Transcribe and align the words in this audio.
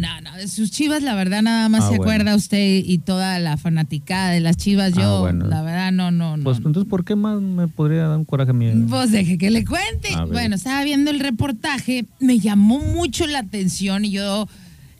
no, 0.00 0.20
no. 0.22 0.36
De 0.36 0.48
sus 0.48 0.70
chivas, 0.70 1.02
la 1.02 1.14
verdad, 1.14 1.42
nada 1.42 1.68
más 1.68 1.82
Ah, 1.84 1.90
se 1.90 1.96
bueno. 1.98 2.02
acuerda 2.12 2.34
usted 2.34 2.82
y 2.84 2.98
toda 2.98 3.38
la 3.38 3.56
fanaticada 3.56 4.30
de 4.30 4.40
las 4.40 4.56
chivas. 4.56 4.94
Yo, 4.94 5.18
Ah, 5.18 5.20
bueno. 5.20 5.46
la 5.46 5.62
verdad, 5.62 5.92
no, 5.92 6.10
no, 6.10 6.36
no. 6.36 6.42
Pues 6.44 6.56
entonces, 6.58 6.84
¿por 6.88 7.04
qué 7.04 7.14
más 7.14 7.40
me 7.40 7.68
podría 7.68 8.08
dar 8.08 8.18
un 8.18 8.24
coraje 8.24 8.50
a 8.50 8.54
mí? 8.54 8.70
Pues 8.88 9.12
deje 9.12 9.38
que 9.38 9.50
le 9.50 9.64
cuente. 9.64 10.08
Bueno, 10.32 10.56
estaba 10.56 10.82
viendo 10.82 11.10
el 11.10 11.20
reportaje, 11.20 12.06
me 12.18 12.38
llamó 12.40 12.80
mucho 12.80 13.26
la 13.26 13.38
atención 13.40 14.04
y 14.04 14.10
yo 14.10 14.48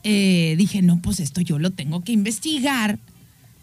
eh, 0.05 0.55
dije, 0.57 0.83
no, 0.83 1.01
pues 1.03 1.21
esto 1.21 1.41
yo 1.41 1.59
lo 1.59 1.71
tengo 1.71 2.03
que 2.03 2.13
investigar. 2.13 2.99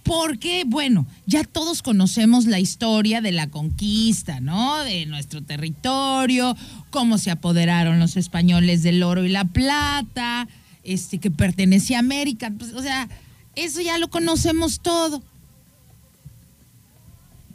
Porque, 0.03 0.63
bueno, 0.65 1.05
ya 1.25 1.43
todos 1.43 1.81
conocemos 1.81 2.45
la 2.45 2.59
historia 2.61 3.19
de 3.19 3.33
la 3.33 3.47
conquista, 3.49 4.39
¿no? 4.39 4.77
De 4.85 5.05
nuestro 5.05 5.41
territorio, 5.43 6.55
cómo 6.91 7.17
se 7.17 7.29
apoderaron 7.29 7.99
los 7.99 8.15
españoles 8.15 8.83
del 8.83 9.03
oro 9.03 9.25
y 9.25 9.29
la 9.29 9.43
plata, 9.43 10.47
este, 10.87 11.19
que 11.19 11.29
pertenecía 11.29 11.97
a 11.97 11.99
América. 11.99 12.51
Pues, 12.57 12.73
o 12.73 12.81
sea, 12.81 13.07
eso 13.55 13.81
ya 13.81 13.97
lo 13.97 14.09
conocemos 14.09 14.79
todo. 14.79 15.21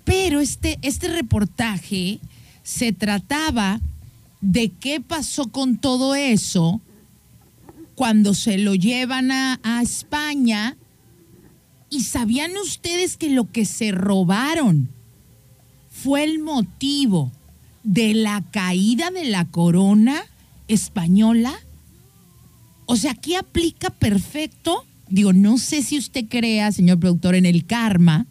Pero 0.04 0.40
este, 0.40 0.78
este 0.82 1.08
reportaje 1.08 2.20
se 2.62 2.92
trataba 2.92 3.80
de 4.40 4.68
qué 4.68 5.00
pasó 5.00 5.48
con 5.48 5.78
todo 5.78 6.14
eso 6.14 6.80
cuando 7.94 8.34
se 8.34 8.58
lo 8.58 8.74
llevan 8.74 9.32
a, 9.32 9.58
a 9.62 9.82
España. 9.82 10.76
¿Y 11.88 12.02
sabían 12.02 12.56
ustedes 12.58 13.16
que 13.16 13.30
lo 13.30 13.50
que 13.50 13.64
se 13.64 13.92
robaron 13.92 14.90
fue 15.90 16.24
el 16.24 16.38
motivo 16.38 17.32
de 17.82 18.14
la 18.14 18.42
caída 18.50 19.10
de 19.10 19.24
la 19.24 19.46
corona 19.46 20.22
española? 20.68 21.54
O 22.92 22.96
sea, 22.96 23.12
aquí 23.12 23.34
aplica 23.36 23.88
perfecto. 23.90 24.84
Digo, 25.08 25.32
no 25.32 25.56
sé 25.56 25.82
si 25.82 25.96
usted 25.98 26.26
crea, 26.28 26.72
señor 26.72 26.98
productor, 27.00 27.34
en 27.34 27.46
el 27.46 27.64
karma, 27.64 28.26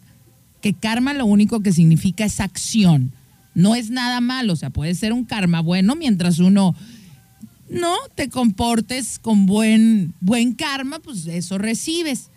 que 0.60 0.72
karma 0.72 1.14
lo 1.14 1.26
único 1.26 1.60
que 1.60 1.72
significa 1.72 2.24
es 2.24 2.38
acción. 2.38 3.10
No 3.54 3.74
es 3.74 3.90
nada 3.90 4.20
malo, 4.20 4.52
o 4.52 4.56
sea, 4.56 4.70
puede 4.70 4.94
ser 4.94 5.12
un 5.12 5.24
karma 5.24 5.60
bueno 5.60 5.96
mientras 5.96 6.38
uno 6.38 6.74
no 7.68 7.96
te 8.14 8.28
comportes 8.28 9.18
con 9.18 9.46
buen, 9.46 10.14
buen 10.20 10.52
karma, 10.54 11.00
pues 11.00 11.26
eso 11.26 11.58
recibes. 11.58 12.28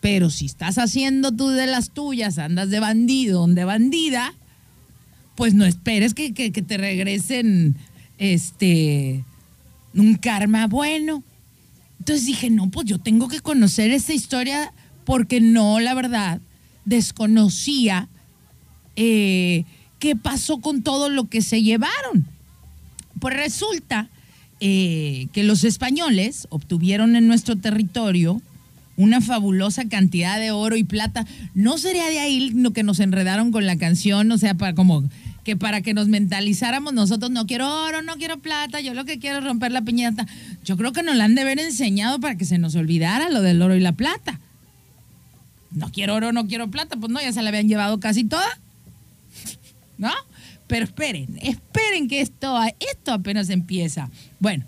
Pero 0.00 0.28
si 0.30 0.46
estás 0.46 0.76
haciendo 0.78 1.32
tú 1.32 1.48
de 1.48 1.66
las 1.66 1.90
tuyas, 1.90 2.38
andas 2.38 2.68
de 2.70 2.78
bandido, 2.80 3.46
de 3.46 3.64
bandida, 3.64 4.34
pues 5.34 5.54
no 5.54 5.64
esperes 5.64 6.12
que, 6.14 6.34
que- 6.34 6.52
que 6.52 6.62
te 6.62 6.76
regresen 6.76 7.76
este 8.18 9.24
un 9.94 10.14
karma 10.16 10.66
bueno. 10.66 11.22
Entonces 11.98 12.26
dije, 12.26 12.50
no, 12.50 12.70
pues 12.70 12.86
yo 12.86 12.98
tengo 12.98 13.28
que 13.28 13.40
conocer 13.40 13.90
esa 13.90 14.14
historia 14.14 14.72
porque 15.04 15.40
no, 15.40 15.80
la 15.80 15.94
verdad, 15.94 16.40
desconocía 16.84 18.08
eh, 18.96 19.64
qué 19.98 20.16
pasó 20.16 20.58
con 20.58 20.82
todo 20.82 21.08
lo 21.08 21.28
que 21.28 21.42
se 21.42 21.62
llevaron. 21.62 22.26
Pues 23.20 23.36
resulta 23.36 24.08
eh, 24.60 25.28
que 25.32 25.44
los 25.44 25.64
españoles 25.64 26.46
obtuvieron 26.50 27.16
en 27.16 27.26
nuestro 27.28 27.56
territorio 27.56 28.40
una 28.96 29.20
fabulosa 29.20 29.88
cantidad 29.88 30.40
de 30.40 30.50
oro 30.50 30.76
y 30.76 30.82
plata. 30.82 31.24
¿No 31.54 31.78
sería 31.78 32.08
de 32.08 32.18
ahí 32.18 32.50
lo 32.50 32.72
que 32.72 32.82
nos 32.82 32.98
enredaron 32.98 33.52
con 33.52 33.66
la 33.66 33.76
canción? 33.76 34.30
O 34.32 34.38
sea, 34.38 34.54
para 34.54 34.74
como 34.74 35.08
que 35.48 35.56
para 35.56 35.80
que 35.80 35.94
nos 35.94 36.08
mentalizáramos 36.08 36.92
nosotros, 36.92 37.30
no 37.30 37.46
quiero 37.46 37.66
oro, 37.86 38.02
no 38.02 38.16
quiero 38.18 38.38
plata, 38.38 38.82
yo 38.82 38.92
lo 38.92 39.06
que 39.06 39.18
quiero 39.18 39.38
es 39.38 39.44
romper 39.44 39.72
la 39.72 39.80
piñata. 39.80 40.26
Yo 40.62 40.76
creo 40.76 40.92
que 40.92 41.02
nos 41.02 41.16
la 41.16 41.24
han 41.24 41.34
de 41.34 41.40
haber 41.40 41.58
enseñado 41.58 42.20
para 42.20 42.36
que 42.36 42.44
se 42.44 42.58
nos 42.58 42.74
olvidara 42.74 43.30
lo 43.30 43.40
del 43.40 43.62
oro 43.62 43.74
y 43.74 43.80
la 43.80 43.92
plata. 43.92 44.40
No 45.70 45.90
quiero 45.90 46.16
oro, 46.16 46.34
no 46.34 46.46
quiero 46.48 46.70
plata, 46.70 46.98
pues 46.98 47.10
no, 47.10 47.18
ya 47.18 47.32
se 47.32 47.40
la 47.40 47.48
habían 47.48 47.66
llevado 47.66 47.98
casi 47.98 48.24
toda. 48.24 48.44
¿no? 49.96 50.10
Pero 50.66 50.84
esperen, 50.84 51.38
esperen 51.40 52.08
que 52.08 52.20
esto, 52.20 52.60
esto 52.78 53.14
apenas 53.14 53.48
empieza. 53.48 54.10
Bueno, 54.40 54.66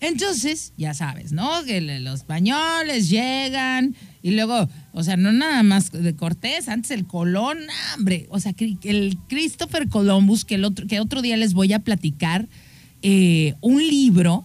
entonces, 0.00 0.72
ya 0.76 0.94
sabes, 0.94 1.32
¿no? 1.32 1.64
Que 1.64 1.80
los 1.80 2.20
españoles 2.20 3.10
llegan 3.10 3.96
y 4.22 4.32
luego, 4.32 4.68
o 4.92 5.02
sea, 5.02 5.16
no 5.16 5.32
nada 5.32 5.62
más 5.62 5.92
de 5.92 6.14
Cortés, 6.14 6.68
antes 6.68 6.90
el 6.90 7.06
Colón, 7.06 7.58
hombre, 7.96 8.26
o 8.30 8.38
sea, 8.38 8.54
el 8.82 9.16
Christopher 9.28 9.88
Columbus, 9.88 10.44
que, 10.44 10.56
el 10.56 10.64
otro, 10.64 10.86
que 10.86 11.00
otro 11.00 11.22
día 11.22 11.36
les 11.36 11.54
voy 11.54 11.72
a 11.72 11.78
platicar, 11.78 12.46
eh, 13.02 13.54
un 13.62 13.78
libro 13.78 14.44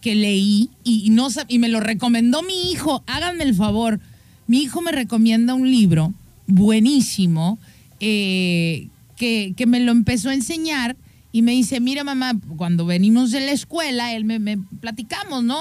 que 0.00 0.14
leí 0.14 0.70
y, 0.84 1.10
no, 1.10 1.28
y 1.48 1.58
me 1.58 1.68
lo 1.68 1.80
recomendó 1.80 2.42
mi 2.42 2.70
hijo, 2.70 3.02
háganme 3.06 3.44
el 3.44 3.54
favor, 3.54 4.00
mi 4.46 4.62
hijo 4.62 4.80
me 4.80 4.92
recomienda 4.92 5.54
un 5.54 5.68
libro 5.68 6.14
buenísimo 6.46 7.58
eh, 7.98 8.88
que, 9.16 9.54
que 9.56 9.66
me 9.66 9.80
lo 9.80 9.90
empezó 9.90 10.30
a 10.30 10.34
enseñar 10.34 10.96
y 11.32 11.42
me 11.42 11.52
dice, 11.52 11.80
mira 11.80 12.04
mamá, 12.04 12.32
cuando 12.56 12.86
venimos 12.86 13.32
de 13.32 13.40
la 13.40 13.52
escuela, 13.52 14.14
él 14.14 14.24
me 14.24 14.58
platicamos, 14.80 15.42
¿no? 15.42 15.58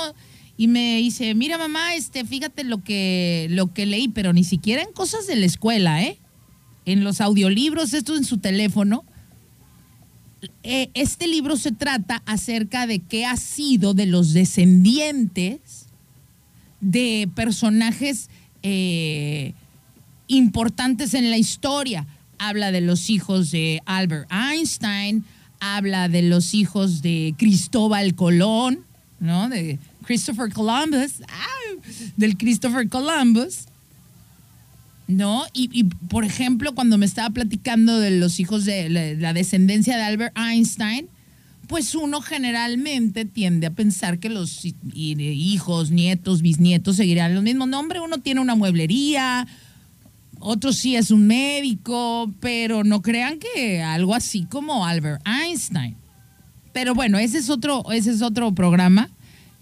Y 0.60 0.68
me 0.68 0.98
dice, 0.98 1.36
mira 1.36 1.58
mamá, 1.58 1.96
este, 1.96 2.26
fíjate 2.26 2.66
lo 2.66 2.84
que, 2.84 3.48
lo 3.50 3.74
que 3.74 3.86
leí, 3.86 4.10
pero 4.10 4.34
ni 4.34 4.44
siquiera 4.44 4.82
en 4.82 4.92
cosas 4.92 5.26
de 5.26 5.38
la 5.38 5.46
escuela, 5.46 6.04
¿eh? 6.04 6.18
En 6.84 7.06
los 7.06 7.22
audiolibros, 7.22 7.94
esto 7.94 8.18
en 8.18 8.26
su 8.26 8.40
teléfono. 8.40 9.06
Eh, 10.64 10.90
este 10.96 11.30
libro 11.30 11.56
se 11.56 11.72
trata 11.72 12.22
acerca 12.26 12.88
de 12.88 13.00
qué 13.00 13.26
ha 13.26 13.38
sido 13.38 13.94
de 13.94 14.06
los 14.06 14.34
descendientes 14.34 15.86
de 16.82 17.30
personajes 17.36 18.30
eh, 18.62 19.54
importantes 20.28 21.14
en 21.14 21.30
la 21.30 21.38
historia. 21.38 22.06
Habla 22.38 22.74
de 22.74 22.82
los 22.82 23.10
hijos 23.10 23.52
de 23.52 23.82
Albert 23.86 24.30
Einstein, 24.30 25.24
habla 25.62 26.10
de 26.10 26.22
los 26.22 26.54
hijos 26.54 27.02
de 27.02 27.34
Cristóbal 27.38 28.14
Colón, 28.14 28.84
¿no? 29.22 29.48
De 29.48 29.80
Christopher 30.10 30.52
Columbus, 30.52 31.22
¡ah! 31.30 31.82
del 32.18 32.36
Christopher 32.36 32.90
Columbus, 32.90 33.66
¿no? 35.08 35.44
Y, 35.54 35.84
por 35.84 36.26
ejemplo, 36.26 36.74
cuando 36.74 36.98
me 36.98 37.06
estaba 37.06 37.30
platicando 37.30 38.00
de 38.00 38.10
los 38.10 38.40
hijos 38.40 38.66
de 38.66 38.90
la, 38.90 39.34
descendencia 39.34 39.98
de 39.98 40.02
Albert 40.02 40.36
Einstein, 40.36 41.10
pues 41.68 41.94
uno 41.94 42.22
generalmente 42.22 43.26
tiende 43.26 43.68
a 43.68 43.70
pensar 43.70 44.18
que 44.18 44.30
los 44.30 44.66
hi- 44.66 44.74
hi- 44.96 45.22
hijos, 45.22 45.92
nietos, 45.92 46.42
bisnietos 46.42 46.96
seguirán 46.96 47.36
los 47.36 47.44
mismos 47.44 47.68
nombres. 47.68 48.02
Uno 48.04 48.18
tiene 48.18 48.42
una 48.42 48.56
mueblería, 48.56 49.46
otro 50.40 50.74
sí 50.74 50.96
es 50.96 51.12
un 51.12 51.28
médico, 51.28 52.34
pero 52.40 52.84
no 52.84 53.04
crean 53.04 53.38
que 53.38 53.84
algo 53.84 54.16
así 54.16 54.46
como 54.46 54.88
Albert 54.88 55.22
Einstein. 55.28 55.96
Pero 56.74 56.96
bueno, 56.96 57.20
ese 57.20 57.38
es 57.38 57.52
otro, 57.52 57.92
ese 57.92 58.10
es 58.10 58.24
otro 58.24 58.52
programa 58.56 59.08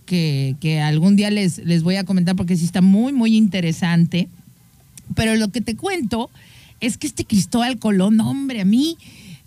que, 0.08 0.56
algún 0.82 1.16
día 1.16 1.30
les, 1.30 1.60
les 1.60 1.84
voy 1.84 1.98
a 1.98 2.04
comentar 2.06 2.36
porque 2.36 2.56
sí 2.58 2.66
está 2.66 2.82
muy, 2.82 3.14
muy 3.14 3.36
interesante. 3.38 4.28
Pero 5.16 5.36
lo 5.36 5.50
que 5.50 5.62
te 5.62 5.76
cuento 5.76 6.32
es 6.80 6.98
que 6.98 7.06
este 7.06 7.26
Cristóbal 7.26 7.78
Colón, 7.78 8.20
hombre, 8.20 8.62
a 8.62 8.66
mí, 8.66 8.98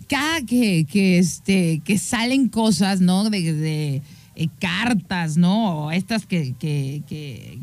cada 0.07 0.41
que, 0.41 0.85
que, 0.89 1.17
este, 1.19 1.81
que 1.83 1.97
salen 1.97 2.47
cosas, 2.47 3.01
¿no? 3.01 3.29
De, 3.29 4.01
eh, 4.35 4.47
cartas, 4.59 5.35
¿no? 5.37 5.91
Estas 5.91 6.25
que, 6.25 6.53
que, 6.57 7.01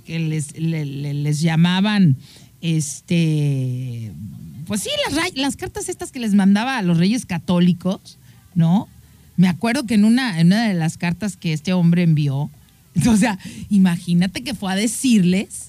que, 0.04 0.18
les, 0.18 0.58
le- 0.58 0.84
le- 0.84 1.14
les 1.14 1.40
llamaban, 1.40 2.16
este, 2.60 4.12
pues 4.66 4.82
sí, 4.82 4.90
las, 5.10 5.34
las 5.36 5.56
cartas 5.56 5.88
estas 5.88 6.12
que 6.12 6.18
les 6.20 6.34
mandaba 6.34 6.76
a 6.78 6.82
los 6.82 6.98
reyes 6.98 7.26
católicos, 7.26 8.18
¿no? 8.54 8.88
Me 9.36 9.48
acuerdo 9.48 9.84
que 9.86 9.94
en 9.94 10.04
una, 10.04 10.40
en 10.40 10.48
una 10.48 10.68
de 10.68 10.74
las 10.74 10.96
cartas 10.98 11.36
que 11.36 11.52
este 11.52 11.72
hombre 11.72 12.02
envió, 12.02 12.50
o 13.08 13.16
sea, 13.16 13.38
imagínate 13.70 14.42
que 14.42 14.54
fue 14.54 14.72
a 14.72 14.76
decirles 14.76 15.68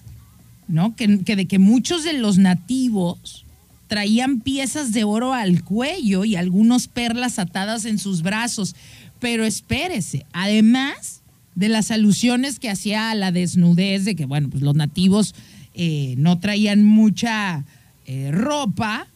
¿no? 0.69 0.95
Que, 0.95 1.07
de 1.07 1.45
que 1.47 1.59
muchos 1.59 2.03
de 2.03 2.13
los 2.13 2.37
nativos 2.37 3.43
traían 3.87 4.39
piezas 4.39 4.93
de 4.93 5.03
oro 5.03 5.33
al 5.33 5.63
cuello 5.63 6.23
y 6.23 6.35
algunos 6.35 6.87
perlas 6.87 7.39
atadas 7.39 7.85
en 7.85 7.97
sus 7.97 8.21
brazos. 8.21 8.75
Pero 9.19 9.45
espérese, 9.45 10.25
además 10.31 11.21
de 11.55 11.69
las 11.69 11.89
alusiones 11.89 12.59
que 12.59 12.69
hacía 12.69 13.09
a 13.09 13.15
la 13.15 13.31
desnudez, 13.31 14.05
de 14.05 14.15
que, 14.15 14.25
bueno, 14.25 14.49
pues 14.49 14.61
los 14.61 14.75
nativos 14.75 15.33
eh, 15.73 16.13
no 16.17 16.39
traían 16.39 16.85
mucha 16.85 17.65
eh, 18.05 18.29
ropa, 18.31 19.07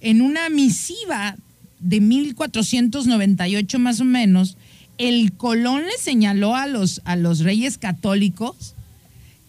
en 0.00 0.20
una 0.20 0.50
misiva 0.50 1.36
de 1.78 2.00
1498 2.00 3.78
más 3.78 4.00
o 4.00 4.04
menos, 4.04 4.58
el 4.98 5.32
Colón 5.36 5.82
le 5.82 5.98
señaló 5.98 6.54
a 6.54 6.66
los, 6.66 7.02
a 7.04 7.16
los 7.16 7.40
reyes 7.40 7.78
católicos 7.78 8.74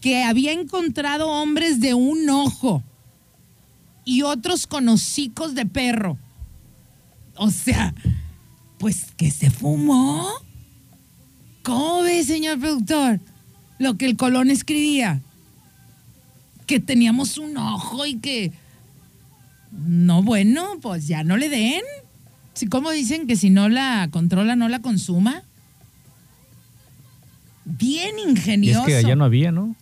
que 0.01 0.23
había 0.23 0.51
encontrado 0.51 1.29
hombres 1.29 1.79
de 1.79 1.93
un 1.93 2.29
ojo 2.29 2.83
y 4.03 4.21
otros 4.21 4.67
con 4.67 4.87
hocicos 4.89 5.55
de 5.55 5.65
perro. 5.65 6.17
O 7.35 7.49
sea, 7.49 7.93
pues 8.77 9.07
que 9.17 9.31
se 9.31 9.49
fumó. 9.49 10.29
¿Cómo 11.63 12.01
ve, 12.01 12.23
señor 12.23 12.59
productor? 12.59 13.19
lo 13.77 13.97
que 13.97 14.05
el 14.05 14.17
Colón 14.17 14.49
escribía. 14.49 15.21
Que 16.65 16.79
teníamos 16.79 17.37
un 17.37 17.57
ojo 17.57 18.05
y 18.05 18.15
que... 18.17 18.51
No, 19.71 20.23
bueno, 20.23 20.79
pues 20.81 21.07
ya 21.07 21.23
no 21.23 21.37
le 21.37 21.49
den. 21.49 21.83
¿Cómo 22.69 22.91
dicen 22.91 23.27
que 23.27 23.35
si 23.35 23.49
no 23.49 23.67
la 23.69 24.07
controla, 24.11 24.55
no 24.55 24.69
la 24.69 24.79
consuma? 24.79 25.43
Bien 27.65 28.15
Y 28.25 28.29
ingenioso. 28.29 28.81
es 28.81 28.85
que 28.87 28.95
allá 28.97 29.15
no 29.15 29.25
había, 29.25 29.51
¿no? 29.51 29.75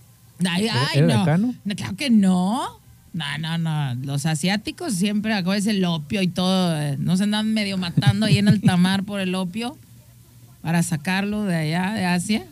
Ay, 0.49 0.65
¿Era- 0.65 0.87
ay, 0.91 0.99
era 0.99 1.15
no. 1.15 1.21
acá, 1.21 1.37
no? 1.37 1.53
Claro 1.75 1.95
que 1.95 2.09
no. 2.09 2.79
No, 3.13 3.37
no, 3.39 3.57
no. 3.57 3.93
Los 4.03 4.25
asiáticos 4.25 4.93
siempre, 4.95 5.33
acuérdense, 5.33 5.71
el 5.71 5.85
opio 5.85 6.21
y 6.21 6.27
todo. 6.27 6.75
eh, 6.81 6.95
No 6.97 7.15
se 7.17 7.23
andan 7.23 7.53
medio 7.53 7.77
matando 7.77 8.25
ahí 8.25 8.37
en 8.39 8.47
el 8.47 8.61
tamar 8.61 9.03
por 9.03 9.19
el 9.19 9.35
opio 9.35 9.77
para 10.61 10.81
sacarlo 10.81 11.43
de 11.43 11.55
allá, 11.55 11.93
de 11.93 12.05
Asia. 12.05 12.45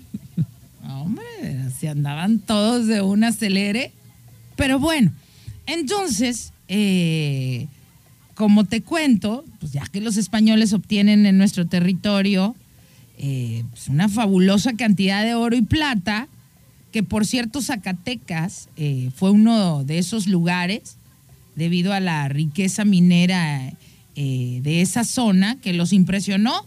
Hombre, 0.87 1.23
así 1.67 1.87
andaban 1.87 2.39
todos 2.39 2.85
de 2.87 3.01
un 3.01 3.23
acelere. 3.23 3.91
Pero 4.55 4.77
bueno, 4.79 5.11
entonces, 5.65 6.53
eh, 6.67 7.67
como 8.35 8.65
te 8.65 8.81
cuento, 8.81 9.45
pues 9.59 9.71
ya 9.71 9.83
que 9.85 10.01
los 10.01 10.17
españoles 10.17 10.73
obtienen 10.73 11.25
en 11.25 11.37
nuestro 11.37 11.67
territorio 11.67 12.55
eh, 13.23 13.63
pues 13.69 13.87
una 13.87 14.09
fabulosa 14.09 14.73
cantidad 14.73 15.23
de 15.23 15.35
oro 15.35 15.55
y 15.55 15.61
plata, 15.61 16.27
que 16.91 17.03
por 17.03 17.27
cierto 17.27 17.61
Zacatecas 17.61 18.67
eh, 18.77 19.11
fue 19.15 19.29
uno 19.29 19.83
de 19.83 19.99
esos 19.99 20.25
lugares, 20.25 20.97
debido 21.55 21.93
a 21.93 21.99
la 21.99 22.27
riqueza 22.29 22.83
minera 22.83 23.73
eh, 24.15 24.59
de 24.63 24.81
esa 24.81 25.03
zona, 25.03 25.57
que 25.61 25.73
los 25.73 25.93
impresionó. 25.93 26.65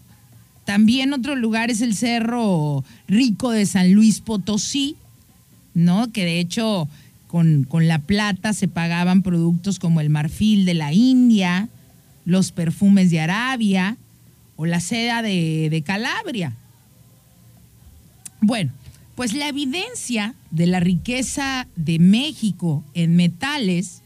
También 0.63 1.11
otro 1.11 1.35
lugar 1.35 1.71
es 1.71 1.81
el 1.81 1.93
Cerro 1.93 2.85
Rico 3.09 3.51
de 3.51 3.65
San 3.65 3.91
Luis 3.91 4.21
Potosí, 4.21 4.95
¿no? 5.73 6.09
Que 6.13 6.23
de 6.23 6.39
hecho 6.39 6.87
con, 7.35 7.67
la 7.85 7.99
plata 7.99 8.53
se 8.53 8.69
pagaban 8.69 9.21
productos 9.21 9.77
como 9.77 9.99
el 9.99 10.09
marfil 10.09 10.63
de 10.63 10.73
la 10.73 10.93
India, 10.93 11.67
los 12.23 12.53
perfumes 12.53 13.11
de 13.11 13.19
Arabia 13.19 13.97
o 14.55 14.65
la 14.65 14.79
seda 14.79 15.21
de, 15.21 15.67
de 15.69 15.81
Calabria. 15.81 16.55
Bueno, 18.39 18.71
pues 19.15 19.33
la 19.33 19.49
evidencia 19.49 20.33
de 20.49 20.65
la 20.65 20.79
riqueza 20.79 21.67
de 21.75 21.99
México 21.99 22.85
en 22.93 23.17
metales, 23.17 24.01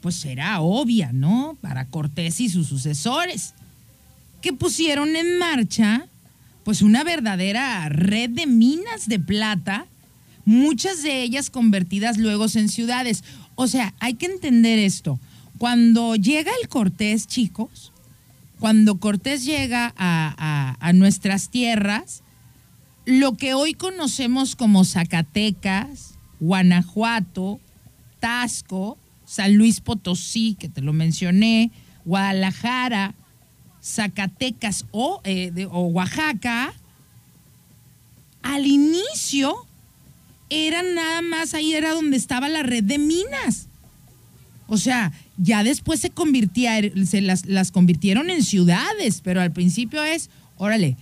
pues 0.00 0.14
será 0.14 0.60
obvia, 0.60 1.12
¿no? 1.12 1.56
Para 1.60 1.86
Cortés 1.86 2.40
y 2.40 2.48
sus 2.48 2.68
sucesores, 2.68 3.54
que 4.40 4.52
pusieron 4.52 5.16
en 5.16 5.36
marcha, 5.38 6.06
pues 6.62 6.82
una 6.82 7.02
verdadera 7.02 7.88
red 7.88 8.30
de 8.30 8.46
minas 8.46 9.08
de 9.08 9.18
plata, 9.18 9.86
muchas 10.48 11.02
de 11.02 11.22
ellas 11.22 11.50
convertidas 11.50 12.16
luego 12.16 12.46
en 12.54 12.70
ciudades. 12.70 13.22
O 13.54 13.66
sea, 13.66 13.92
hay 14.00 14.14
que 14.14 14.24
entender 14.24 14.78
esto. 14.78 15.20
Cuando 15.58 16.16
llega 16.16 16.50
el 16.62 16.70
Cortés, 16.70 17.26
chicos, 17.26 17.92
cuando 18.58 18.98
Cortés 18.98 19.44
llega 19.44 19.92
a, 19.98 20.92
nuestras 20.94 21.50
tierras, 21.50 22.22
lo 23.04 23.34
que 23.34 23.52
hoy 23.52 23.74
conocemos 23.74 24.56
como 24.56 24.86
Zacatecas, 24.86 26.14
Guanajuato, 26.40 27.60
Tasco, 28.18 28.96
San 29.26 29.54
Luis 29.54 29.80
Potosí, 29.80 30.56
que 30.58 30.70
te 30.70 30.80
lo 30.80 30.94
mencioné, 30.94 31.70
Guadalajara, 32.06 33.14
Zacatecas 33.82 34.86
o, 34.92 35.20
eh, 35.24 35.50
de- 35.50 35.66
o 35.66 35.80
Oaxaca, 35.88 36.72
al 38.42 38.66
inicio 38.66 39.67
eran 40.50 40.94
nada 40.94 41.22
más, 41.22 41.54
ahí 41.54 41.74
era 41.74 41.92
donde 41.92 42.16
estaba 42.16 42.48
la 42.48 42.62
red 42.62 42.84
de 42.84 42.98
minas. 42.98 43.68
O 44.66 44.76
sea, 44.76 45.12
ya 45.36 45.64
después 45.64 46.00
se 46.00 46.10
convirtía, 46.10 46.80
se 47.06 47.20
las, 47.20 47.46
las 47.46 47.70
convirtieron 47.70 48.30
en 48.30 48.42
ciudades, 48.42 49.20
pero 49.22 49.40
al 49.40 49.52
principio 49.52 50.02
es, 50.04 50.28
órale, 50.56 50.96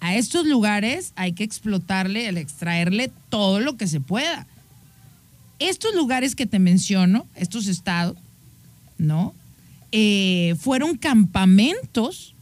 a 0.00 0.16
estos 0.16 0.46
lugares 0.46 1.12
hay 1.16 1.32
que 1.32 1.44
explotarle, 1.44 2.28
el 2.28 2.36
extraerle 2.36 3.10
todo 3.30 3.60
lo 3.60 3.76
que 3.76 3.86
se 3.86 4.00
pueda. 4.00 4.46
Estos 5.58 5.94
lugares 5.94 6.34
que 6.34 6.46
te 6.46 6.58
menciono, 6.58 7.26
estos 7.36 7.68
estados, 7.68 8.16
¿no? 8.98 9.32
Eh, 9.92 10.56
fueron 10.58 10.96
campamentos 10.96 12.34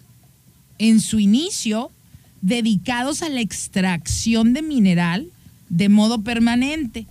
en 0.78 1.00
su 1.00 1.20
inicio 1.20 1.92
dedicados 2.40 3.22
a 3.22 3.28
la 3.28 3.40
extracción 3.40 4.54
de 4.54 4.62
mineral 4.62 5.28
de 5.72 5.88
modo 5.88 6.22
permanente. 6.22 7.06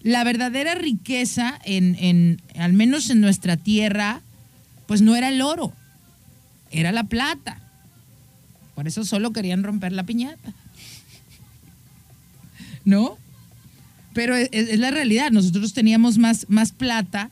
La 0.00 0.22
verdadera 0.22 0.74
riqueza, 0.76 1.58
en, 1.64 1.96
en- 1.98 2.40
al 2.56 2.72
menos 2.72 3.10
en 3.10 3.20
nuestra 3.20 3.56
tierra, 3.56 4.20
pues 4.86 5.02
no 5.02 5.16
era 5.16 5.28
el 5.28 5.42
oro, 5.42 5.72
era 6.70 6.92
la 6.92 7.04
plata. 7.04 7.60
Por 8.76 8.86
eso 8.86 9.04
solo 9.04 9.32
querían 9.32 9.64
romper 9.64 9.92
la 9.92 10.04
piñata. 10.04 10.52
¿No? 12.84 13.18
Pero 14.12 14.36
es, 14.36 14.78
la 14.78 14.90
realidad. 14.92 15.30
Nosotros 15.32 15.72
teníamos 15.72 16.16
más, 16.18 16.46
más 16.48 16.70
plata 16.70 17.30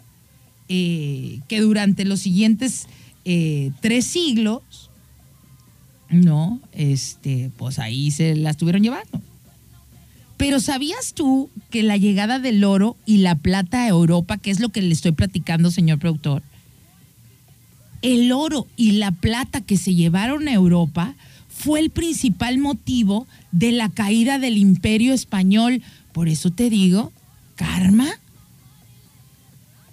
eh, 0.69 1.41
que 1.47 1.61
durante 1.61 2.05
los 2.05 2.19
siguientes 2.21 2.87
eh, 3.25 3.71
tres 3.81 4.06
siglos, 4.06 4.91
¿no? 6.11 6.61
Este, 6.73 7.50
pues 7.59 7.79
ahí 7.79 8.11
se 8.11 8.35
la 8.35 8.50
estuvieron 8.50 8.83
llevando. 8.83 9.23
Pero 10.37 10.61
¿sabías 10.61 11.14
tú 11.14 11.50
que 11.70 11.82
la 11.82 11.96
llegada 11.96 12.38
del 12.38 12.64
oro 12.64 12.96
y 13.06 13.19
la 13.19 13.37
plata 13.37 13.84
a 13.84 13.88
Europa, 13.88 14.38
que 14.38 14.50
es 14.50 14.61
lo 14.61 14.70
que 14.70 14.82
le 14.82 14.93
estoy 14.93 15.12
platicando, 15.12 15.70
señor 15.70 15.99
productor, 15.99 16.43
el 18.02 18.32
oro 18.32 18.67
y 18.76 18.93
la 18.93 19.12
plata 19.12 19.61
que 19.61 19.76
se 19.76 19.94
llevaron 19.94 20.49
a 20.49 20.52
Europa 20.52 21.14
fue 21.49 21.79
el 21.81 21.90
principal 21.90 22.58
motivo 22.58 23.26
de 23.52 23.70
la 23.73 23.88
caída 23.88 24.38
del 24.38 24.58
imperio 24.58 25.14
español. 25.14 25.82
Por 26.12 26.29
eso 26.29 26.50
te 26.50 26.69
digo, 26.69 27.12
karma. 27.55 28.08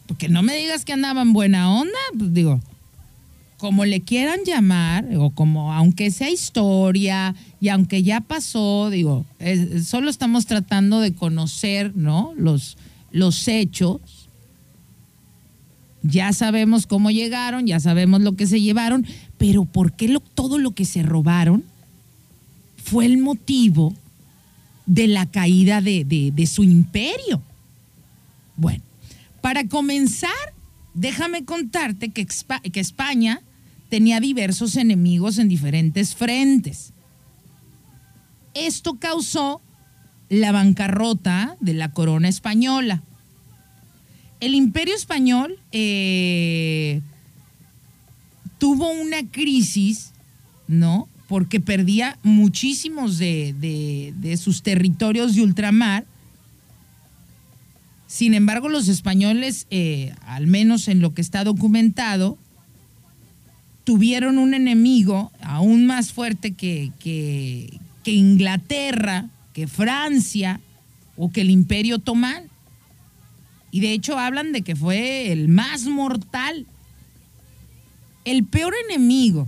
Porque 0.07 0.27
no 0.27 0.41
me 0.41 0.56
digas 0.56 0.86
que 0.86 0.94
andaban 0.94 1.33
buena 1.33 1.71
onda, 1.71 2.00
pues 2.18 2.33
digo, 2.33 2.59
como 3.60 3.84
le 3.86 4.02
quieran 4.02 4.40
llamar, 4.46 5.06
o 5.18 5.30
como 5.32 5.74
aunque 5.74 6.10
sea 6.12 6.32
historia 6.32 7.36
y 7.62 7.68
aunque 7.70 8.02
ya 8.04 8.22
pasó, 8.22 8.90
digo, 8.90 9.26
solo 9.86 10.10
estamos 10.10 10.46
tratando 10.48 11.00
de 11.02 11.14
conocer, 11.14 11.96
¿no? 11.96 12.34
Los, 12.38 12.78
los 13.12 13.48
hechos. 13.48 14.00
Ya 16.01 16.32
sabemos 16.32 16.88
cómo 16.88 17.12
llegaron, 17.12 17.68
ya 17.68 17.80
sabemos 17.82 18.22
lo 18.22 18.38
que 18.38 18.48
se 18.48 18.62
llevaron, 18.62 19.06
pero 19.38 19.66
¿por 19.66 19.92
qué 19.94 20.08
lo- 20.08 20.22
todo 20.22 20.58
lo 20.58 20.72
que 20.72 20.86
se 20.86 21.04
robaron 21.04 21.63
fue 22.82 23.06
el 23.06 23.18
motivo 23.18 23.94
de 24.86 25.08
la 25.08 25.25
caída 25.25 25.82
de, 25.82 26.06
de- 26.06 26.32
de 26.32 26.48
su 26.48 26.63
imperio? 26.63 27.42
Bueno, 28.56 28.82
para 29.42 29.68
comenzar, 29.68 30.32
déjame 30.94 31.44
contarte 31.44 32.10
que, 32.10 32.25
que 32.72 32.80
España 32.80 33.42
tenía 33.89 34.19
diversos 34.19 34.75
enemigos 34.75 35.38
en 35.39 35.50
diferentes 35.50 36.15
frentes. 36.15 36.93
Esto 38.53 38.98
causó 39.00 39.62
la 40.29 40.51
bancarrota 40.51 41.58
de 41.60 41.74
la 41.74 41.91
corona 41.91 42.27
española. 42.27 43.03
El 44.39 44.53
imperio 44.53 44.96
español 44.96 45.60
eh, 45.72 47.01
tuvo 48.58 48.89
una 48.91 49.27
crisis, 49.29 50.12
¿no? 50.67 51.10
Porque 51.27 51.60
perdía 51.60 52.17
muchísimos 52.24 53.17
de, 53.17 54.39
sus 54.41 54.62
territorios 54.62 55.36
de 55.36 55.41
ultramar. 55.41 56.05
Sin 58.08 58.34
embargo, 58.34 58.69
los 58.69 58.88
españoles, 58.88 59.67
eh, 59.69 60.13
al 60.25 60.48
menos 60.48 60.88
en 60.88 61.01
lo 61.01 61.13
que 61.13 61.22
está 61.22 61.43
documentado, 61.43 62.38
tuvieron 63.89 64.38
un 64.38 64.53
enemigo 64.53 65.31
aún 65.41 65.88
más 65.88 66.13
fuerte 66.13 66.51
que, 66.53 66.91
que- 67.00 67.79
Inglaterra, 68.05 69.29
que 69.51 69.67
Francia 69.67 70.62
o 71.17 71.31
que 71.31 71.41
el 71.41 71.50
imperio 71.50 71.96
otomano. 71.96 72.46
Y 73.72 73.79
de 73.79 73.93
hecho 73.93 74.19
hablan 74.19 74.51
de 74.51 74.62
que 74.62 74.75
fue 74.75 75.31
el 75.31 75.48
más 75.48 75.86
mortal. 75.86 76.67
El 78.25 78.43
peor 78.46 78.75
enemigo 78.88 79.48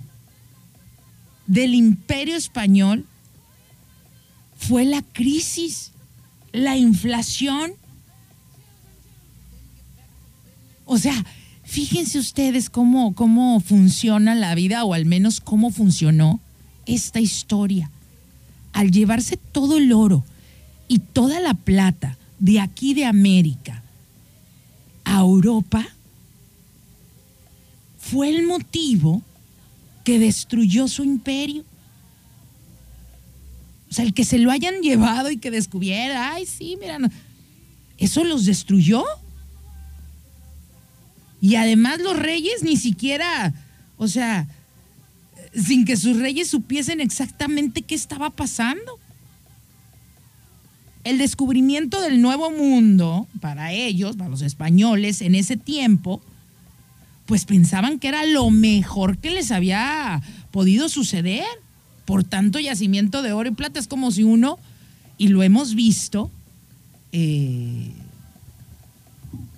del 1.45 1.75
imperio 1.75 2.35
español 2.35 3.05
fue 4.57 4.85
la 4.85 5.03
crisis, 5.03 5.91
la 6.51 6.77
inflación. 6.77 7.73
O 10.85 10.97
sea, 10.97 11.23
fíjense 11.71 12.19
ustedes 12.19 12.69
cómo, 12.69 13.15
cómo 13.15 13.61
funciona 13.61 14.35
la 14.35 14.53
vida, 14.55 14.83
o 14.83 14.93
al 14.93 15.05
menos 15.05 15.39
cómo 15.39 15.71
funcionó 15.71 16.41
esta 16.85 17.21
historia. 17.21 17.89
Al 18.73 18.91
llevarse 18.91 19.37
todo 19.37 19.77
el 19.77 19.93
oro 19.93 20.25
y 20.89 20.99
toda 20.99 21.39
la 21.39 21.53
plata 21.53 22.17
de 22.39 22.59
aquí 22.59 22.93
de 22.93 23.05
América 23.05 23.81
a 25.05 25.21
Europa 25.21 25.87
fue 27.97 28.27
el 28.27 28.45
motivo 28.45 29.21
que 30.03 30.19
destruyó 30.19 30.89
su 30.89 31.05
imperio. 31.05 31.63
O 33.89 33.93
sea, 33.93 34.03
el 34.03 34.13
que 34.13 34.25
se 34.25 34.39
lo 34.39 34.51
hayan 34.51 34.81
llevado 34.81 35.31
y 35.31 35.37
que 35.37 35.51
descubriera, 35.51 36.33
ay, 36.33 36.45
sí, 36.45 36.77
mira, 36.81 36.97
eso 37.97 38.25
los 38.25 38.43
destruyó. 38.43 39.05
Y 41.41 41.55
además 41.55 41.99
los 41.99 42.17
reyes 42.17 42.61
ni 42.63 42.77
siquiera, 42.77 43.53
o 43.97 44.07
sea, 44.07 44.47
sin 45.55 45.85
que 45.85 45.97
sus 45.97 46.17
reyes 46.17 46.47
supiesen 46.47 47.01
exactamente 47.01 47.81
qué 47.81 47.95
estaba 47.95 48.29
pasando. 48.29 48.99
El 51.03 51.17
descubrimiento 51.17 51.99
del 51.99 52.21
nuevo 52.21 52.51
mundo, 52.51 53.27
para 53.39 53.73
ellos, 53.73 54.15
para 54.15 54.29
los 54.29 54.43
españoles, 54.43 55.21
en 55.21 55.33
ese 55.33 55.57
tiempo, 55.57 56.21
pues 57.25 57.45
pensaban 57.45 57.97
que 57.97 58.09
era 58.09 58.23
lo 58.25 58.49
mejor 58.51 59.17
que 59.17 59.31
les 59.31 59.51
había 59.51 60.21
podido 60.51 60.89
suceder. 60.89 61.45
Por 62.05 62.23
tanto, 62.23 62.59
yacimiento 62.59 63.23
de 63.23 63.31
oro 63.31 63.49
y 63.49 63.53
plata 63.53 63.79
es 63.79 63.87
como 63.87 64.11
si 64.11 64.23
uno, 64.23 64.59
y 65.17 65.29
lo 65.29 65.41
hemos 65.41 65.73
visto, 65.73 66.29
eh, 67.11 67.91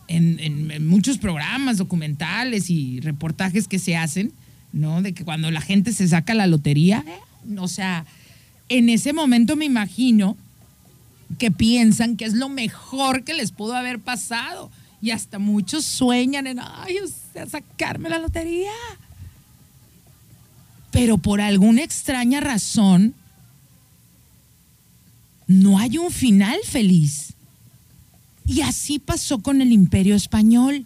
en, 0.08 0.88
muchos 0.88 1.18
programas 1.18 1.78
documentales 1.78 2.70
y 2.70 3.00
reportajes 3.00 3.68
que 3.68 3.80
se 3.80 3.96
hacen, 3.96 4.34
¿no? 4.72 5.02
De 5.02 5.14
que 5.14 5.24
cuando 5.24 5.52
la 5.52 5.62
gente 5.62 5.94
se 5.94 6.08
saca 6.08 6.34
la 6.34 6.48
lotería, 6.48 7.04
o 7.58 7.68
sea, 7.68 8.06
en 8.70 8.90
ese 8.90 9.14
momento 9.14 9.56
me 9.56 9.66
imagino 9.66 10.38
que 11.38 11.52
piensan 11.52 12.18
que 12.18 12.26
es 12.26 12.34
lo 12.34 12.50
mejor 12.50 13.24
que 13.24 13.34
les 13.34 13.52
pudo 13.52 13.76
haber 13.76 14.00
pasado. 14.00 14.72
Y 15.02 15.12
hasta 15.12 15.38
muchos 15.38 15.84
sueñan 15.84 16.48
en, 16.48 16.60
ay, 16.60 16.98
o 17.00 17.08
sea, 17.34 17.46
sacarme 17.46 18.10
la 18.10 18.20
lotería. 18.20 18.72
Pero 20.92 21.18
por 21.18 21.42
alguna 21.42 21.84
extraña 21.84 22.40
razón, 22.40 23.14
no 25.48 25.80
hay 25.80 25.98
un 25.98 26.10
final 26.12 26.58
feliz. 26.64 27.33
Y 28.46 28.62
así 28.62 29.00
pasó 29.00 29.40
con 29.40 29.62
el 29.62 29.72
imperio 29.72 30.16
español. 30.16 30.86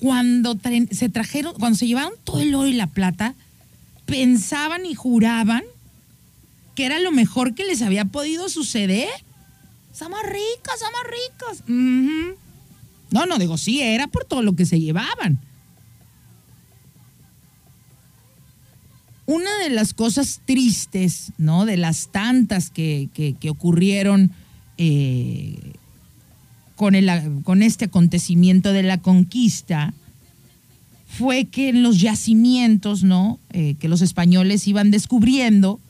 Cuando 0.00 0.56
se 0.90 1.08
trajeron, 1.08 1.54
cuando 1.54 1.78
se 1.78 1.86
llevaron 1.86 2.12
todo 2.24 2.40
el 2.40 2.54
oro 2.54 2.68
y 2.68 2.74
la 2.74 2.86
plata, 2.86 3.34
pensaban 4.06 4.86
y 4.86 4.94
juraban 4.94 5.64
que 6.74 6.86
era 6.86 6.98
lo 7.00 7.10
mejor 7.10 7.54
que 7.54 7.64
les 7.64 7.82
había 7.82 8.04
podido 8.04 8.48
suceder. 8.48 9.08
Somos 9.92 10.20
ricos, 10.22 10.74
somos 10.78 11.58
ricos. 11.58 11.68
No, 13.10 13.26
no, 13.26 13.38
digo, 13.38 13.58
sí, 13.58 13.80
era 13.80 14.06
por 14.06 14.24
todo 14.24 14.42
lo 14.42 14.54
que 14.54 14.64
se 14.64 14.78
llevaban. 14.78 15.40
Una 19.26 19.58
de 19.58 19.70
las 19.70 19.92
cosas 19.92 20.40
tristes, 20.46 21.32
¿no? 21.36 21.66
De 21.66 21.76
las 21.76 22.08
tantas 22.08 22.70
que, 22.70 23.10
que 23.12 23.50
ocurrieron 23.50 24.32
eh, 24.78 25.74
con, 26.76 26.94
el, 26.94 27.10
con 27.42 27.62
este 27.62 27.86
acontecimiento 27.86 28.72
de 28.72 28.84
la 28.84 28.98
conquista 28.98 29.92
fue 31.08 31.46
que 31.46 31.70
en 31.70 31.82
los 31.82 32.00
yacimientos, 32.00 33.02
¿no? 33.02 33.40
Eh, 33.50 33.74
que 33.80 33.88
los 33.88 34.02
españoles 34.02 34.68
iban 34.68 34.90
descubriendo, 34.90 35.80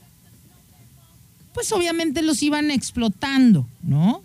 pues 1.52 1.70
obviamente 1.72 2.22
los 2.22 2.42
iban 2.42 2.70
explotando, 2.70 3.68
¿no? 3.82 4.22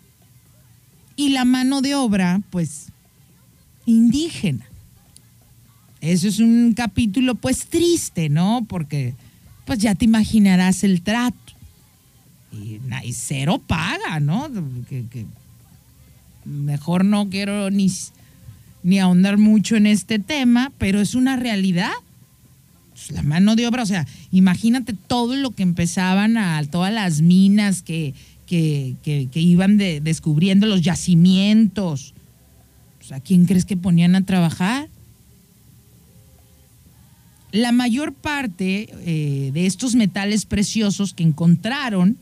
Y 1.16 1.30
la 1.30 1.46
mano 1.46 1.82
de 1.82 1.96
obra, 1.96 2.42
pues, 2.50 2.88
indígena. 3.86 4.66
Eso 6.00 6.28
es 6.28 6.40
un 6.40 6.74
capítulo, 6.74 7.36
pues, 7.36 7.66
triste, 7.66 8.30
¿no? 8.30 8.66
Porque, 8.70 9.16
pues, 9.66 9.80
ya 9.80 9.96
te 9.96 10.06
imaginarás 10.06 10.84
el 10.84 11.02
trato 11.02 11.43
y, 12.54 13.14
cero 13.14 13.62
paga, 13.66 14.20
¿no? 14.20 14.50
Que, 14.88 15.26
mejor 16.46 17.06
no 17.06 17.30
quiero 17.30 17.70
ni, 17.70 17.92
ni 18.84 19.00
ahondar 19.00 19.38
mucho 19.38 19.76
en 19.76 19.88
este 19.88 20.20
tema, 20.20 20.72
pero 20.78 21.02
es 21.02 21.16
una 21.16 21.36
realidad. 21.36 21.92
Pues, 22.92 23.12
la 23.12 23.24
mano 23.24 23.56
de 23.56 23.68
obra, 23.68 23.84
o 23.84 23.86
sea, 23.86 24.06
imagínate 24.32 24.94
todo 24.94 25.36
lo 25.36 25.52
que 25.52 25.64
empezaban 25.64 26.38
a, 26.38 26.64
todas 26.66 26.94
las 26.94 27.22
minas 27.22 27.82
que, 27.82 28.14
que, 28.46 28.96
iban 29.34 29.78
descubriendo, 29.78 30.68
los 30.68 30.82
yacimientos. 30.82 32.14
Pues, 33.00 33.12
¿A 33.12 33.20
quién 33.20 33.46
crees 33.46 33.66
que 33.66 33.78
ponían 33.78 34.16
a 34.16 34.26
trabajar? 34.26 34.90
La 37.52 37.72
mayor 37.72 38.14
parte 38.14 38.90
eh, 39.06 39.52
de 39.54 39.66
estos 39.68 39.94
metales 39.96 40.46
preciosos 40.46 41.14
que 41.14 41.24
encontraron 41.24 42.18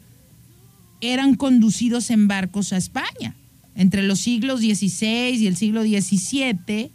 eran 1.02 1.36
conducidos 1.36 2.10
en 2.12 2.28
barcos 2.28 2.74
a 2.74 2.78
España. 2.78 3.36
Entre 3.76 4.04
los 4.04 4.20
siglos 4.20 4.62
XVI 4.62 5.38
y 5.38 5.48
el 5.48 5.58
siglo 5.58 5.82
XVII, 5.84 6.92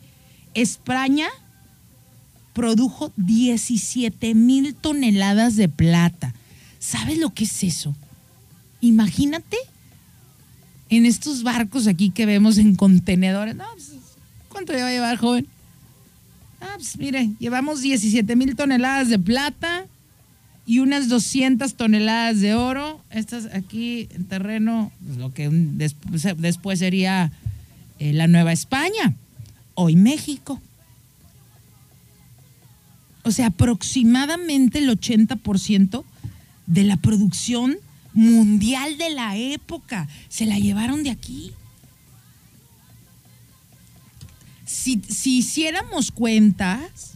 España 0.55 1.29
produjo 2.53 3.13
17 3.17 4.35
mil 4.35 4.75
toneladas 4.75 5.57
de 5.57 5.69
plata. 5.69 6.35
¿Sabes 6.79 7.19
lo 7.19 7.35
que 7.35 7.45
es 7.45 7.65
eso? 7.65 7.95
Imagínate 8.81 9.57
en 10.89 11.05
estos 11.05 11.43
barcos 11.43 11.87
aquí 11.87 12.11
que 12.11 12.27
vemos 12.27 12.59
en 12.59 12.77
contenedores. 12.77 13.57
Pues, 13.57 13.93
¿Cuánto 14.49 14.73
va 14.73 14.87
a 14.87 14.91
llevar, 14.91 15.17
joven? 15.17 15.47
Ah, 16.61 16.75
pues 16.77 16.97
mire, 16.97 17.31
llevamos 17.39 17.83
17 17.83 18.37
mil 18.37 18.57
toneladas 18.57 19.09
de 19.09 19.19
plata 19.19 19.86
y 20.67 20.81
unas 20.81 21.09
200 21.09 21.75
toneladas 21.75 22.41
de 22.41 22.55
oro. 22.55 23.01
Estas 23.11 23.47
aquí 23.55 24.09
en 24.11 24.25
terreno, 24.25 24.91
pues, 25.05 25.17
lo 25.17 25.33
que 25.33 25.49
después, 25.49 26.79
sería 26.81 27.31
eh, 28.01 28.13
la 28.13 28.27
Nueva 28.27 28.53
España, 28.53 29.15
hoy 29.75 29.95
México. 29.95 30.61
O 33.23 33.31
sea, 33.31 33.47
aproximadamente 33.47 34.81
el 34.81 34.91
80% 34.91 36.05
de 36.67 36.85
la 36.85 36.97
producción 36.97 37.77
mundial 38.13 38.99
de 38.99 39.11
la 39.11 39.37
época 39.37 40.09
se 40.29 40.47
la 40.47 40.59
llevaron 40.59 41.05
de 41.05 41.11
aquí. 41.11 41.53
Si, 44.65 45.01
si 45.09 45.39
hiciéramos 45.39 46.11
cuentas, 46.11 47.16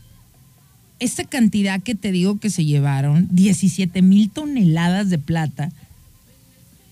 esta 1.00 1.24
cantidad 1.24 1.82
que 1.82 1.94
te 1.94 2.12
digo 2.12 2.38
que 2.38 2.50
se 2.50 2.64
llevaron, 2.64 3.28
17 3.32 4.02
mil 4.02 4.30
toneladas 4.30 5.10
de 5.10 5.18
plata 5.18 5.72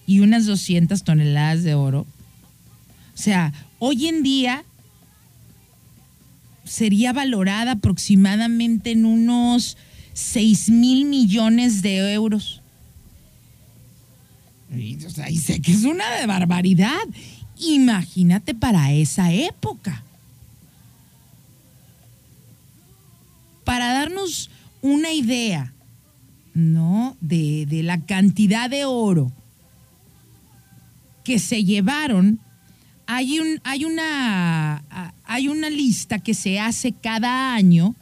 y 0.06 0.20
unas 0.20 0.46
200 0.46 1.04
toneladas 1.04 1.62
de 1.62 1.74
oro, 1.74 2.06
o 3.14 3.20
sea, 3.20 3.52
hoy 3.78 4.06
en 4.06 4.22
día 4.22 4.64
sería 6.64 7.12
valorada 7.12 7.72
aproximadamente 7.72 8.92
en 8.92 9.04
unos 9.04 9.76
6 10.14 10.70
mil 10.70 11.04
millones 11.04 11.82
de 11.82 12.12
euros. 12.12 12.62
Y, 14.74 14.98
y 15.30 15.36
sé 15.38 15.60
que 15.60 15.72
es 15.72 15.84
una 15.84 16.04
barbaridad. 16.26 16.98
Imagínate 17.58 18.54
para 18.54 18.92
esa 18.92 19.32
época. 19.32 20.04
Para 23.68 23.92
darnos 23.92 24.48
una 24.80 25.12
idea, 25.12 25.74
¿no? 26.54 27.18
De, 27.20 27.66
la 27.84 28.00
cantidad 28.00 28.70
de 28.70 28.86
oro 28.86 29.30
que 31.22 31.38
se 31.38 31.62
llevaron, 31.64 32.40
hay, 33.06 33.40
un, 33.40 33.60
hay, 33.64 33.84
una, 33.84 34.82
hay 35.22 35.48
una 35.48 35.68
lista 35.68 36.18
que 36.18 36.32
se 36.32 36.58
hace 36.58 36.92
cada 36.92 37.52
año, 37.54 37.94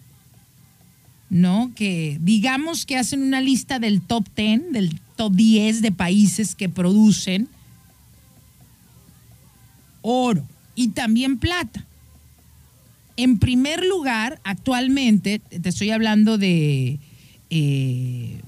¿no? 1.31 1.73
Que 1.75 2.19
digamos 2.21 2.87
que 2.87 2.97
hacen 2.97 3.25
una 3.25 3.41
lista 3.41 3.81
del 3.81 4.03
top 4.03 4.25
10, 4.37 4.71
del 4.71 5.01
top 5.17 5.33
10 5.33 5.83
de 5.83 5.91
países 5.91 6.55
que 6.55 6.69
producen 6.69 7.49
oro 10.01 10.47
y 10.77 10.91
también 10.91 11.39
plata. 11.39 11.85
En 13.17 13.39
primer 13.39 13.85
lugar, 13.85 14.41
actualmente, 14.45 15.39
te 15.39 15.69
estoy 15.69 15.91
hablando 15.91 16.39
de, 16.39 16.99
eh, 17.51 18.41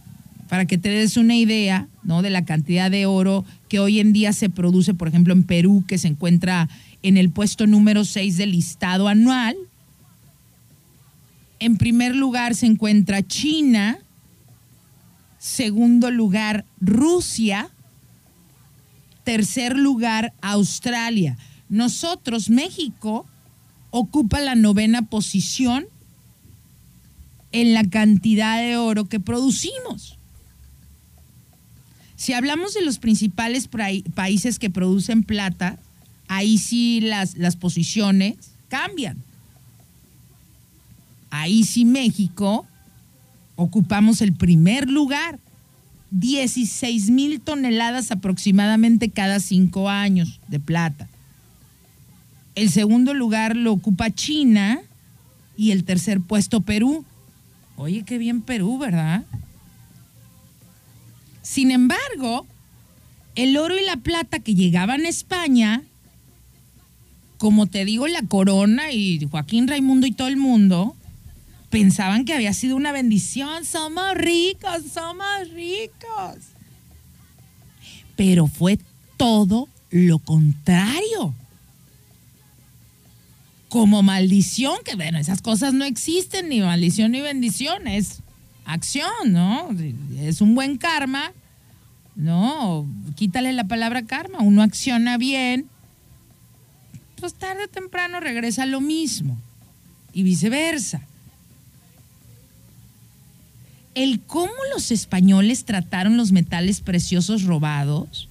para 0.49 0.67
que 0.67 0.79
te 0.79 0.91
des 0.91 1.17
una 1.17 1.37
idea, 1.37 1.89
¿no? 2.03 2.23
De 2.23 2.31
la 2.31 2.45
cantidad 2.45 2.91
de 2.91 3.07
oro 3.07 3.45
que 3.69 3.81
hoy 3.81 4.01
en 4.01 4.13
día 4.13 4.33
se 4.33 4.51
produce, 4.51 4.95
por 4.95 5.09
ejemplo, 5.09 5.33
en 5.33 5.45
Perú, 5.45 5.85
que 5.87 5.99
se 5.99 6.09
encuentra 6.09 6.69
en 7.03 7.17
el 7.17 7.31
puesto 7.31 7.67
número 7.67 8.05
6 8.05 8.37
del 8.37 8.53
listado 8.53 9.09
anual. 9.09 9.57
En 11.61 11.77
primer 11.77 12.15
lugar 12.15 12.55
se 12.55 12.67
encuentra 12.67 13.27
China, 13.27 13.99
segundo 15.39 16.11
lugar 16.11 16.65
Rusia, 16.81 17.71
Tercer 19.29 19.77
lugar, 19.77 20.33
Australia. 20.41 21.37
Nosotros, 21.69 22.49
México, 22.49 23.27
ocupa 23.91 24.41
la 24.41 24.55
novena 24.55 25.03
posición 25.03 25.87
en 27.53 27.75
la 27.75 27.85
cantidad 27.85 28.61
de 28.61 28.77
oro 28.77 29.07
que 29.07 29.21
producimos. 29.21 30.19
Si 32.17 32.33
hablamos 32.33 32.75
de 32.75 32.83
los 32.83 32.99
principales 32.99 33.69
países 34.15 34.59
que 34.59 34.71
producen 34.71 35.23
plata, 35.23 35.79
ahí 36.27 36.59
sí 36.59 37.01
las, 37.01 37.37
las 37.37 37.57
posiciones 37.57 38.37
cambian. 38.69 39.17
Ahí 41.31 41.65
sí 41.65 41.85
México 41.85 42.67
ocupamos 43.57 44.21
el 44.21 44.33
primer 44.33 44.89
lugar. 44.89 45.39
16 46.11 47.11
mil 47.11 47.41
toneladas 47.41 48.11
aproximadamente 48.11 49.11
cada 49.11 49.41
cinco 49.41 49.91
años 49.91 50.41
de 50.49 50.59
plata. 50.59 51.09
El 52.59 52.71
segundo 52.71 53.15
lugar 53.15 53.55
lo 53.55 53.73
ocupa 53.73 54.11
China 54.11 54.81
y 55.57 55.71
el 55.71 55.85
tercer 55.85 56.21
puesto 56.21 56.61
Perú. 56.61 57.05
Oye, 57.77 58.03
qué 58.05 58.19
bien 58.19 58.43
Perú, 58.43 58.79
¿verdad? 58.79 59.25
Sin 61.41 61.71
embargo, 61.71 62.49
el 63.37 63.57
oro 63.57 63.79
y 63.79 63.85
la 63.85 63.99
plata 63.99 64.41
que 64.41 64.57
llegaban 64.57 65.03
a 65.05 65.09
España, 65.09 65.85
como 67.37 67.69
te 67.69 67.85
digo, 67.85 68.09
la 68.09 68.23
corona 68.23 68.91
y 68.91 69.25
Joaquín 69.31 69.69
Raimundo 69.69 70.09
y 70.09 70.13
todo 70.13 70.27
el 70.27 70.37
mundo, 70.37 70.97
pensaban 71.71 72.25
que 72.25 72.35
había 72.35 72.53
sido 72.55 72.75
una 72.75 72.91
bendición. 72.91 73.65
Somos 73.65 74.17
ricos, 74.17 74.83
somos 74.93 75.49
ricos. 75.55 76.39
Pero 78.17 78.49
fue 78.49 78.81
todo 79.17 79.69
lo 79.91 80.19
contrario. 80.19 81.37
Como 83.69 84.03
maldición, 84.03 84.79
que 84.85 84.95
bueno, 84.95 85.19
esas 85.19 85.43
cosas 85.43 85.75
no 85.75 85.85
existen, 85.85 86.49
ni 86.49 86.61
maldición 86.61 87.13
ni 87.13 87.21
bendición, 87.21 87.87
es 87.87 88.21
acción, 88.65 89.11
¿no? 89.27 89.69
Es 90.19 90.41
un 90.41 90.55
buen 90.55 90.79
karma, 90.79 91.33
¿no? 92.17 92.87
Quítale 93.15 93.53
la 93.53 93.65
palabra 93.65 94.03
karma, 94.07 94.39
uno 94.41 94.63
acciona 94.63 95.19
bien, 95.19 95.67
pues 97.21 97.35
tarde 97.35 97.65
o 97.65 97.69
temprano 97.69 98.21
regresa 98.21 98.65
lo 98.65 98.81
mismo 98.81 99.37
y 100.13 100.23
viceversa 100.23 101.03
el 104.03 104.21
cómo 104.21 104.53
los 104.73 104.93
españoles 104.93 105.65
trataron 105.65 106.17
los 106.17 106.31
metales 106.31 106.81
preciosos 106.81 107.43
robados 107.43 108.29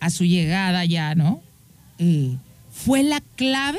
a 0.00 0.10
su 0.10 0.24
llegada 0.24 0.84
ya, 0.84 1.14
¿no? 1.14 1.40
Eh, 1.98 2.36
fue 2.74 3.02
la 3.02 3.20
clave 3.20 3.78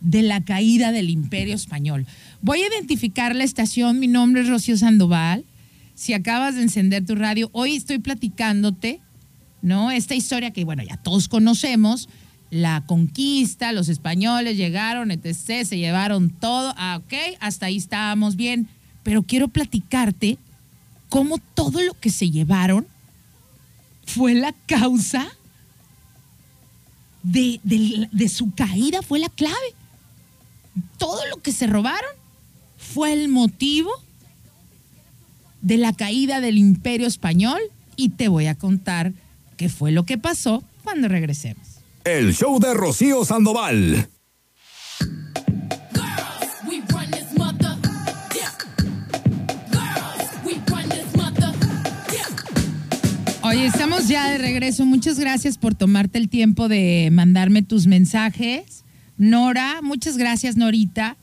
de 0.00 0.22
la 0.22 0.44
caída 0.44 0.92
del 0.92 1.10
imperio 1.10 1.54
español. 1.54 2.06
Voy 2.42 2.60
a 2.60 2.68
identificar 2.68 3.34
la 3.34 3.44
estación, 3.44 3.98
mi 3.98 4.06
nombre 4.06 4.42
es 4.42 4.48
Rocío 4.48 4.76
Sandoval. 4.76 5.44
Si 5.94 6.12
acabas 6.12 6.56
de 6.56 6.62
encender 6.62 7.06
tu 7.06 7.14
radio, 7.14 7.48
hoy 7.52 7.74
estoy 7.74 7.98
platicándote, 7.98 9.00
¿no? 9.62 9.90
Esta 9.90 10.14
historia 10.14 10.52
que, 10.52 10.64
bueno, 10.64 10.82
ya 10.82 10.96
todos 10.96 11.28
conocemos, 11.28 12.08
la 12.50 12.84
conquista, 12.86 13.72
los 13.72 13.88
españoles 13.88 14.56
llegaron, 14.56 15.10
etc., 15.10 15.64
se 15.64 15.78
llevaron 15.78 16.30
todo, 16.30 16.74
ah, 16.76 17.00
ok, 17.02 17.14
hasta 17.40 17.66
ahí 17.66 17.76
estábamos 17.76 18.36
bien 18.36 18.68
pero 19.02 19.22
quiero 19.22 19.48
platicarte 19.48 20.38
cómo 21.08 21.38
todo 21.38 21.82
lo 21.82 21.94
que 21.94 22.10
se 22.10 22.30
llevaron 22.30 22.86
fue 24.06 24.34
la 24.34 24.52
causa 24.66 25.28
de, 27.22 28.28
su 28.28 28.52
caída, 28.54 29.02
fue 29.02 29.18
la 29.18 29.28
clave. 29.28 29.74
Todo 30.98 31.20
lo 31.28 31.36
que 31.36 31.52
se 31.52 31.66
robaron 31.66 32.10
fue 32.76 33.12
el 33.12 33.28
motivo 33.28 33.90
de 35.60 35.76
la 35.76 35.92
caída 35.92 36.40
del 36.40 36.58
imperio 36.58 37.06
español 37.06 37.60
y 37.96 38.10
te 38.10 38.28
voy 38.28 38.46
a 38.46 38.54
contar 38.54 39.12
qué 39.56 39.68
fue 39.68 39.92
lo 39.92 40.04
que 40.04 40.18
pasó 40.18 40.64
cuando 40.82 41.08
regresemos. 41.08 41.66
El 42.04 42.34
show 42.34 42.58
de 42.58 42.74
Rocío 42.74 43.24
Sandoval. 43.24 44.08
Oye, 53.52 53.66
estamos 53.66 54.08
ya 54.08 54.30
de 54.30 54.38
regreso. 54.38 54.86
Muchas 54.86 55.18
gracias 55.18 55.58
por 55.58 55.74
tomarte 55.74 56.16
el 56.16 56.30
tiempo 56.30 56.68
de 56.68 57.10
mandarme 57.12 57.62
tus 57.62 57.86
mensajes. 57.86 58.82
Nora, 59.18 59.80
muchas 59.82 60.16
gracias, 60.16 60.56
Norita, 60.56 61.18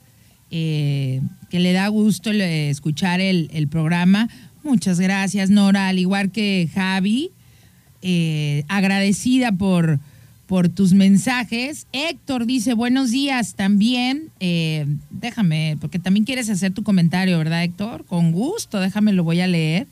eh, 0.52 1.22
que 1.50 1.60
le 1.60 1.74
da 1.74 1.88
gusto 1.88 2.30
escuchar 2.30 3.20
el, 3.20 3.68
programa. 3.72 4.30
Muchas 4.64 5.00
gracias, 5.00 5.50
Nora, 5.50 5.88
al 5.88 5.98
igual 5.98 6.30
que 6.30 6.70
Javi. 6.72 7.32
Eh, 8.04 8.64
agradecida 8.68 9.52
por, 9.52 10.00
por 10.46 10.70
tus 10.70 10.94
mensajes. 10.94 11.88
Héctor 11.94 12.46
dice, 12.46 12.76
buenos 12.76 13.10
días 13.10 13.56
también. 13.56 14.30
Eh, 14.40 14.86
déjame, 15.10 15.78
porque 15.82 15.98
también 15.98 16.26
quieres 16.26 16.48
hacer 16.52 16.76
tu 16.76 16.84
comentario, 16.84 17.40
¿verdad, 17.40 17.64
Héctor? 17.64 18.06
Con 18.06 18.32
gusto, 18.34 18.80
déjame, 18.80 19.14
lo 19.14 19.24
voy 19.24 19.42
a 19.42 19.48
leer. 19.48 19.88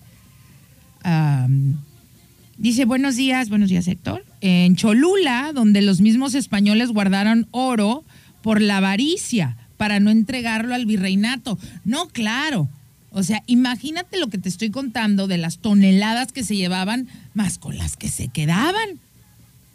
Dice, 2.57 2.85
buenos 2.85 3.15
días, 3.15 3.49
buenos 3.49 3.69
días 3.69 3.87
Héctor. 3.87 4.25
En 4.41 4.75
Cholula, 4.75 5.51
donde 5.53 5.83
los 5.83 6.01
mismos 6.01 6.33
españoles 6.33 6.89
guardaron 6.89 7.47
oro 7.51 8.03
por 8.41 8.61
la 8.61 8.77
avaricia 8.77 9.57
para 9.77 9.99
no 9.99 10.09
entregarlo 10.09 10.73
al 10.73 10.87
virreinato. 10.87 11.59
No, 11.85 12.07
claro. 12.07 12.67
O 13.11 13.21
sea, 13.21 13.43
imagínate 13.45 14.19
lo 14.19 14.27
que 14.29 14.39
te 14.39 14.49
estoy 14.49 14.71
contando 14.71 15.27
de 15.27 15.37
las 15.37 15.59
toneladas 15.59 16.31
que 16.31 16.43
se 16.43 16.55
llevaban 16.55 17.07
más 17.35 17.59
con 17.59 17.77
las 17.77 17.95
que 17.95 18.09
se 18.09 18.29
quedaban. 18.29 18.99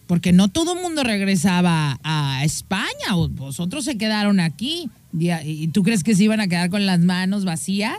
Porque 0.09 0.33
no 0.33 0.49
todo 0.49 0.75
el 0.75 0.83
mundo 0.83 1.05
regresaba 1.05 2.01
a 2.03 2.45
España, 2.45 3.14
vosotros 3.31 3.85
se 3.85 3.97
quedaron 3.97 4.40
aquí. 4.40 4.90
¿Y 5.12 5.68
tú 5.68 5.85
crees 5.85 6.03
que 6.03 6.16
se 6.16 6.25
iban 6.25 6.40
a 6.40 6.49
quedar 6.49 6.68
con 6.68 6.85
las 6.85 6.99
manos 6.99 7.45
vacías? 7.45 7.99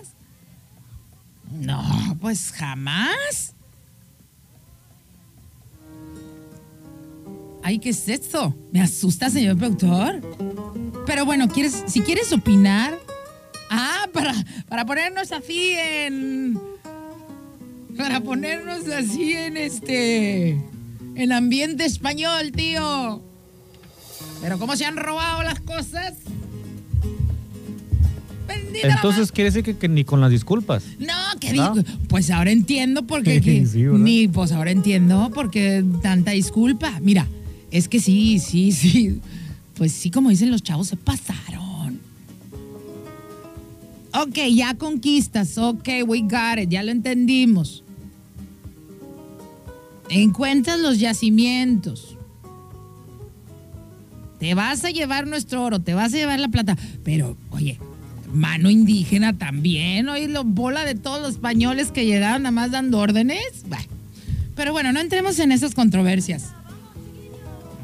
No, 1.52 2.17
pues 2.19 2.52
jamás. 2.52 3.52
Ay, 7.63 7.80
¿qué 7.80 7.89
es 7.89 8.10
esto? 8.10 8.54
Me 8.71 8.82
asusta, 8.82 9.30
señor 9.30 9.58
productor. 9.58 10.21
Pero 11.06 11.26
bueno, 11.26 11.47
¿quieres, 11.47 11.84
si 11.88 12.02
quieres 12.02 12.32
opinar. 12.34 12.99
Ah, 13.69 14.08
para, 14.13 14.34
para 14.67 14.86
ponernos 14.86 15.32
así 15.32 15.71
en. 15.71 16.60
Para 17.97 18.19
ponernos 18.19 18.88
así 18.89 19.34
en 19.34 19.58
este. 19.58 20.62
En 21.15 21.32
ambiente 21.32 21.86
español, 21.86 22.52
tío. 22.52 23.21
Pero 24.41 24.60
¿cómo 24.60 24.76
se 24.76 24.86
han 24.86 24.97
robado 24.97 25.43
las 25.43 25.62
cosas? 25.62 26.15
Entonces 28.82 29.32
quiere 29.32 29.52
decir 29.52 29.76
que, 29.78 29.88
ni 29.88 30.04
con 30.04 30.19
las 30.19 30.32
disculpas. 30.32 30.84
No, 30.99 31.13
que 31.39 31.54
digo, 31.54 31.76
pues 32.10 32.30
ahora 32.30 32.52
entiendo 32.52 33.04
por 33.04 33.23
qué. 33.23 33.39
ni, 33.93 34.28
pues 34.28 34.52
ahora 34.52 34.71
entiendo 34.71 35.32
por 35.34 35.49
qué 35.49 35.84
tanta 36.02 36.32
disculpa. 36.32 36.99
Mira, 37.02 37.28
es 37.73 37.88
que 37.88 37.99
sí, 37.99 38.38
sí, 38.38 38.71
sí. 38.71 39.19
Pues 39.73 39.91
sí, 39.91 40.12
como 40.12 40.29
dicen 40.29 40.51
los 40.51 40.62
chavos, 40.62 40.88
se 40.88 40.95
pasaron. 40.95 41.99
Ok, 44.13 44.38
ya 44.53 44.75
conquistas. 44.75 45.57
Ok, 45.57 45.89
we 46.05 46.21
got 46.21 46.59
it. 46.62 46.69
Ya 46.69 46.83
lo 46.83 46.91
entendimos. 46.91 47.83
Encuentras 50.09 50.79
los 50.79 50.99
yacimientos. 50.99 52.15
Te 54.39 54.53
vas 54.53 54.86
a 54.86 54.91
llevar 54.91 55.25
nuestro 55.25 55.63
oro, 55.63 55.79
te 55.79 55.95
vas 55.95 56.13
a 56.13 56.17
llevar 56.17 56.39
la 56.39 56.49
plata. 56.49 56.77
Pero, 57.03 57.36
oye, 57.49 57.79
mano 58.31 58.69
indígena 58.69 59.36
también. 59.36 60.09
Oye, 60.09 60.27
lo 60.27 60.43
bola 60.43 60.86
de 60.86 60.93
todos 60.93 61.19
los 61.21 61.31
españoles 61.31 61.91
que 61.91 62.05
llegaron 62.05 62.43
nada 62.43 62.51
más 62.51 62.69
dando 62.69 62.99
órdenes. 62.99 63.65
Pero 64.55 64.73
bueno, 64.73 64.93
no 64.93 64.99
entremos 64.99 65.39
en 65.39 65.51
esas 65.51 65.73
controversias. 65.73 66.51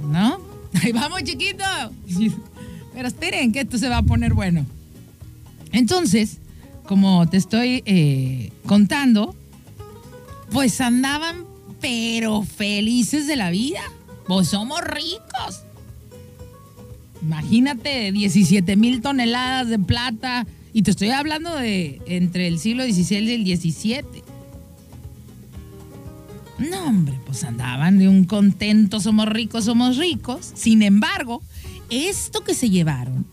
¿No? 0.03 0.39
Ahí 0.83 0.91
vamos, 0.91 1.23
chiquito. 1.23 1.63
Pero 2.93 3.07
esperen, 3.07 3.51
que 3.51 3.61
esto 3.61 3.77
se 3.77 3.89
va 3.89 3.97
a 3.97 4.03
poner 4.03 4.33
bueno. 4.33 4.65
Entonces, 5.71 6.37
como 6.85 7.27
te 7.29 7.37
estoy 7.37 7.83
eh, 7.85 8.51
contando, 8.65 9.35
pues 10.51 10.81
andaban 10.81 11.45
pero 11.79 12.43
felices 12.43 13.27
de 13.27 13.35
la 13.35 13.51
vida. 13.51 13.81
Pues 14.27 14.49
somos 14.49 14.81
ricos. 14.81 15.63
Imagínate 17.21 18.11
17 18.11 18.75
mil 18.75 19.01
toneladas 19.01 19.69
de 19.69 19.79
plata. 19.79 20.45
Y 20.73 20.83
te 20.83 20.91
estoy 20.91 21.09
hablando 21.09 21.55
de 21.55 22.01
entre 22.05 22.47
el 22.47 22.59
siglo 22.59 22.83
XVI 22.83 23.17
y 23.17 23.33
el 23.33 23.57
XVII. 23.57 24.03
No, 26.59 26.87
hombre, 26.87 27.17
pues 27.25 27.43
andaban 27.43 27.97
de 27.97 28.09
un 28.09 28.25
contento, 28.25 28.99
somos 28.99 29.27
ricos, 29.27 29.65
somos 29.65 29.97
ricos. 29.97 30.51
Sin 30.55 30.81
embargo, 30.81 31.41
esto 31.89 32.43
que 32.43 32.53
se 32.53 32.69
llevaron, 32.69 33.25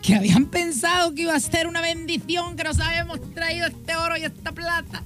que 0.00 0.14
habían 0.14 0.46
pensado 0.46 1.14
que 1.14 1.22
iba 1.22 1.34
a 1.34 1.40
ser 1.40 1.66
una 1.66 1.82
bendición, 1.82 2.56
que 2.56 2.64
nos 2.64 2.80
habíamos 2.80 3.20
traído 3.34 3.66
este 3.66 3.96
oro 3.96 4.16
y 4.16 4.24
esta 4.24 4.52
plata. 4.52 5.04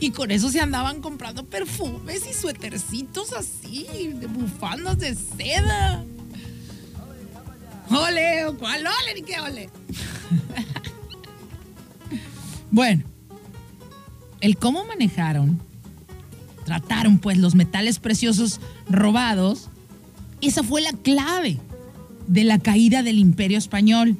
Y 0.00 0.10
con 0.10 0.30
eso 0.30 0.50
se 0.50 0.60
andaban 0.60 1.00
comprando 1.00 1.44
perfumes 1.44 2.22
y 2.28 2.34
suétercitos 2.34 3.32
así, 3.32 3.86
de 4.14 4.26
bufandas 4.26 4.98
de 4.98 5.14
seda. 5.14 6.04
Ole, 7.90 8.46
¿cuál 8.58 8.86
ole 8.86 9.14
ni 9.14 9.22
qué 9.22 9.38
ole? 9.38 9.70
bueno, 12.70 13.04
el 14.40 14.56
cómo 14.56 14.84
manejaron, 14.84 15.60
trataron 16.64 17.18
pues 17.18 17.38
los 17.38 17.54
metales 17.54 17.98
preciosos 17.98 18.60
robados, 18.88 19.68
esa 20.40 20.62
fue 20.62 20.80
la 20.80 20.92
clave 20.92 21.58
de 22.26 22.44
la 22.44 22.58
caída 22.58 23.02
del 23.02 23.18
imperio 23.18 23.58
español. 23.58 24.16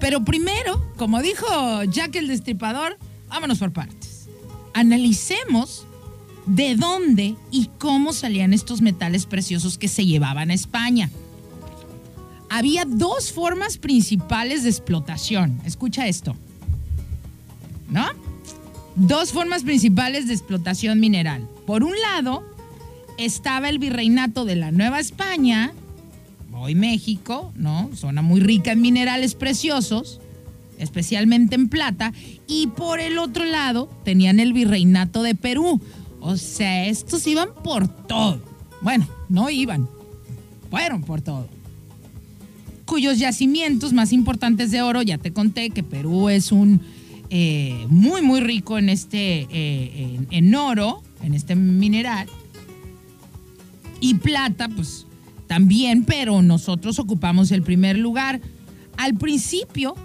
Pero 0.00 0.24
primero, 0.24 0.84
como 0.96 1.22
dijo 1.22 1.84
Jack 1.84 2.16
el 2.16 2.28
Destripador, 2.28 2.98
vámonos 3.28 3.58
por 3.58 3.72
partes. 3.72 4.28
Analicemos 4.74 5.86
de 6.46 6.76
dónde 6.76 7.36
y 7.50 7.70
cómo 7.78 8.12
salían 8.12 8.52
estos 8.52 8.80
metales 8.82 9.26
preciosos 9.26 9.78
que 9.78 9.88
se 9.88 10.04
llevaban 10.04 10.50
a 10.50 10.54
España. 10.54 11.10
Había 12.50 12.84
dos 12.84 13.32
formas 13.32 13.78
principales 13.78 14.62
de 14.62 14.70
explotación. 14.70 15.60
Escucha 15.64 16.06
esto. 16.06 16.36
¿No? 17.88 18.06
Dos 18.96 19.32
formas 19.32 19.64
principales 19.64 20.28
de 20.28 20.34
explotación 20.34 21.00
mineral. 21.00 21.48
Por 21.66 21.82
un 21.82 21.94
lado, 22.00 22.44
estaba 23.18 23.68
el 23.68 23.80
virreinato 23.80 24.44
de 24.44 24.54
la 24.54 24.70
Nueva 24.70 25.00
España, 25.00 25.72
hoy 26.52 26.76
México, 26.76 27.52
¿no? 27.56 27.90
Zona 27.94 28.22
muy 28.22 28.40
rica 28.40 28.72
en 28.72 28.80
minerales 28.80 29.34
preciosos, 29.34 30.20
especialmente 30.78 31.56
en 31.56 31.68
plata, 31.68 32.12
y 32.46 32.68
por 32.68 33.00
el 33.00 33.18
otro 33.18 33.44
lado 33.44 33.90
tenían 34.04 34.38
el 34.38 34.52
virreinato 34.52 35.24
de 35.24 35.34
Perú. 35.34 35.80
O 36.20 36.36
sea, 36.36 36.86
estos 36.86 37.26
iban 37.26 37.48
por 37.64 37.88
todo. 37.88 38.40
Bueno, 38.80 39.08
no 39.28 39.50
iban, 39.50 39.88
fueron 40.70 41.02
por 41.02 41.20
todo. 41.20 41.48
Cuyos 42.86 43.18
yacimientos 43.18 43.92
más 43.92 44.12
importantes 44.12 44.70
de 44.70 44.82
oro, 44.82 45.02
ya 45.02 45.18
te 45.18 45.32
conté 45.32 45.70
que 45.70 45.82
Perú 45.82 46.28
es 46.28 46.52
un 46.52 46.80
eh, 47.36 47.86
muy, 47.88 48.22
muy 48.22 48.38
rico 48.38 48.78
en 48.78 48.88
este, 48.88 49.48
eh, 49.50 50.20
en 50.30 50.54
oro, 50.54 51.02
en 51.20 51.34
este 51.34 51.56
mineral. 51.56 52.28
Y 53.98 54.14
plata, 54.14 54.68
pues 54.68 55.04
también, 55.48 56.04
pero 56.04 56.42
nosotros 56.42 57.00
ocupamos 57.00 57.50
el 57.50 57.62
primer 57.62 57.98
lugar. 57.98 58.40
Al 58.96 59.14
principio 59.14 59.96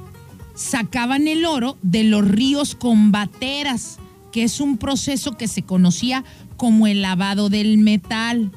sacaban 0.56 1.28
el 1.28 1.46
oro 1.46 1.78
de 1.84 2.04
los 2.04 2.28
ríos 2.28 2.74
con 2.74 3.12
bateras, 3.12 4.00
que 4.32 4.42
es 4.42 4.60
un 4.60 4.78
proceso 4.80 5.38
que 5.38 5.48
se 5.48 5.62
conocía 5.62 6.24
como 6.58 6.88
el 6.88 7.04
lavado 7.04 7.50
del 7.50 7.78
metal. 7.78 8.52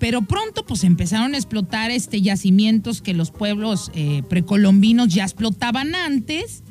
Pero 0.00 0.22
pronto 0.22 0.66
pues 0.66 0.82
empezaron 0.82 1.34
a 1.34 1.36
explotar 1.36 1.92
este 1.92 2.20
yacimientos 2.20 3.02
que 3.02 3.14
los 3.14 3.30
pueblos 3.30 3.92
eh, 3.94 4.24
precolombinos 4.28 5.14
ya 5.14 5.22
explotaban 5.22 5.94
antes 5.94 6.64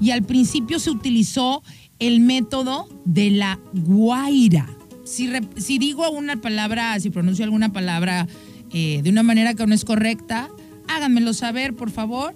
y 0.00 0.10
al 0.10 0.24
principio 0.24 0.80
se 0.80 0.90
utilizó 0.90 1.62
el 2.00 2.18
método 2.18 2.88
de 3.04 3.30
la 3.30 3.60
guaira 3.72 4.68
si, 5.06 5.78
digo 5.78 6.10
una 6.10 6.36
palabra, 6.36 6.98
si 7.00 7.10
pronuncio 7.10 7.44
alguna 7.44 7.72
palabra 7.72 8.26
eh, 8.72 9.00
de 9.02 9.10
una 9.10 9.22
manera 9.22 9.54
que 9.54 9.66
no 9.66 9.74
es 9.74 9.84
correcta, 9.84 10.48
háganmelo 10.88 11.32
saber, 11.32 11.74
por 11.74 11.90
favor. 11.90 12.34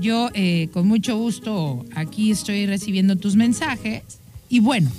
Yo 0.00 0.30
eh, 0.34 0.68
con 0.72 0.86
mucho 0.88 1.18
gusto 1.18 1.84
aquí 1.94 2.30
estoy 2.30 2.66
recibiendo 2.66 3.16
tus 3.16 3.36
mensajes. 3.36 4.02
Y 4.48 4.60
bueno, 4.60 4.90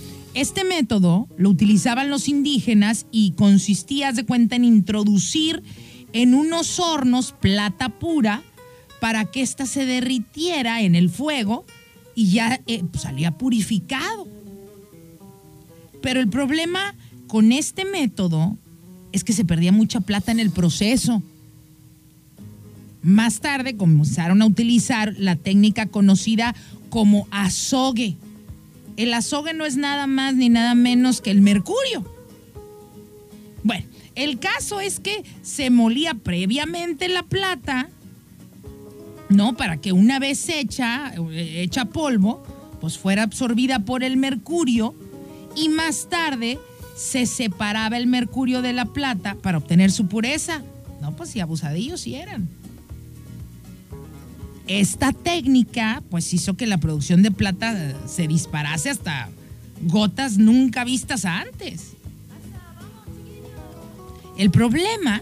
este 0.42 0.64
método 0.64 1.28
lo 1.38 1.50
utilizaban 1.50 2.10
los 2.10 2.28
indígenas 2.28 3.06
y 3.12 3.32
consistía, 3.32 4.12
de 4.14 4.26
cuenta, 4.26 4.56
en 4.56 4.64
introducir 4.64 5.64
en 6.14 6.34
unos 6.34 6.80
hornos 6.80 7.34
plata 7.34 7.90
pura 7.90 8.42
para 9.00 9.26
que 9.26 9.42
ésta 9.42 9.66
se 9.66 9.86
derritiera 9.86 10.82
en 10.82 10.96
el 10.96 11.10
fuego 11.10 11.66
y 12.16 12.32
ya 12.32 12.62
eh, 12.68 12.84
pues, 12.90 13.04
salía 13.04 13.38
purificado. 13.38 14.28
Pero 16.02 16.20
el 16.20 16.30
problema 16.30 16.96
con 17.28 17.52
este 17.52 17.86
método 17.86 18.58
es 19.12 19.24
que 19.24 19.34
se 19.34 19.46
perdía 19.46 19.72
mucha 19.72 20.00
plata 20.02 20.32
en 20.32 20.40
el 20.40 20.52
proceso. 20.52 21.22
Más 23.02 23.40
tarde 23.40 23.78
comenzaron 23.78 24.42
a 24.42 24.46
utilizar 24.46 25.16
la 25.18 25.36
técnica 25.36 25.86
conocida 25.86 26.56
como 26.90 27.28
azogue. 27.32 28.18
El 29.00 29.14
azogue 29.14 29.54
no 29.54 29.66
es 29.66 29.78
nada 29.78 30.08
más 30.08 30.36
ni 30.36 30.50
nada 30.50 30.76
menos 30.76 31.22
que 31.22 31.32
el 31.32 31.40
mercurio. 31.40 32.04
Bueno, 33.64 33.86
el 34.14 34.40
caso 34.40 34.82
es 34.82 35.00
que 35.00 35.24
se 35.42 35.70
molía 35.70 36.16
previamente 36.16 37.08
la 37.08 37.24
plata, 37.24 37.88
¿no? 39.30 39.56
Para 39.56 39.78
que 39.78 39.94
una 39.94 40.20
vez 40.20 40.50
hecha, 40.50 41.14
hecha 41.32 41.86
polvo, 41.86 42.44
pues 42.82 42.98
fuera 42.98 43.24
absorbida 43.24 43.80
por 43.80 44.04
el 44.04 44.18
mercurio 44.18 44.94
y 45.56 45.70
más 45.70 46.10
tarde 46.10 46.60
se 46.98 47.26
separaba 47.26 47.96
el 47.96 48.06
mercurio 48.06 48.62
de 48.62 48.74
la 48.74 48.84
plata 48.84 49.36
para 49.36 49.60
obtener 49.60 49.92
su 49.92 50.08
pureza. 50.08 50.62
No, 51.00 51.16
pues 51.16 51.30
si 51.30 51.40
abusadillos 51.40 52.02
sí 52.02 52.16
eran. 52.16 52.50
Esta 54.70 55.12
técnica 55.12 56.02
pues 56.10 56.34
hizo 56.34 56.56
que 56.56 56.68
la 56.68 56.78
producción 56.78 57.22
de 57.22 57.32
plata 57.32 57.96
se 58.08 58.28
disparase 58.28 58.90
hasta 58.90 59.30
gotas 59.82 60.38
nunca 60.38 60.86
vistas 60.86 61.26
antes. 61.26 61.94
El 64.38 64.52
problema, 64.52 65.22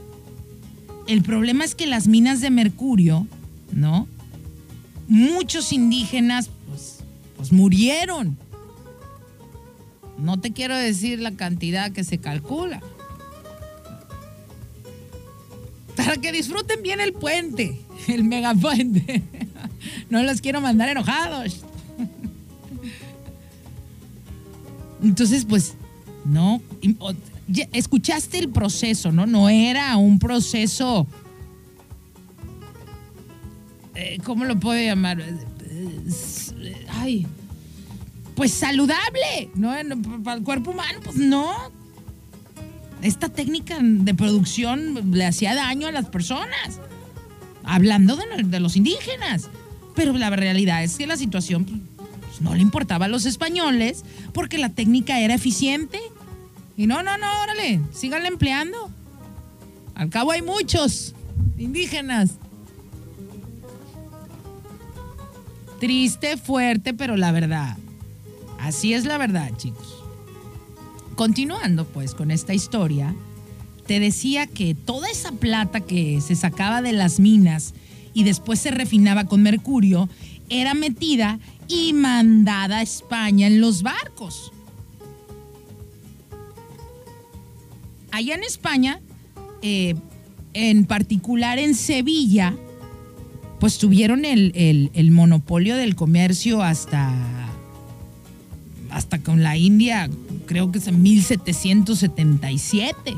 el 1.07 1.23
problema 1.23 1.65
es 1.65 1.73
que 1.73 1.87
las 1.87 2.07
minas 2.07 2.41
de 2.41 2.51
mercurio, 2.51 3.25
¿no? 3.71 4.07
Muchos 5.07 5.73
indígenas 5.73 6.51
pues, 6.67 6.97
pues 7.35 7.51
murieron 7.51 8.37
no 10.17 10.39
te 10.39 10.51
quiero 10.51 10.75
decir 10.75 11.19
la 11.19 11.31
cantidad 11.31 11.91
que 11.91 12.03
se 12.03 12.17
calcula. 12.17 12.81
Para 16.07 16.21
que 16.21 16.31
disfruten 16.31 16.81
bien 16.81 17.01
el 17.01 17.11
puente, 17.11 17.81
el 18.07 18.23
megapuente. 18.23 19.23
No 20.09 20.23
los 20.23 20.41
quiero 20.41 20.61
mandar 20.61 20.89
enojados. 20.89 21.63
Entonces, 25.03 25.45
pues, 25.45 25.75
no. 26.23 26.61
Escuchaste 27.73 28.39
el 28.39 28.49
proceso, 28.49 29.11
¿no? 29.11 29.25
No 29.25 29.49
era 29.49 29.97
un 29.97 30.17
proceso. 30.17 31.05
Eh, 33.95 34.17
¿Cómo 34.23 34.45
lo 34.45 34.57
puedo 34.57 34.81
llamar? 34.81 35.21
Ay 36.89 37.27
pues 38.37 38.53
saludable, 38.53 39.49
¿no? 39.55 39.73
Para 40.23 40.37
el 40.37 40.43
cuerpo 40.43 40.69
humano, 40.69 40.99
pues 41.03 41.17
no. 41.17 41.51
Esta 43.01 43.29
técnica 43.29 43.77
de 43.79 44.13
producción 44.13 45.11
le 45.11 45.25
hacía 45.25 45.53
daño 45.55 45.87
a 45.87 45.91
las 45.91 46.05
personas. 46.05 46.81
Hablando 47.63 48.15
de, 48.15 48.59
los 48.59 48.75
indígenas. 48.75 49.49
Pero 49.95 50.13
la 50.13 50.29
realidad 50.29 50.83
es 50.83 50.97
que 50.97 51.07
la 51.07 51.17
situación 51.17 51.65
pues, 51.65 52.41
no 52.41 52.55
le 52.55 52.61
importaba 52.61 53.05
a 53.05 53.09
los 53.09 53.25
españoles 53.25 54.03
porque 54.33 54.57
la 54.57 54.69
técnica 54.69 55.19
era 55.19 55.35
eficiente. 55.35 55.99
Y 56.75 56.87
no, 56.87 57.03
no, 57.03 57.17
no, 57.17 57.27
órale, 57.43 57.81
síganla 57.91 58.27
empleando. 58.27 58.91
Al 59.95 60.09
cabo 60.09 60.31
hay 60.31 60.41
muchos 60.41 61.13
indígenas. 61.57 62.37
Triste, 65.79 66.37
fuerte, 66.37 66.93
pero 66.93 67.17
la 67.17 67.31
verdad. 67.31 67.77
Así 68.59 68.93
es 68.93 69.05
la 69.05 69.17
verdad, 69.17 69.51
chicos. 69.57 69.96
Continuando 71.17 71.85
pues 71.85 72.13
con 72.13 72.29
esta 72.29 72.53
historia, 72.53 73.15
te 73.87 73.99
decía 73.99 74.45
que 74.45 74.75
toda 74.75 75.09
esa 75.09 75.31
plata 75.31 75.79
que 75.79 76.21
se 76.21 76.35
sacaba 76.35 76.83
de 76.83 76.93
las 76.93 77.19
minas 77.19 77.73
y 78.13 78.23
después 78.23 78.59
se 78.59 78.69
refinaba 78.69 79.23
con 79.23 79.41
mercurio 79.41 80.09
era 80.47 80.75
metida 80.75 81.39
y 81.67 81.93
mandada 81.93 82.77
a 82.77 82.81
España 82.83 83.47
en 83.47 83.59
los 83.59 83.81
barcos. 83.81 84.51
Allá 88.11 88.35
en 88.35 88.43
España, 88.43 89.01
eh, 89.63 89.95
en 90.53 90.85
particular 90.85 91.57
en 91.57 91.73
Sevilla, 91.73 92.55
pues 93.59 93.79
tuvieron 93.79 94.23
el 94.23 95.11
monopolio 95.11 95.77
del 95.77 95.95
comercio 95.95 96.61
hasta 96.61 97.46
hasta 98.97 99.19
con 99.19 99.43
la 99.43 99.57
India, 99.57 100.09
creo 100.47 100.71
que 100.71 100.79
es 100.79 100.87
en 100.87 101.03
1777. 101.03 103.15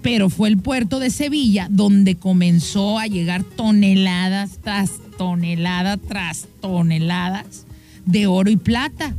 Pero 0.00 0.30
fue 0.30 0.48
el 0.48 0.56
puerto 0.56 0.98
de 0.98 1.10
Sevilla 1.10 1.68
donde 1.70 2.16
comenzó 2.16 2.98
a 2.98 3.06
llegar 3.06 3.44
toneladas 3.44 4.60
tras 4.62 4.92
toneladas 5.18 5.98
tras 6.08 6.48
toneladas 6.62 7.66
de 8.06 8.26
oro 8.26 8.48
y 8.50 8.56
plata. 8.56 9.14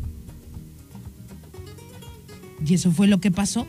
Y 2.65 2.73
eso 2.73 2.91
fue 2.91 3.05
lo 3.07 3.19
que 3.19 3.29
pasó. 3.29 3.67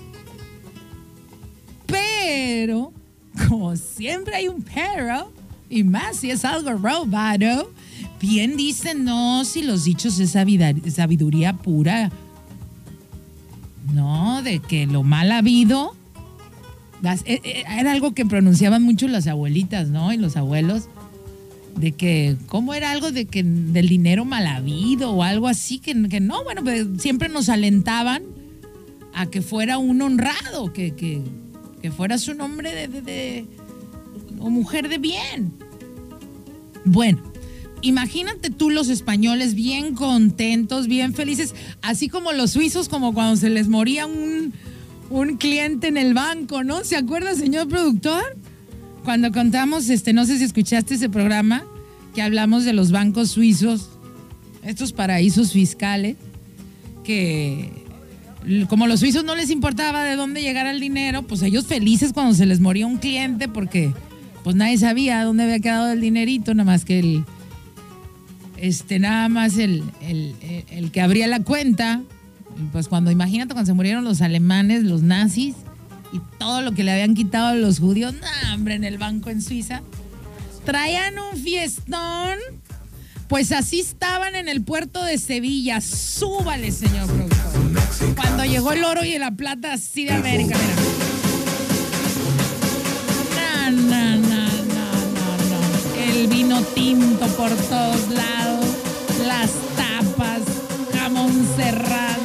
Pero, 1.87 2.95
como 3.47 3.77
siempre 3.77 4.37
hay 4.37 4.49
un 4.49 4.63
pero, 4.63 5.31
y 5.69 5.85
más 5.85 6.17
si 6.17 6.31
es 6.31 6.47
algo 6.47 6.73
robado, 6.73 7.71
bien 8.25 8.57
dicen, 8.57 9.05
no, 9.05 9.45
si 9.45 9.63
los 9.63 9.85
dichos 9.85 10.19
es 10.19 10.31
sabiduría 10.31 11.53
pura. 11.53 12.11
No, 13.93 14.41
de 14.43 14.61
que 14.61 14.87
lo 14.87 15.03
mal 15.03 15.31
habido. 15.31 15.95
Eh, 17.27 17.41
eh, 17.45 17.65
era 17.69 17.93
algo 17.93 18.15
que 18.15 18.25
pronunciaban 18.25 18.83
mucho 18.83 19.09
las 19.09 19.27
abuelitas, 19.27 19.91
¿no? 19.91 20.11
Y 20.13 20.17
los 20.17 20.39
abuelos. 20.39 20.89
De 21.77 21.93
que, 21.93 22.37
¿cómo 22.47 22.73
era 22.73 22.93
algo 22.93 23.13
de 23.13 23.27
que 23.27 23.43
del 23.43 23.89
dinero 23.89 24.25
mal 24.25 24.47
habido 24.47 25.11
o 25.11 25.23
algo 25.23 25.47
así? 25.47 25.79
Que, 25.79 26.09
que 26.09 26.21
no, 26.21 26.43
bueno, 26.45 26.63
pues 26.65 26.87
siempre 26.99 27.29
nos 27.29 27.51
alentaban 27.51 28.23
a 29.13 29.27
que 29.27 29.43
fuera 29.43 29.77
un 29.77 30.01
honrado, 30.01 30.73
que, 30.73 30.95
que, 30.95 31.21
que 31.83 31.91
fueras 31.91 32.27
un 32.29 32.41
hombre 32.41 32.73
de, 32.75 33.03
de, 33.03 33.47
o 34.39 34.49
mujer 34.49 34.89
de 34.89 34.99
bien. 34.99 35.53
Bueno, 36.87 37.21
imagínate 37.85 38.51
tú 38.51 38.71
los 38.71 38.89
españoles 38.89 39.55
bien 39.55 39.95
contentos, 39.95 40.89
bien 40.89 41.15
felices, 41.15 41.55
así 41.83 42.09
como 42.09 42.33
los 42.33 42.53
suizos, 42.53 42.89
como 42.89 43.13
cuando 43.13 43.37
se 43.37 43.51
les 43.51 43.69
moría 43.69 44.07
un, 44.07 44.53
un 45.11 45.37
cliente 45.37 45.89
en 45.89 45.97
el 45.97 46.15
banco, 46.15 46.65
¿no? 46.65 46.83
¿Se 46.83 46.97
acuerda, 46.97 47.35
señor 47.35 47.69
productor? 47.69 48.23
Cuando 49.05 49.31
contamos, 49.33 49.91
este, 49.91 50.15
no 50.15 50.25
sé 50.25 50.39
si 50.39 50.45
escuchaste 50.45 50.95
ese 50.95 51.11
programa, 51.11 51.65
que 52.15 52.23
hablamos 52.23 52.65
de 52.65 52.73
los 52.73 52.91
bancos 52.91 53.31
suizos, 53.31 53.91
estos 54.63 54.93
paraísos 54.93 55.53
fiscales, 55.53 56.17
que 57.05 57.71
como 58.69 58.87
los 58.87 59.01
suizos 59.01 59.25
no 59.25 59.35
les 59.35 59.51
importaba 59.51 60.05
de 60.05 60.17
dónde 60.17 60.41
llegara 60.41 60.71
el 60.71 60.81
dinero, 60.81 61.23
pues 61.23 61.43
ellos 61.43 61.67
felices 61.67 62.13
cuando 62.15 62.35
se 62.35 62.47
les 62.47 62.61
moría 62.61 62.87
un 62.87 62.97
cliente 62.97 63.49
porque 63.49 63.93
pues 64.43 64.57
nadie 64.57 64.79
sabía 64.79 65.23
dónde 65.25 65.45
había 65.45 65.61
quedado 65.61 65.93
el 65.93 66.01
dinerito, 66.01 66.55
nada 66.55 66.71
más 66.71 66.85
que 66.85 66.99
el, 66.99 67.25
este, 68.57 68.99
nada 68.99 69.29
más 69.29 69.59
el, 69.59 69.83
el, 70.01 70.91
que 70.91 71.01
abría 71.01 71.27
la 71.27 71.41
cuenta, 71.41 72.03
pues 72.73 72.89
cuando 72.89 73.11
imagínate 73.11 73.55
cuando 73.55 73.67
se 73.67 73.75
murieron 73.75 74.05
los 74.05 74.21
alemanes, 74.21 74.85
los 74.85 75.03
nazis 75.03 75.57
y 76.13 76.21
todo 76.39 76.63
lo 76.63 76.73
que 76.73 76.85
le 76.85 76.93
habían 76.93 77.15
quitado 77.15 77.49
a 77.49 77.55
los 77.55 77.81
judíos, 77.81 78.15
nah, 78.15 78.55
hombre, 78.55 78.75
en 78.75 78.85
el 78.85 78.99
banco 78.99 79.31
en 79.31 79.43
Suiza, 79.43 79.83
traían 80.65 81.15
un 81.19 81.39
fiestón 81.39 82.39
pues 83.29 83.53
así 83.53 83.81
estaban 83.81 84.37
en 84.37 84.49
el 84.49 84.63
puerto 84.63 85.03
de 85.03 85.19
Sevilla. 85.19 85.81
Súbale, 85.81 86.71
señor 86.71 87.07
productor. 87.07 88.15
Cuando 88.15 88.45
llegó 88.45 88.73
el 88.73 88.85
oro 88.85 89.05
y 89.05 89.19
la 89.19 89.31
plata 89.33 89.73
así 89.73 90.05
de 90.05 90.13
América, 90.13 90.57
mira. 90.57 91.04
Vino 96.27 96.63
tinto 96.75 97.27
por 97.37 97.51
todos 97.51 98.09
lados. 98.09 98.67
Las 99.27 99.51
tapas, 99.77 100.43
jamón 100.93 101.47
cerrado. 101.57 102.23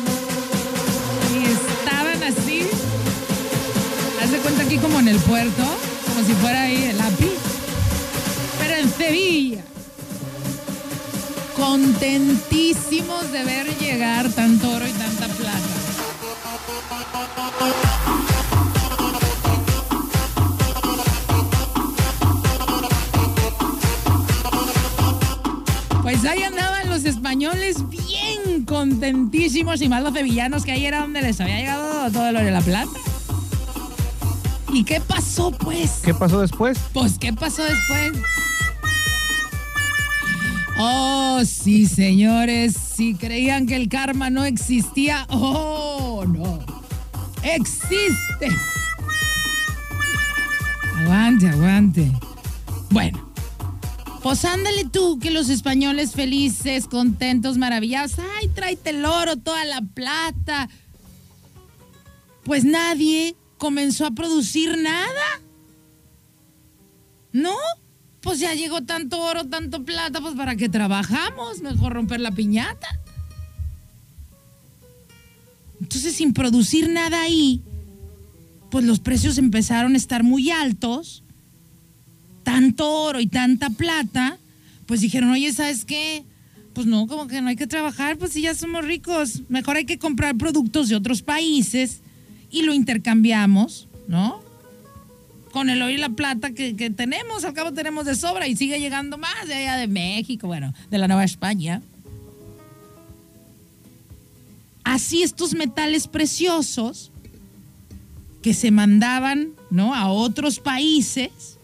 Y 1.33 1.45
estaban 1.45 2.23
así. 2.23 2.67
Haz 4.21 4.31
de 4.31 4.37
cuenta 4.37 4.63
aquí 4.63 4.77
como 4.77 4.99
en 4.99 5.09
el 5.09 5.19
puerto, 5.19 5.63
como 6.07 6.25
si 6.25 6.33
fuera 6.33 6.63
ahí 6.63 6.83
el 6.85 7.01
API. 7.01 7.31
Pero 8.59 8.75
en 8.75 8.93
Sevilla 8.93 9.63
contentísimos 11.57 13.31
de 13.31 13.43
ver 13.43 13.77
llegar 13.77 14.29
tanto 14.29 14.69
oro 14.69 14.87
y 14.87 14.91
tanta 14.91 15.27
plata. 15.27 15.79
Pues 26.19 26.33
ahí 26.33 26.43
andaban 26.43 26.89
los 26.89 27.05
españoles 27.05 27.77
bien 27.89 28.65
contentísimos 28.65 29.81
y 29.81 29.87
más 29.87 30.03
los 30.03 30.13
sevillanos 30.13 30.65
que 30.65 30.73
ahí 30.73 30.85
era 30.85 30.99
donde 30.99 31.21
les 31.21 31.39
había 31.39 31.59
llegado 31.59 32.11
todo 32.11 32.27
el 32.27 32.35
oro 32.35 32.45
y 32.45 32.51
la 32.51 32.59
plata. 32.59 32.91
¿Y 34.73 34.83
qué 34.83 34.99
pasó 34.99 35.51
pues? 35.51 36.01
¿Qué 36.03 36.13
pasó 36.13 36.41
después? 36.41 36.77
Pues 36.91 37.17
¿qué 37.17 37.31
pasó 37.31 37.63
después? 37.63 38.21
Oh, 40.77 41.39
sí, 41.45 41.85
señores, 41.85 42.75
si 42.75 43.15
creían 43.15 43.65
que 43.65 43.77
el 43.77 43.87
karma 43.87 44.29
no 44.29 44.43
existía, 44.43 45.25
oh, 45.29 46.25
no, 46.27 46.59
existe. 47.43 48.49
Aguante, 50.97 51.47
aguante. 51.47 52.11
Bueno, 52.89 53.28
pues 54.29 54.45
ándale 54.45 54.85
tú, 54.85 55.17
que 55.17 55.31
los 55.31 55.49
españoles 55.49 56.11
felices, 56.11 56.85
contentos, 56.85 57.57
maravillados, 57.57 58.19
ay, 58.19 58.47
tráete 58.49 58.91
el 58.91 59.03
oro, 59.03 59.37
toda 59.37 59.65
la 59.65 59.81
plata. 59.81 60.69
Pues 62.43 62.63
nadie 62.63 63.35
comenzó 63.57 64.05
a 64.05 64.11
producir 64.11 64.77
nada. 64.77 65.41
¿No? 67.33 67.55
pues 68.21 68.39
ya 68.39 68.53
llegó 68.53 68.83
tanto 68.83 69.19
oro, 69.19 69.45
tanto 69.47 69.83
plata, 69.83 70.21
pues 70.21 70.35
para 70.35 70.55
qué 70.55 70.69
trabajamos, 70.69 71.61
mejor 71.63 71.93
romper 71.93 72.19
la 72.19 72.29
piñata. 72.29 72.87
Entonces, 75.81 76.13
sin 76.13 76.33
producir 76.33 76.87
nada 76.87 77.19
ahí, 77.23 77.63
pues 78.69 78.85
los 78.85 78.99
precios 78.99 79.39
empezaron 79.39 79.95
a 79.95 79.97
estar 79.97 80.21
muy 80.21 80.51
altos, 80.51 81.23
tanto 82.49 82.89
oro 82.89 83.19
y 83.19 83.27
tanta 83.27 83.69
plata, 83.69 84.39
pues 84.87 85.01
dijeron, 85.01 85.29
oye, 85.29 85.53
¿sabes 85.53 85.85
qué? 85.85 86.23
Pues 86.73 86.87
no, 86.87 87.05
como 87.05 87.27
que 87.27 87.43
no 87.43 87.49
hay 87.49 87.55
que 87.55 87.67
trabajar, 87.67 88.17
pues 88.17 88.31
si 88.33 88.41
ya 88.41 88.55
somos 88.55 88.83
ricos, 88.83 89.43
mejor 89.49 89.77
hay 89.77 89.85
que 89.85 89.99
comprar 89.99 90.35
productos 90.35 90.89
de 90.89 90.95
otros 90.95 91.21
países 91.21 92.01
y 92.49 92.63
lo 92.63 92.73
intercambiamos, 92.73 93.87
¿no? 94.07 94.41
con 95.51 95.69
el 95.69 95.79
oro 95.81 95.91
y 95.91 95.97
la 95.97 96.09
plata 96.09 96.51
que, 96.51 96.73
tenemos, 96.89 97.43
al 97.43 97.53
cabo 97.53 97.71
tenemos 97.71 98.05
de 98.05 98.15
sobra 98.15 98.47
y 98.47 98.55
sigue 98.55 98.79
llegando 98.79 99.19
más 99.19 99.47
de 99.47 99.53
allá 99.53 99.77
de 99.77 99.87
México, 99.87 100.47
bueno, 100.47 100.73
de 100.89 100.97
la 100.97 101.07
Nueva 101.07 101.25
España. 101.25 101.83
Así 104.83 105.21
estos 105.21 105.53
metales 105.53 106.07
preciosos 106.07 107.11
que 108.41 108.55
se 108.55 108.71
mandaban, 108.71 109.49
¿no? 109.69 109.93
A 109.93 110.09
otros 110.09 110.59
países, 110.59 111.58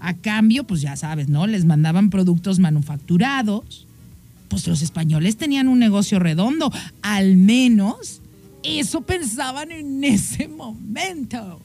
a 0.00 0.14
cambio, 0.14 0.64
pues 0.64 0.80
ya 0.80 0.96
sabes, 0.96 1.28
¿no? 1.28 1.46
Les 1.46 1.64
mandaban 1.64 2.10
productos 2.10 2.58
manufacturados. 2.58 3.86
Pues 4.48 4.66
los 4.66 4.82
españoles 4.82 5.36
tenían 5.36 5.68
un 5.68 5.78
negocio 5.78 6.18
redondo, 6.18 6.72
al 7.02 7.36
menos 7.36 8.20
eso 8.64 9.02
pensaban 9.02 9.70
en 9.70 10.02
ese 10.04 10.48
momento. 10.48 11.60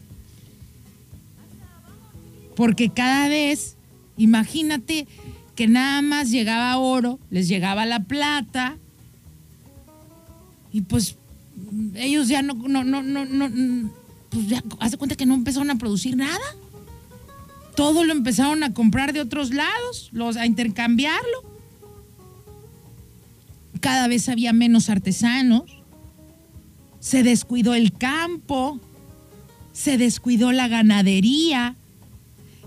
Porque 2.56 2.90
cada 2.90 3.28
vez, 3.28 3.76
imagínate 4.18 5.08
que 5.56 5.68
nada 5.68 6.02
más 6.02 6.30
llegaba 6.30 6.78
oro, 6.78 7.20
les 7.30 7.48
llegaba 7.48 7.86
la 7.86 8.04
plata, 8.04 8.78
y 10.76 10.82
pues 10.82 11.16
ellos 11.96 12.28
ya 12.28 12.42
no, 12.42 12.54
no, 12.54 12.84
no, 12.84 13.02
no, 13.02 13.26
no 13.26 13.90
pues 14.30 14.48
ya 14.48 14.62
hace 14.80 14.98
cuenta 14.98 15.16
que 15.16 15.26
no 15.26 15.34
empezaron 15.34 15.70
a 15.72 15.78
producir 15.78 16.18
nada. 16.18 16.44
Todo 17.76 18.04
lo 18.04 18.14
empezaron 18.14 18.64
a 18.64 18.74
comprar 18.74 19.14
de 19.14 19.22
otros 19.22 19.54
lados, 19.54 20.10
los, 20.12 20.38
a 20.38 20.46
intercambiarlo. 20.46 21.44
Cada 23.82 24.08
vez 24.08 24.30
había 24.30 24.54
menos 24.54 24.90
artesanos. 24.90 25.64
Se 27.00 27.22
descuidó 27.22 27.76
el 27.76 27.92
campo, 27.92 28.80
se 29.74 29.98
descuidó 29.98 30.52
la 30.52 30.68
ganadería, 30.68 31.76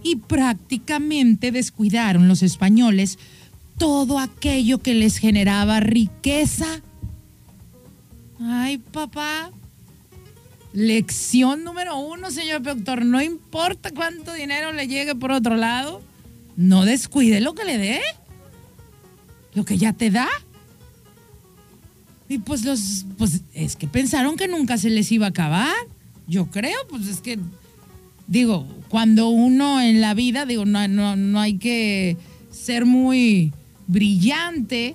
y 0.02 0.16
prácticamente 0.16 1.52
descuidaron 1.52 2.28
los 2.28 2.42
españoles 2.42 3.18
todo 3.76 4.18
aquello 4.18 4.78
que 4.78 4.94
les 4.94 5.18
generaba 5.18 5.80
riqueza. 5.80 6.82
Ay, 8.40 8.78
papá. 8.78 9.50
Lección 10.78 11.64
número 11.64 11.98
uno, 11.98 12.30
señor 12.30 12.62
doctor. 12.62 13.04
No 13.04 13.20
importa 13.20 13.90
cuánto 13.90 14.32
dinero 14.32 14.72
le 14.72 14.86
llegue 14.86 15.16
por 15.16 15.32
otro 15.32 15.56
lado, 15.56 16.00
no 16.56 16.84
descuide 16.84 17.40
lo 17.40 17.56
que 17.56 17.64
le 17.64 17.78
dé. 17.78 18.00
Lo 19.54 19.64
que 19.64 19.76
ya 19.76 19.92
te 19.92 20.12
da. 20.12 20.28
Y 22.28 22.38
pues 22.38 22.64
los, 22.64 23.06
pues 23.16 23.40
es 23.54 23.74
que 23.74 23.88
pensaron 23.88 24.36
que 24.36 24.46
nunca 24.46 24.78
se 24.78 24.88
les 24.88 25.10
iba 25.10 25.26
a 25.26 25.30
acabar. 25.30 25.74
Yo 26.28 26.46
creo, 26.48 26.78
pues 26.88 27.08
es 27.08 27.20
que, 27.20 27.40
digo, 28.28 28.64
cuando 28.88 29.30
uno 29.30 29.80
en 29.80 30.00
la 30.00 30.14
vida, 30.14 30.46
digo, 30.46 30.64
no, 30.64 30.86
no, 30.86 31.16
no 31.16 31.40
hay 31.40 31.58
que 31.58 32.16
ser 32.52 32.86
muy 32.86 33.52
brillante, 33.88 34.94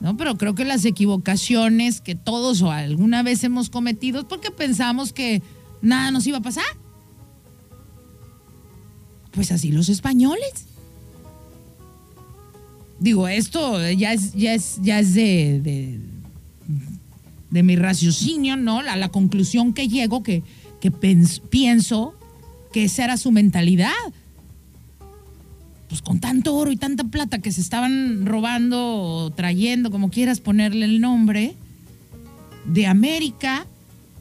¿no? 0.00 0.16
Pero 0.16 0.36
creo 0.36 0.54
que 0.54 0.64
las 0.64 0.84
equivocaciones 0.84 2.00
que 2.00 2.14
todos 2.14 2.62
o 2.62 2.70
alguna 2.70 3.22
vez 3.22 3.44
hemos 3.44 3.70
cometido 3.70 4.26
porque 4.26 4.50
pensamos 4.50 5.12
que 5.12 5.42
nada 5.82 6.10
nos 6.10 6.26
iba 6.26 6.38
a 6.38 6.42
pasar. 6.42 6.64
Pues 9.30 9.52
así 9.52 9.70
los 9.70 9.88
españoles. 9.88 10.66
Digo, 12.98 13.28
esto 13.28 13.78
ya 13.92 14.12
es, 14.12 14.34
ya 14.34 14.54
es, 14.54 14.78
ya 14.82 14.98
es 14.98 15.14
de, 15.14 16.00
de, 17.50 17.62
mi 17.62 17.76
raciocinio, 17.76 18.56
¿no? 18.56 18.82
La, 18.82 18.96
la 18.96 19.08
conclusión 19.08 19.72
que 19.72 19.88
llego, 19.88 20.22
que, 20.22 20.42
que 20.80 20.90
pienso 20.90 22.14
que 22.72 22.84
esa 22.84 23.04
era 23.04 23.16
su 23.16 23.32
mentalidad. 23.32 23.90
Pues 25.90 26.00
con 26.00 26.20
tanto 26.20 26.54
oro 26.54 26.72
y 26.72 26.76
tanta 26.76 27.04
plata 27.04 27.40
que 27.40 27.52
se 27.52 27.60
estaban 27.60 28.24
robando 28.24 28.78
o 28.80 29.30
trayendo, 29.30 29.90
como 29.90 30.08
quieras 30.08 30.40
ponerle 30.40 30.86
el 30.86 31.02
nombre, 31.02 31.54
de 32.64 32.86
América, 32.86 33.66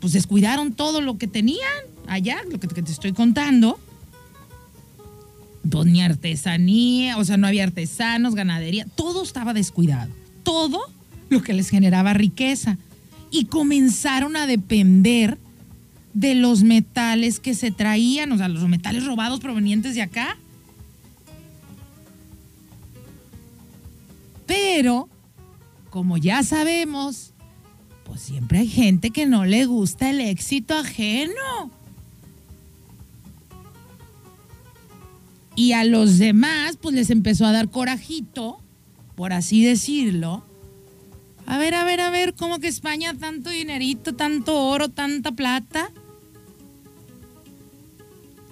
pues 0.01 0.11
descuidaron 0.11 0.73
todo 0.73 0.99
lo 0.99 1.17
que 1.17 1.27
tenían 1.27 1.69
allá, 2.07 2.39
lo 2.51 2.59
que 2.59 2.67
te 2.67 2.91
estoy 2.91 3.13
contando 3.13 3.79
pues 5.69 5.85
ni 5.85 6.01
artesanía, 6.01 7.17
o 7.17 7.25
sea, 7.25 7.37
no 7.37 7.47
había 7.47 7.63
artesanos, 7.63 8.35
ganadería, 8.35 8.85
todo 8.95 9.23
estaba 9.23 9.53
descuidado. 9.53 10.11
Todo 10.43 10.79
lo 11.29 11.41
que 11.41 11.53
les 11.53 11.69
generaba 11.69 12.13
riqueza. 12.13 12.77
Y 13.31 13.45
comenzaron 13.45 14.35
a 14.35 14.47
depender 14.47 15.37
de 16.13 16.35
los 16.35 16.63
metales 16.63 17.39
que 17.39 17.53
se 17.53 17.71
traían, 17.71 18.31
o 18.31 18.37
sea, 18.37 18.47
los 18.47 18.67
metales 18.67 19.05
robados 19.05 19.39
provenientes 19.39 19.95
de 19.95 20.01
acá. 20.01 20.37
Pero, 24.49 25.07
como 25.91 26.17
ya 26.17 26.41
sabemos, 26.41 27.35
pues 28.03 28.19
siempre 28.19 28.57
hay 28.57 28.67
gente 28.67 29.11
que 29.11 29.27
no 29.27 29.45
le 29.45 29.67
gusta 29.67 30.09
el 30.09 30.19
éxito 30.19 30.73
ajeno. 30.73 31.69
Y 35.55 35.73
a 35.73 35.83
los 35.83 36.17
demás, 36.17 36.77
pues 36.81 36.95
les 36.95 37.11
empezó 37.11 37.45
a 37.45 37.51
dar 37.51 37.69
corajito, 37.69 38.59
por 39.13 39.33
así 39.33 39.63
decirlo. 39.63 40.43
A 41.45 41.59
ver, 41.59 41.75
a 41.75 41.83
ver, 41.83 42.01
a 42.01 42.09
ver, 42.09 42.33
¿cómo 42.33 42.57
que 42.57 42.69
España 42.69 43.13
tanto 43.13 43.51
dinerito, 43.51 44.15
tanto 44.15 44.59
oro, 44.65 44.89
tanta 44.89 45.31
plata? 45.31 45.91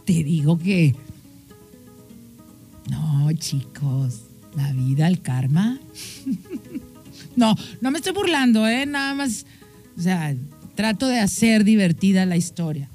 Te 0.05 0.23
digo 0.23 0.59
que... 0.59 0.95
No, 2.87 3.33
chicos, 3.33 4.26
la 4.57 4.73
vida, 4.73 5.07
el 5.07 5.21
karma. 5.21 5.79
no, 7.35 7.55
no 7.79 7.91
me 7.91 7.99
estoy 7.99 8.11
burlando, 8.11 8.67
¿eh? 8.67 8.85
Nada 8.85 9.13
más, 9.13 9.45
o 9.97 10.01
sea, 10.01 10.35
trato 10.75 11.07
de 11.07 11.19
hacer 11.19 11.63
divertida 11.63 12.25
la 12.25 12.35
historia. 12.35 12.89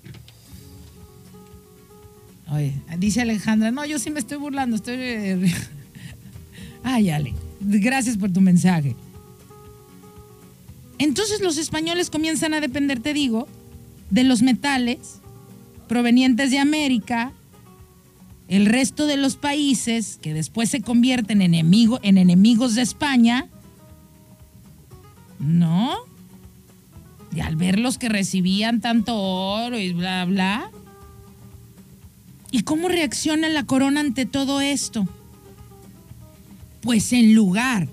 Oye, 2.51 2.75
dice 2.98 3.22
Alejandra, 3.22 3.70
no, 3.70 3.87
yo 3.87 3.98
sí 3.98 4.11
me 4.11 4.18
estoy 4.18 4.38
burlando, 4.38 4.77
estoy... 4.77 4.98
Ay, 6.83 7.11
Ale, 7.11 7.33
gracias 7.61 8.18
por 8.18 8.33
tu 8.33 8.40
mensaje. 8.40 8.96
Entonces 10.98 11.40
los 11.40 11.57
españoles 11.59 12.11
comienzan 12.11 12.55
a 12.55 12.61
depender, 12.61 13.01
te 13.01 13.14
digo, 13.14 13.46
de 14.11 14.25
los 14.25 14.42
metales 14.42 15.20
provenientes 15.88 16.51
de 16.51 16.59
América, 16.59 17.33
el 18.48 18.66
resto 18.66 19.07
de 19.07 19.16
los 19.16 19.37
países 19.37 20.18
que 20.20 20.35
después 20.35 20.70
se 20.70 20.83
convierten 20.83 21.42
en, 21.42 21.55
en 21.55 22.18
enemigos 22.18 22.74
de 22.74 22.83
España, 22.83 23.48
¿no? 25.38 25.94
Y 27.35 27.40
al 27.40 27.57
ver 27.57 27.78
los 27.78 27.98
que 27.98 28.09
recibían 28.09 28.81
tanto 28.81 29.16
oro 29.16 29.78
y 29.78 29.92
bla, 29.92 30.24
bla, 30.26 30.70
¿Y 32.52 32.64
cómo 32.64 32.88
reacciona 32.88 33.48
la 33.48 33.64
corona 33.64 34.00
ante 34.00 34.26
todo 34.26 34.61
esto? 34.61 35.09
Pues 36.83 37.14
en 37.14 37.35
lugar, 37.35 37.88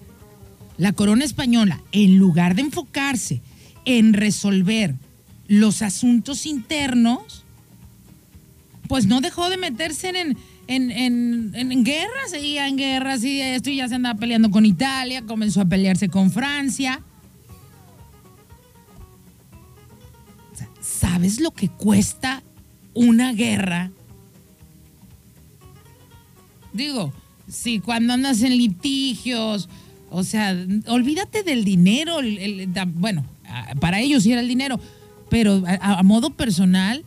la 0.77 0.91
corona 0.91 1.23
española, 1.23 1.81
en 1.93 2.17
lugar 2.17 2.55
de 2.55 2.63
enfocarse 2.63 3.41
en 3.85 4.11
resolver 4.11 4.95
los 5.47 5.81
asuntos 5.81 6.45
internos, 6.45 7.45
pues 8.89 9.05
no 9.05 9.21
dejó 9.21 9.49
de 9.49 9.55
meterse 9.55 10.09
en, 10.09 10.37
en, 10.67 10.91
en, 10.91 11.55
en, 11.55 11.83
guerras, 11.85 12.31
seguía 12.31 12.67
en 12.67 12.75
guerras 12.75 13.23
y 13.23 13.39
esto 13.39 13.69
y 13.69 13.77
ya 13.77 13.87
se 13.87 13.95
andaba 13.95 14.19
peleando 14.19 14.51
con 14.51 14.65
Italia, 14.65 15.21
comenzó 15.25 15.61
a 15.61 15.65
pelearse 15.65 16.09
con 16.09 16.29
Francia. 16.29 17.01
¿Sabes 20.81 21.39
lo 21.39 21.51
que 21.51 21.69
cuesta 21.69 22.43
una 22.93 23.31
guerra 23.31 23.91
Digo, 26.73 27.13
si 27.47 27.79
cuando 27.79 28.13
andas 28.13 28.41
en 28.41 28.57
litigios, 28.57 29.69
o 30.09 30.23
sea, 30.23 30.55
olvídate 30.87 31.43
del 31.43 31.63
dinero, 31.63 32.17
bueno, 32.93 33.25
para 33.79 33.99
ellos 33.99 34.23
sí 34.23 34.31
era 34.31 34.41
el 34.41 34.47
dinero, 34.47 34.79
pero 35.29 35.63
a, 35.65 36.03
modo 36.03 36.31
personal, 36.31 37.03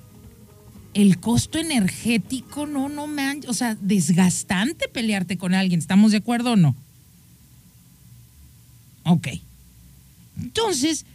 el 0.95 1.19
costo 1.19 1.59
energético 1.59 2.67
no, 2.67 2.89
no 2.89 3.07
me 3.07 3.41
o 3.49 3.55
sea, 3.55 3.77
desgastante 3.81 4.89
pelearte 4.89 5.39
con 5.39 5.55
alguien, 5.55 5.81
¿estamos 5.81 6.13
de 6.13 6.19
acuerdo 6.19 6.53
o 6.53 6.57
no? 6.57 6.75
Ok. 9.05 9.29
Entonces, 10.41 11.07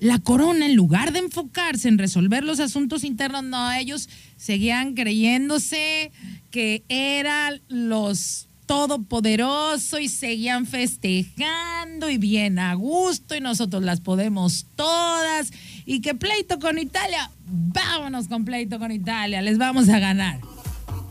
la 0.00 0.18
corona, 0.18 0.66
en 0.66 0.74
lugar 0.74 1.12
de 1.12 1.20
enfocarse 1.20 1.88
en 1.88 1.98
resolver 1.98 2.44
los 2.44 2.60
asuntos 2.60 3.04
internos, 3.04 3.44
no, 3.44 3.72
ellos 3.72 4.08
seguían 4.36 4.94
creyéndose 4.94 6.10
que 6.50 6.82
eran 6.88 7.60
los 7.68 8.46
todopoderosos 8.66 10.00
y 10.00 10.08
seguían 10.08 10.66
festejando 10.66 12.10
y 12.10 12.18
bien 12.18 12.58
a 12.58 12.74
gusto 12.74 13.36
y 13.36 13.40
nosotros 13.40 13.82
las 13.84 14.00
podemos 14.00 14.66
todas 14.74 15.52
y 15.86 16.00
que 16.00 16.14
pleito 16.14 16.58
con 16.58 16.78
Italia, 16.78 17.30
vámonos 17.46 18.26
con 18.26 18.44
pleito 18.44 18.80
con 18.80 18.90
Italia, 18.90 19.40
les 19.40 19.56
vamos 19.56 19.88
a 19.88 20.00
ganar. 20.00 20.40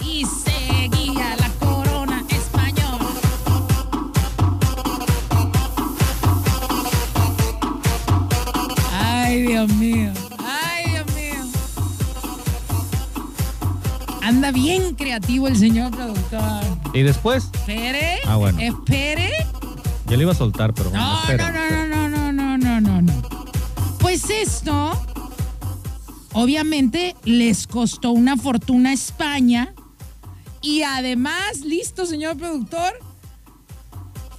Y 0.06 0.26
seguía 0.26 1.36
la 1.38 1.50
corona 1.66 2.24
española. 2.30 3.06
Ay, 8.92 9.42
Dios 9.44 9.70
mío. 9.74 10.12
Ay, 10.46 10.92
Dios 10.92 11.06
mío. 11.16 11.44
Anda 14.22 14.52
bien 14.52 14.94
creativo 14.96 15.48
el 15.48 15.56
señor 15.56 15.92
productor. 15.92 16.62
¿Y 16.94 17.02
después? 17.02 17.46
Espere. 17.54 18.20
Ah, 18.26 18.36
bueno. 18.36 18.60
Espere. 18.60 19.32
Yo 20.08 20.18
le 20.18 20.24
iba 20.24 20.34
a 20.34 20.36
soltar, 20.36 20.74
pero 20.74 20.90
bueno. 20.92 21.04
no, 21.30 21.38
no, 21.38 21.52
no, 21.52 21.70
no. 21.80 21.85
Pues 24.17 24.30
esto, 24.30 24.93
obviamente, 26.32 27.17
les 27.25 27.67
costó 27.67 28.12
una 28.12 28.38
fortuna 28.38 28.91
a 28.91 28.93
España. 28.93 29.73
Y 30.62 30.84
además, 30.84 31.60
listo, 31.65 32.06
señor 32.06 32.37
productor, 32.37 32.94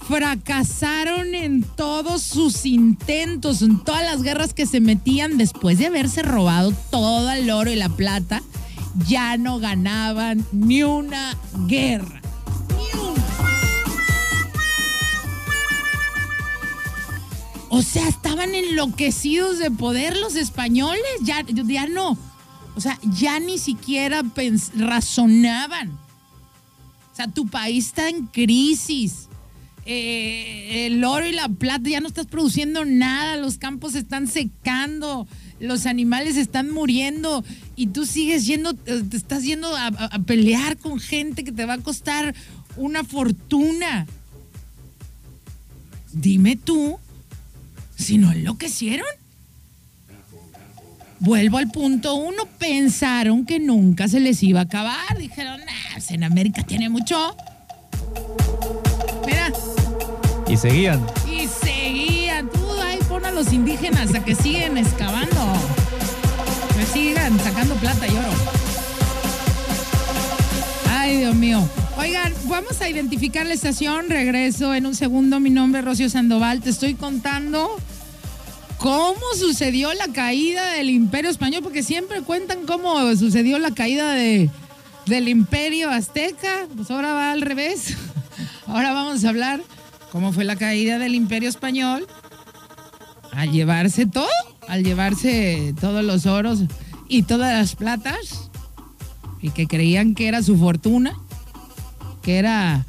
fracasaron 0.07 1.35
en 1.35 1.61
todos 1.61 2.23
sus 2.23 2.65
intentos, 2.65 3.61
en 3.61 3.83
todas 3.83 4.03
las 4.03 4.23
guerras 4.23 4.55
que 4.55 4.65
se 4.65 4.79
metían 4.79 5.37
después 5.37 5.77
de 5.77 5.85
haberse 5.85 6.23
robado 6.23 6.73
todo 6.89 7.29
el 7.29 7.47
oro 7.51 7.69
y 7.69 7.75
la 7.75 7.89
plata 7.89 8.41
ya 9.07 9.37
no 9.37 9.59
ganaban 9.59 10.43
ni 10.51 10.81
una 10.81 11.37
guerra. 11.67 12.26
O 17.69 17.81
sea, 17.81 18.07
estaban 18.07 18.55
enloquecidos 18.55 19.59
de 19.59 19.71
poder 19.71 20.17
los 20.17 20.35
españoles, 20.35 21.01
ya, 21.21 21.45
ya 21.47 21.87
no. 21.87 22.17
O 22.75 22.81
sea, 22.81 22.99
ya 23.03 23.39
ni 23.39 23.57
siquiera 23.57 24.23
razonaban. 24.75 25.89
O 25.89 27.15
sea, 27.15 27.27
tu 27.27 27.47
país 27.47 27.87
está 27.87 28.09
en 28.09 28.27
crisis. 28.27 29.27
Eh, 29.85 30.85
el 30.87 31.03
oro 31.03 31.25
y 31.25 31.31
la 31.31 31.49
plata 31.49 31.89
ya 31.89 32.01
no 32.01 32.07
estás 32.07 32.27
produciendo 32.27 32.85
nada, 32.85 33.37
los 33.37 33.57
campos 33.57 33.95
están 33.95 34.27
secando 34.27 35.27
los 35.59 35.85
animales 35.85 36.37
están 36.37 36.71
muriendo 36.71 37.43
y 37.75 37.87
tú 37.87 38.05
sigues 38.05 38.45
yendo, 38.45 38.73
te 38.73 39.17
estás 39.17 39.43
yendo 39.43 39.75
a, 39.75 39.91
pelear 40.25 40.77
con 40.77 40.99
gente 40.99 41.43
que 41.43 41.51
te 41.51 41.65
va 41.65 41.73
a 41.73 41.77
costar 41.79 42.35
una 42.75 43.03
fortuna. 43.03 44.05
Dime 46.13 46.55
tú 46.55 46.99
Si 47.97 48.17
no 48.17 48.31
enloquecieron. 48.31 49.07
Vuelvo 51.19 51.57
al 51.57 51.69
punto 51.71 52.13
uno, 52.15 52.43
pensaron 52.59 53.45
que 53.45 53.59
nunca 53.59 54.07
se 54.07 54.19
les 54.19 54.43
iba 54.43 54.59
a 54.59 54.63
acabar. 54.63 55.17
Dijeron, 55.17 55.59
nah, 55.61 55.93
pues 55.93 56.11
en 56.11 56.23
América 56.23 56.61
tiene 56.63 56.89
mucho. 56.89 57.35
Mira, 59.25 59.51
Y 60.47 60.55
seguían. 60.57 61.03
y 61.29 61.47
seguían. 61.47 62.49
Tú 62.51 62.71
ahí 62.81 62.99
pon 63.09 63.25
a 63.25 63.31
los 63.31 63.51
indígenas 63.51 64.13
a 64.13 64.23
que 64.23 64.35
siguen 64.35 64.77
excavando. 64.77 65.53
Que 66.77 66.85
sigan 66.85 67.39
sacando 67.39 67.73
plata 67.75 68.07
y 68.07 68.11
oro. 68.11 68.31
Ay, 70.91 71.17
Dios 71.17 71.35
mío. 71.35 71.67
Oigan, 71.99 72.31
vamos 72.47 72.79
a 72.81 72.89
identificar 72.89 73.45
la 73.45 73.55
estación. 73.55 74.09
Regreso 74.09 74.75
en 74.75 74.85
un 74.85 74.93
segundo. 74.93 75.39
Mi 75.39 75.49
nombre 75.49 75.79
es 75.79 75.85
Rocío 75.85 76.09
Sandoval. 76.09 76.61
Te 76.61 76.69
estoy 76.69 76.93
contando 76.93 77.75
cómo 78.77 79.19
sucedió 79.35 79.91
la 79.93 80.07
caída 80.13 80.73
del 80.73 80.91
Imperio 80.91 81.31
Español, 81.31 81.63
porque 81.63 81.81
siempre 81.81 82.21
cuentan 82.21 82.67
cómo 82.67 83.15
sucedió 83.15 83.57
la 83.57 83.71
caída 83.71 84.13
de, 84.13 84.51
del 85.07 85.27
Imperio 85.27 85.89
Azteca. 85.89 86.67
Pues 86.75 86.91
ahora 86.91 87.13
va 87.13 87.31
al 87.31 87.41
revés. 87.41 87.97
Ahora 88.67 88.93
vamos 88.93 89.23
a 89.23 89.29
hablar 89.29 89.61
cómo 90.11 90.33
fue 90.33 90.43
la 90.43 90.57
caída 90.57 90.99
del 90.99 91.15
Imperio 91.15 91.47
Español 91.47 92.05
al 93.31 93.51
llevarse 93.51 94.05
todo, 94.05 94.27
al 94.67 94.83
llevarse 94.83 95.73
todos 95.79 96.03
los 96.03 96.25
oros 96.25 96.63
y 97.07 97.23
todas 97.23 97.53
las 97.53 97.75
platas, 97.75 98.49
y 99.41 99.51
que 99.51 99.67
creían 99.67 100.15
que 100.15 100.27
era 100.27 100.43
su 100.43 100.57
fortuna, 100.57 101.17
que 102.27 102.39
era 102.39 102.85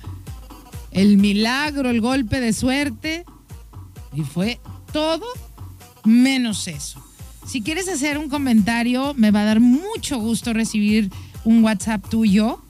el 0.91 1.17
milagro, 1.17 1.91
el 1.91 2.01
golpe 2.01 2.41
de 2.41 2.53
suerte, 2.53 3.25
y 4.13 4.23
fue 4.23 4.59
todo 4.93 5.25
menos 6.05 6.67
eso. 6.67 7.01
Si 7.47 7.63
quieres 7.63 7.89
hacer 7.89 8.19
un 8.19 8.29
comentario, 8.29 9.15
me 9.15 9.31
va 9.31 9.43
a 9.43 9.45
dar 9.45 9.61
mucho 9.61 10.19
gusto 10.19 10.53
recibir 10.55 11.13
un 11.45 11.63
WhatsApp 11.63 12.05
tuyo. 12.09 12.61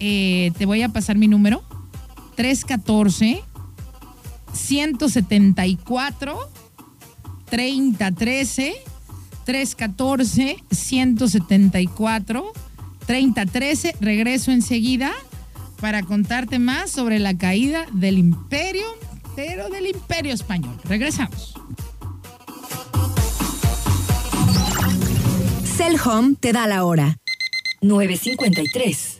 Eh, 0.00 0.52
te 0.58 0.66
voy 0.66 0.82
a 0.82 0.90
pasar 0.90 1.16
mi 1.16 1.28
número. 1.28 1.64
314 2.36 3.42
174 4.52 6.38
3013 7.46 8.74
314 9.46 10.62
174 10.70 12.52
3013. 13.06 13.96
Regreso 13.98 14.52
enseguida 14.52 15.14
para 15.80 16.02
contarte 16.02 16.58
más 16.58 16.90
sobre 16.90 17.18
la 17.18 17.36
caída 17.36 17.86
del 17.92 18.18
imperio, 18.18 18.86
pero 19.36 19.68
del 19.68 19.86
imperio 19.86 20.34
español. 20.34 20.78
Regresamos. 20.84 21.54
Cell 25.76 25.96
Home 26.04 26.36
te 26.40 26.52
da 26.52 26.66
la 26.66 26.84
hora. 26.84 27.18
953. 27.80 29.17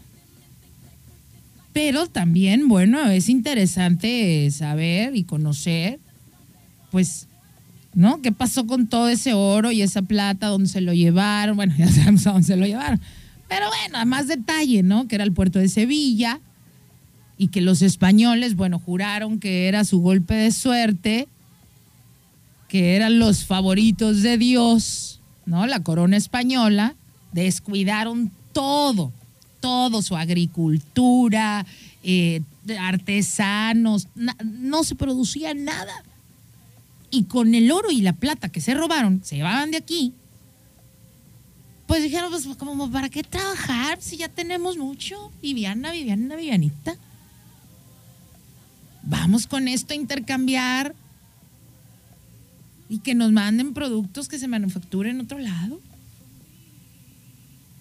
Pero 1.73 2.07
también, 2.07 2.69
bueno, 2.69 3.09
es 3.09 3.29
interesante 3.29 4.51
saber 4.51 5.15
y 5.15 5.25
conocer, 5.25 6.01
pues, 6.91 7.29
¿no? 7.95 8.21
¿Qué 8.21 8.33
pasó 8.33 8.67
con 8.67 8.89
todo 8.89 9.09
ese 9.09 9.33
oro 9.33 9.71
y 9.71 9.83
esa 9.83 10.03
plata? 10.03 10.49
¿Dónde 10.49 10.69
se 10.69 10.81
lo 10.81 10.93
llevaron? 10.93 11.57
Bueno, 11.57 11.75
ya 11.79 11.89
sabemos 11.89 12.27
a 12.27 12.33
dónde 12.33 12.47
se 12.47 12.57
lo 12.57 12.67
llevaron. 12.67 13.01
Pero 13.49 13.67
bueno, 13.69 14.05
más 14.07 14.27
detalle, 14.27 14.83
¿no? 14.83 15.09
Que 15.09 15.15
era 15.15 15.25
el 15.25 15.33
puerto 15.33 15.59
de 15.59 15.69
Sevilla 15.69 16.41
y 17.39 17.49
que 17.49 17.61
los 17.61 17.83
españoles, 17.83 18.57
bueno, 18.57 18.81
juraron 18.81 19.39
que 19.39 19.69
era 19.69 19.85
su 19.85 20.01
golpe 20.01 20.35
de 20.35 20.51
suerte, 20.51 21.29
que 22.67 22.97
eran 22.97 23.21
los 23.21 23.45
favoritos 23.45 24.23
de 24.23 24.37
Dios, 24.37 25.21
¿no? 25.47 25.67
La 25.67 25.85
corona 25.85 26.17
española, 26.17 26.97
descuidaron 27.33 28.33
todo, 28.53 29.13
todo, 29.61 30.03
su 30.03 30.17
agricultura, 30.17 31.65
eh, 32.03 32.43
artesanos, 32.81 34.09
no 34.45 34.83
se 34.83 34.97
producía 34.97 35.55
nada. 35.55 36.03
Y 37.11 37.25
con 37.25 37.55
el 37.55 37.71
oro 37.71 37.93
y 37.93 38.01
la 38.03 38.15
plata 38.15 38.49
que 38.49 38.61
se 38.61 38.75
robaron, 38.75 39.23
se 39.25 39.37
llevaban 39.37 39.71
de 39.71 39.79
aquí, 39.79 40.13
pues 41.87 42.03
dijeron, 42.03 42.31
pues 42.31 42.47
¿para 42.93 43.09
qué 43.09 43.23
trabajar 43.23 43.99
si 44.03 44.17
ya 44.19 44.29
tenemos 44.29 44.77
mucho? 44.77 45.33
Viviana, 45.41 45.93
Viviana, 45.93 46.37
Vivianita 46.37 46.99
vamos 49.09 49.47
con 49.47 49.69
esto 49.69 49.95
a 49.95 49.97
intercambiar 49.97 50.95
y 52.89 52.99
que 52.99 53.15
nos 53.15 53.33
manden 53.33 53.75
productos 53.75 54.29
que 54.29 54.39
se 54.39 54.49
manufacturen 54.49 55.17
en 55.17 55.23
otro 55.23 55.39
lado. 55.39 55.81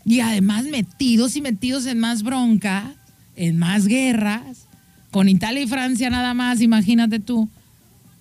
Y 0.06 0.22
además 0.22 0.66
metidos 0.66 1.36
y 1.36 1.42
metidos 1.42 1.86
en 1.86 2.00
más 2.00 2.24
bronca, 2.24 2.96
en 3.36 3.58
más 3.58 3.88
guerras, 3.88 4.68
con 5.12 5.28
Italia 5.28 5.64
y 5.64 5.68
Francia 5.68 6.10
nada 6.10 6.34
más, 6.34 6.62
imagínate 6.62 7.20
tú, 7.20 7.50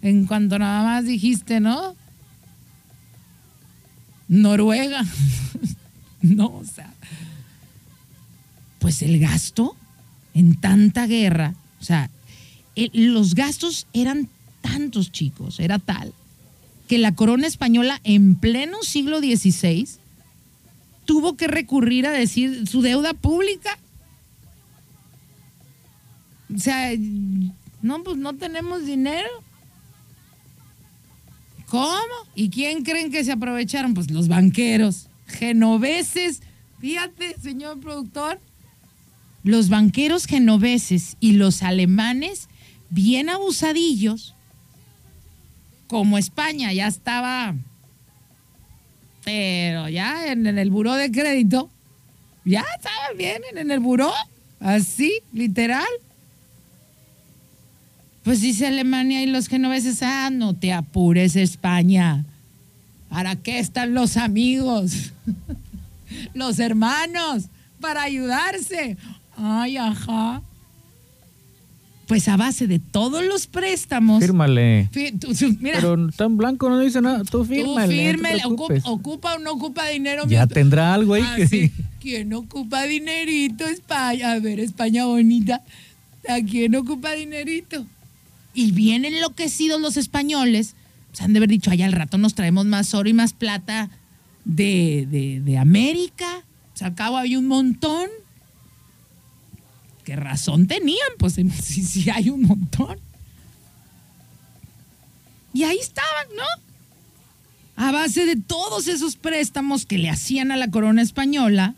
en 0.02 0.26
cuanto 0.26 0.58
nada 0.58 0.82
más 0.82 1.04
dijiste, 1.04 1.60
¿no? 1.60 1.94
Noruega. 4.28 5.04
no, 6.22 6.46
o 6.46 6.64
sea, 6.64 6.92
pues 8.80 9.02
el 9.02 9.20
gasto 9.20 9.76
en 10.34 10.56
tanta 10.60 11.06
guerra, 11.06 11.54
o 11.80 11.84
sea, 11.84 12.10
eh, 12.76 12.90
los 12.92 13.34
gastos 13.34 13.86
eran 13.92 14.28
tantos 14.60 15.10
chicos, 15.10 15.60
era 15.60 15.78
tal, 15.78 16.12
que 16.88 16.98
la 16.98 17.14
corona 17.14 17.46
española 17.46 18.00
en 18.04 18.36
pleno 18.36 18.82
siglo 18.82 19.18
XVI 19.18 19.88
tuvo 21.06 21.36
que 21.36 21.46
recurrir 21.48 22.06
a 22.06 22.10
decir 22.10 22.66
su 22.68 22.82
deuda 22.82 23.14
pública. 23.14 23.78
O 26.54 26.58
sea, 26.58 26.92
no, 27.82 28.02
pues 28.02 28.16
no 28.16 28.34
tenemos 28.34 28.84
dinero. 28.84 29.28
¿Cómo? 31.66 32.14
¿Y 32.34 32.50
quién 32.50 32.84
creen 32.84 33.10
que 33.10 33.24
se 33.24 33.32
aprovecharon? 33.32 33.94
Pues 33.94 34.10
los 34.10 34.28
banqueros, 34.28 35.08
genoveses. 35.26 36.42
Fíjate, 36.80 37.36
señor 37.40 37.80
productor, 37.80 38.40
los 39.42 39.68
banqueros 39.68 40.26
genoveses 40.26 41.16
y 41.20 41.32
los 41.32 41.62
alemanes 41.62 42.48
bien 42.90 43.28
abusadillos, 43.28 44.34
como 45.88 46.18
España 46.18 46.72
ya 46.72 46.88
estaba, 46.88 47.54
pero 49.24 49.88
ya 49.88 50.32
en, 50.32 50.46
el 50.46 50.70
buró 50.70 50.94
de 50.94 51.10
crédito, 51.10 51.70
ya 52.44 52.64
estaban 52.76 53.16
bien 53.16 53.42
en 53.54 53.70
el 53.70 53.80
buró, 53.80 54.12
así, 54.60 55.20
literal. 55.32 55.86
Pues 58.24 58.40
dice 58.40 58.66
Alemania 58.66 59.22
y 59.22 59.26
los 59.26 59.46
genoveses, 59.46 60.02
ah, 60.02 60.30
no 60.30 60.54
te 60.54 60.72
apures 60.72 61.36
España, 61.36 62.24
¿para 63.08 63.36
qué 63.36 63.60
están 63.60 63.94
los 63.94 64.16
amigos? 64.16 65.12
los 66.34 66.58
hermanos, 66.58 67.44
para 67.80 68.02
ayudarse. 68.02 68.96
Ay, 69.36 69.76
ajá. 69.76 70.42
Pues 72.06 72.28
a 72.28 72.36
base 72.36 72.66
de 72.68 72.78
todos 72.78 73.24
los 73.24 73.46
préstamos. 73.48 74.22
Fírmale. 74.22 74.88
Tú- 74.92 75.34
tú- 75.34 75.56
mira, 75.60 75.78
Pero 75.80 76.08
tan 76.10 76.36
blanco 76.36 76.68
no 76.68 76.78
dice 76.78 77.00
nada. 77.02 77.24
Tú 77.24 77.38
tú 77.38 77.44
fírmale. 77.46 77.74
no 77.74 77.86
te 77.88 77.88
fírmele, 78.12 78.42
ocupa, 78.44 78.74
ocupa 78.84 79.34
o 79.34 79.38
no 79.40 79.52
ocupa 79.52 79.88
dinero. 79.88 80.24
Ya 80.28 80.46
tendrá 80.46 80.94
algo 80.94 81.14
ahí 81.14 81.22
Ah, 81.26 81.34
que 81.36 81.48
sí. 81.48 81.72
¿Quién 82.00 82.32
ocupa 82.34 82.84
dinerito? 82.84 83.66
España. 83.66 84.32
A 84.32 84.38
ver, 84.38 84.60
España 84.60 85.04
bonita. 85.06 85.62
¿A 86.28 86.40
quién 86.48 86.76
ocupa 86.76 87.12
dinerito? 87.12 87.84
Y 88.54 88.70
bien 88.72 89.04
enloquecidos 89.04 89.80
los 89.80 89.96
españoles. 89.96 90.74
Se 91.12 91.24
han 91.24 91.32
de 91.32 91.38
haber 91.40 91.48
dicho, 91.50 91.70
allá 91.72 91.86
al 91.86 91.92
rato 91.92 92.18
nos 92.18 92.34
traemos 92.34 92.66
más 92.66 92.94
oro 92.94 93.08
y 93.08 93.14
más 93.14 93.32
plata 93.32 93.90
de, 94.44 95.08
de, 95.10 95.40
de 95.40 95.58
América. 95.58 96.26
O 96.74 96.76
sea, 96.78 96.88
al 96.88 96.94
cabo 96.94 97.16
hay 97.16 97.34
un 97.36 97.48
montón. 97.48 98.08
¿Qué 100.06 100.16
razón 100.16 100.66
tenían? 100.66 101.10
Pues 101.18 101.34
sí 101.34 102.08
hay 102.14 102.30
un 102.30 102.42
montón. 102.42 102.98
Y 105.52 105.64
ahí 105.64 105.78
estaban, 105.78 106.26
¿no? 106.34 106.66
a 107.76 107.92
base 107.92 108.24
de 108.24 108.36
todos 108.36 108.88
esos 108.88 109.16
préstamos 109.16 109.84
que 109.84 109.98
le 109.98 110.08
hacían 110.08 110.50
a 110.50 110.56
la 110.56 110.70
corona 110.70 111.02
española. 111.02 111.74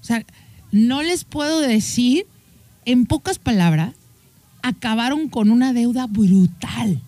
O 0.00 0.04
sea, 0.04 0.24
no 0.70 1.02
les 1.02 1.24
puedo 1.24 1.60
decir, 1.60 2.26
en 2.84 3.06
pocas 3.06 3.38
palabras, 3.38 3.94
acabaron 4.62 5.28
con 5.28 5.50
una 5.50 5.72
deuda 5.72 6.06
brutal. 6.06 7.02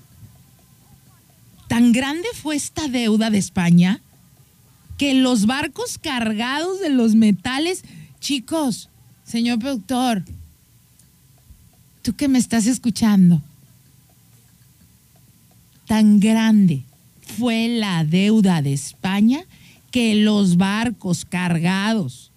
Tan 1.69 1.93
grande 1.93 2.29
fue 2.35 2.57
esta 2.57 2.89
deuda 2.89 3.31
de 3.31 3.39
España 3.39 4.01
que 4.99 5.15
los 5.15 5.47
barcos 5.47 5.99
cargados 5.99 6.81
de 6.81 6.91
los 6.91 7.15
metales, 7.15 7.85
chicos, 8.21 8.91
señor 9.25 9.59
productor, 9.59 10.25
tú 12.03 12.15
que 12.15 12.29
me 12.29 12.39
estás 12.39 12.67
escuchando, 12.67 13.43
tan 15.87 16.21
grande 16.21 16.85
fue 17.39 17.69
la 17.69 18.05
deuda 18.05 18.63
de 18.63 18.73
España 18.73 19.45
que 19.91 20.15
los 20.15 20.57
barcos 20.57 21.25
cargados 21.25 22.31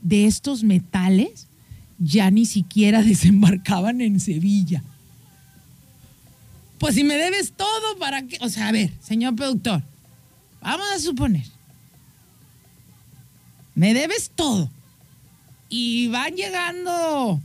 de 0.00 0.26
estos 0.26 0.62
metales 0.62 1.48
ya 1.98 2.30
ni 2.30 2.46
siquiera 2.46 3.02
desembarcaban 3.02 4.00
en 4.00 4.20
Sevilla. 4.20 4.82
Pues 6.78 6.94
si 6.94 7.04
me 7.04 7.14
debes 7.14 7.52
todo, 7.52 7.98
¿para 7.98 8.22
qué? 8.26 8.38
O 8.42 8.48
sea, 8.48 8.68
a 8.68 8.72
ver, 8.72 8.92
señor 9.00 9.34
productor, 9.34 9.82
vamos 10.60 10.86
a 10.94 10.98
suponer, 10.98 11.46
me 13.74 13.94
debes 13.94 14.30
todo 14.34 14.70
y 15.68 16.08
van 16.08 16.34
llegando, 16.34 17.40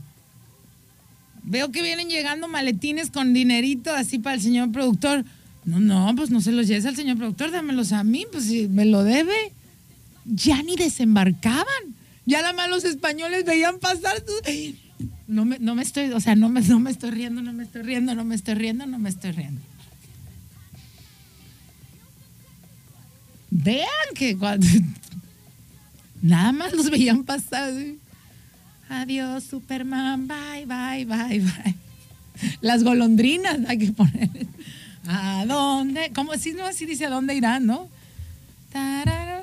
veo 1.42 1.72
que 1.72 1.82
vienen 1.82 2.08
llegando 2.08 2.48
maletines 2.48 3.10
con 3.10 3.32
dinerito 3.32 3.92
así 3.92 4.18
para 4.18 4.36
el 4.36 4.42
señor 4.42 4.70
productor. 4.72 5.24
No, 5.64 5.78
no, 5.78 6.12
pues 6.16 6.30
no 6.30 6.40
se 6.40 6.52
los 6.52 6.66
lleves 6.66 6.86
al 6.86 6.96
señor 6.96 7.18
productor, 7.18 7.50
dámelos 7.50 7.92
a 7.92 8.02
mí, 8.04 8.26
pues 8.30 8.44
si 8.44 8.68
me 8.68 8.84
lo 8.84 9.04
debe. 9.04 9.52
Ya 10.24 10.62
ni 10.62 10.76
desembarcaban. 10.76 11.66
Ya 12.26 12.40
nada 12.40 12.52
más 12.52 12.70
los 12.70 12.84
españoles 12.84 13.44
veían 13.44 13.78
pasar. 13.78 14.22
No 15.26 15.44
me, 15.44 15.58
no 15.58 15.74
me 15.74 15.82
estoy, 15.82 16.10
o 16.10 16.20
sea, 16.20 16.36
no 16.36 16.48
me, 16.48 16.60
no 16.60 16.78
me 16.78 16.90
estoy 16.90 17.10
riendo, 17.10 17.42
no 17.42 17.52
me 17.52 17.64
estoy 17.64 17.82
riendo, 17.82 18.14
no 18.14 18.24
me 18.24 18.34
estoy 18.34 18.54
riendo, 18.54 18.86
no 18.86 18.98
me 18.98 19.08
estoy 19.08 19.32
riendo. 19.32 19.60
Vean 23.50 23.88
que 24.14 24.36
nada 26.22 26.52
más 26.52 26.72
los 26.72 26.90
veían 26.90 27.24
pasar. 27.24 27.70
así. 27.70 27.98
Adiós, 28.92 29.44
Superman, 29.44 30.28
bye, 30.28 30.66
bye, 30.66 31.06
bye, 31.06 31.40
bye. 31.40 31.74
Las 32.60 32.84
golondrinas 32.84 33.60
hay 33.66 33.78
que 33.78 33.92
poner. 33.92 34.28
¿A 35.06 35.46
dónde? 35.46 36.12
Como 36.14 36.34
si 36.34 36.52
no, 36.52 36.66
así 36.66 36.84
dice 36.84 37.06
a 37.06 37.10
dónde 37.10 37.34
irán, 37.34 37.64
¿no? 37.64 37.88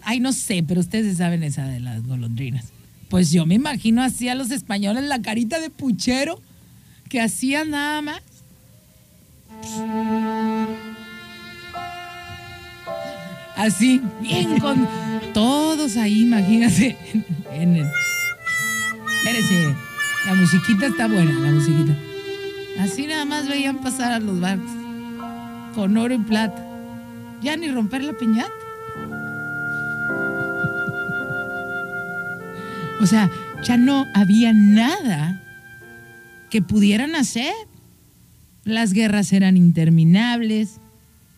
Ay, 0.04 0.20
no 0.20 0.34
sé, 0.34 0.64
pero 0.68 0.80
ustedes 0.80 1.18
saben 1.18 1.42
esa 1.42 1.66
de 1.66 1.80
las 1.80 2.04
golondrinas. 2.06 2.66
Pues 3.10 3.32
yo 3.32 3.48
me 3.48 3.56
imagino 3.56 4.04
así 4.04 4.30
a 4.30 4.36
los 4.36 4.52
españoles 4.52 5.04
la 5.06 5.22
carita 5.22 5.60
de 5.60 5.72
puchero 5.72 6.40
que 7.10 7.20
hacían 7.20 7.72
nada 7.72 8.04
más. 8.04 8.22
Así, 13.56 14.00
bien 14.22 14.60
con 14.60 14.88
todos 15.34 15.98
ahí, 15.98 16.22
imagínate. 16.22 16.96
En 17.52 17.76
el, 17.78 17.88
espérese, 19.30 19.76
la 20.26 20.36
musiquita 20.36 20.88
está 20.88 21.08
buena, 21.08 21.32
la 21.32 21.52
musiquita. 21.52 21.96
Así 22.80 23.06
nada 23.06 23.26
más 23.26 23.48
veían 23.48 23.80
pasar 23.80 24.12
a 24.12 24.20
los 24.20 24.40
barcos 24.40 24.72
con 25.76 25.98
oro 25.98 26.14
y 26.14 26.20
plata. 26.20 26.66
Ya 27.42 27.56
ni 27.56 27.70
romper 27.70 28.04
la 28.04 28.14
piñata. 28.14 28.50
O 33.02 33.06
sea, 33.06 33.30
ya 33.64 33.78
no 33.78 34.08
había 34.14 34.52
nada 34.54 35.42
que 36.50 36.62
pudieran 36.62 37.16
hacer. 37.16 37.54
Las 38.64 38.94
guerras 38.94 39.32
eran 39.32 39.58
interminables, 39.58 40.80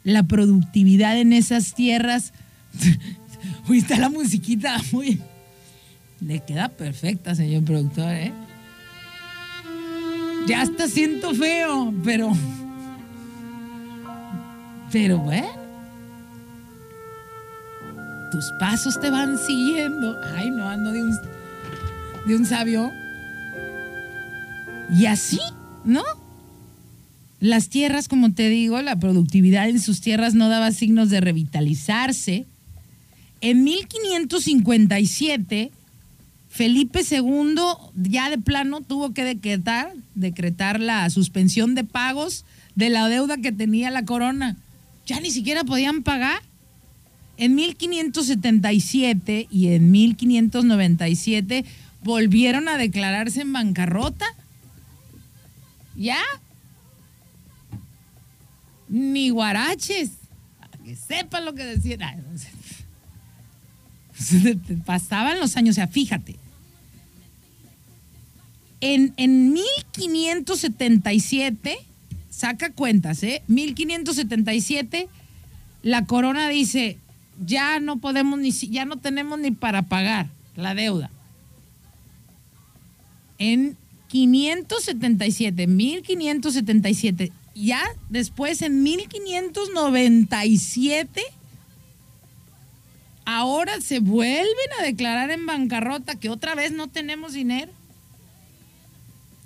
la 0.03 0.23
productividad 0.23 1.17
en 1.17 1.33
esas 1.33 1.75
tierras. 1.75 2.33
Uy, 3.69 3.79
está 3.79 3.97
la 3.97 4.09
musiquita 4.09 4.81
muy. 4.91 5.19
Le 6.21 6.39
queda 6.39 6.69
perfecta, 6.69 7.35
señor 7.35 7.63
productor, 7.63 8.11
¿eh? 8.11 8.31
Ya 10.47 10.61
hasta 10.61 10.87
siento 10.87 11.33
feo, 11.33 11.93
pero. 12.03 12.31
Pero 14.91 15.17
bueno. 15.17 15.47
Tus 18.31 18.45
pasos 18.59 18.99
te 18.99 19.09
van 19.09 19.37
siguiendo. 19.37 20.17
Ay, 20.35 20.51
no, 20.51 20.69
ando 20.69 20.91
de 20.91 21.03
un, 21.03 21.17
de 22.27 22.35
un 22.35 22.45
sabio. 22.45 22.91
Y 24.97 25.05
así, 25.05 25.39
¿no? 25.83 26.03
Las 27.39 27.69
tierras, 27.69 28.07
como 28.07 28.33
te 28.33 28.49
digo, 28.49 28.81
la 28.81 28.97
productividad 28.97 29.67
en 29.67 29.79
sus 29.79 30.01
tierras 30.01 30.35
no 30.35 30.49
daba 30.49 30.71
signos 30.71 31.09
de 31.09 31.21
revitalizarse. 31.21 32.45
En 33.41 33.63
1557, 33.63 35.71
Felipe 36.51 37.01
II 37.09 37.55
ya 37.95 38.29
de 38.29 38.37
plano 38.37 38.81
tuvo 38.81 39.13
que 39.13 39.23
decretar, 39.23 39.93
decretar 40.15 40.81
la 40.81 41.09
suspensión 41.09 41.75
de 41.75 41.85
pagos 41.85 42.43
de 42.75 42.89
la 42.89 43.07
deuda 43.07 43.37
que 43.37 43.53
tenía 43.53 43.89
la 43.89 44.03
corona. 44.03 44.57
Ya 45.05 45.21
ni 45.21 45.31
siquiera 45.31 45.63
podían 45.63 46.03
pagar. 46.03 46.41
En 47.37 47.55
1577 47.55 49.47
y 49.49 49.69
en 49.69 49.91
1597 49.91 51.63
volvieron 52.03 52.67
a 52.67 52.75
declararse 52.75 53.39
en 53.41 53.53
bancarrota. 53.53 54.25
¿Ya? 55.95 56.19
Ni 58.89 59.29
guaraches. 59.29 60.11
Que 60.83 60.97
sepan 60.97 61.45
lo 61.45 61.55
que 61.55 61.63
decían. 61.63 62.25
Pasaban 64.85 65.39
los 65.39 65.55
años, 65.55 65.75
o 65.75 65.77
sea, 65.77 65.87
fíjate. 65.87 66.40
En, 68.81 69.13
en 69.17 69.53
1577, 69.53 71.77
saca 72.29 72.71
cuentas, 72.71 73.23
¿eh? 73.23 73.41
1577, 73.47 75.07
la 75.83 76.05
corona 76.05 76.49
dice, 76.49 76.97
ya 77.45 77.79
no 77.79 77.97
podemos 77.97 78.39
ni, 78.39 78.51
ya 78.51 78.85
no 78.85 78.97
tenemos 78.97 79.37
ni 79.39 79.51
para 79.51 79.83
pagar 79.83 80.29
la 80.55 80.73
deuda. 80.73 81.11
En 83.37 83.77
577, 84.07 85.67
1577, 85.67 87.31
ya 87.55 87.83
después 88.09 88.61
en 88.61 88.81
1597, 88.83 91.21
ahora 93.25 93.81
se 93.81 93.99
vuelven 93.99 94.47
a 94.79 94.83
declarar 94.83 95.31
en 95.31 95.45
bancarrota 95.45 96.15
que 96.15 96.29
otra 96.29 96.55
vez 96.55 96.71
no 96.71 96.87
tenemos 96.87 97.33
dinero. 97.33 97.73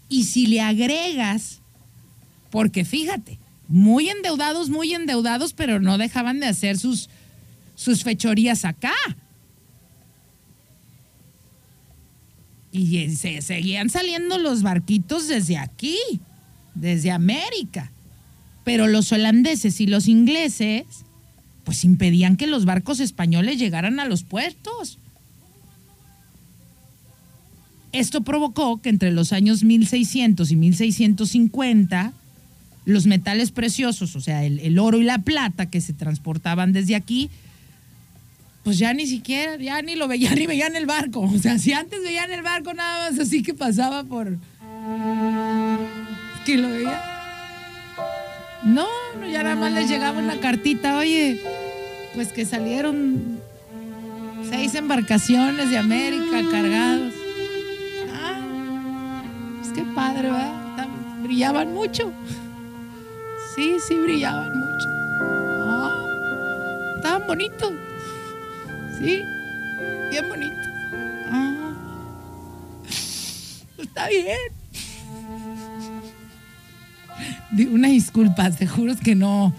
Y 0.09 0.25
si 0.25 0.47
le 0.47 0.61
agregas, 0.61 1.61
porque 2.51 2.85
fíjate, 2.85 3.39
muy 3.67 4.09
endeudados, 4.09 4.69
muy 4.69 4.93
endeudados, 4.93 5.53
pero 5.53 5.79
no 5.79 5.97
dejaban 5.97 6.39
de 6.39 6.47
hacer 6.47 6.77
sus, 6.77 7.09
sus 7.75 8.03
fechorías 8.03 8.65
acá. 8.65 8.93
Y 12.71 13.09
se 13.15 13.41
seguían 13.41 13.89
saliendo 13.89 14.37
los 14.37 14.61
barquitos 14.61 15.27
desde 15.27 15.57
aquí, 15.57 15.97
desde 16.75 17.11
América. 17.11 17.91
Pero 18.65 18.87
los 18.87 19.11
holandeses 19.11 19.79
y 19.79 19.87
los 19.87 20.07
ingleses, 20.07 20.85
pues 21.63 21.83
impedían 21.85 22.35
que 22.35 22.47
los 22.47 22.65
barcos 22.65 22.99
españoles 22.99 23.59
llegaran 23.59 23.99
a 23.99 24.05
los 24.05 24.23
puertos. 24.23 24.99
Esto 27.95 28.21
provocó 28.21 28.81
que 28.81 28.89
entre 28.89 29.11
los 29.11 29.31
años 29.31 29.63
1600 29.63 30.51
y 30.51 30.55
1650 30.57 32.11
los 32.83 33.07
metales 33.07 33.51
preciosos, 33.51 34.15
o 34.17 34.21
sea, 34.21 34.43
el, 34.43 34.77
oro 34.79 34.99
y 34.99 35.03
la 35.03 35.19
plata 35.19 35.69
que 35.69 35.81
se 35.81 35.93
transportaban 35.93 36.73
desde 36.73 36.95
aquí, 36.95 37.31
pues 38.63 38.77
ya 38.77 38.93
ni 38.93 39.07
siquiera, 39.07 39.55
ya 39.55 39.81
ni 39.81 39.95
lo 39.95 40.07
veían, 40.07 40.35
ni 40.39 40.45
veían 40.45 40.75
el 40.75 40.85
barco. 40.85 41.21
O 41.21 41.39
sea, 41.39 41.57
si 41.57 41.71
antes 41.71 42.03
veían 42.03 42.31
el 42.31 42.41
barco 42.41 42.73
nada 42.73 43.09
más 43.09 43.19
así 43.19 43.41
que 43.41 43.53
pasaba 43.53 44.03
por... 44.03 44.37
que 46.45 46.57
lo 46.57 46.69
veía. 46.69 47.01
No, 48.63 48.87
no, 49.19 49.27
ya 49.27 49.41
nada 49.41 49.55
más 49.55 49.71
les 49.71 49.89
llegaba 49.89 50.19
una 50.19 50.39
cartita, 50.39 50.97
oye, 50.97 51.39
pues 52.13 52.33
que 52.33 52.45
salieron 52.45 53.39
seis 54.49 54.75
embarcaciones 54.75 55.69
de 55.69 55.77
América 55.77 56.43
cargados. 56.51 57.14
Qué 59.75 59.83
padre, 59.93 60.31
¿verdad? 60.31 60.87
Brillaban 61.21 61.73
mucho. 61.73 62.13
Sí, 63.55 63.75
sí, 63.85 63.97
brillaban 63.97 64.57
mucho. 64.57 64.87
Ah, 65.67 66.93
estaban 66.95 67.27
bonitos. 67.27 67.73
Sí, 68.97 69.21
bien 70.11 70.29
bonitos. 70.29 70.67
Ah, 71.29 71.73
está 73.77 74.07
bien. 74.07 74.37
Una 77.71 77.89
disculpa, 77.89 78.49
te 78.51 78.67
juro 78.67 78.95
que 78.95 79.13
no, 79.13 79.53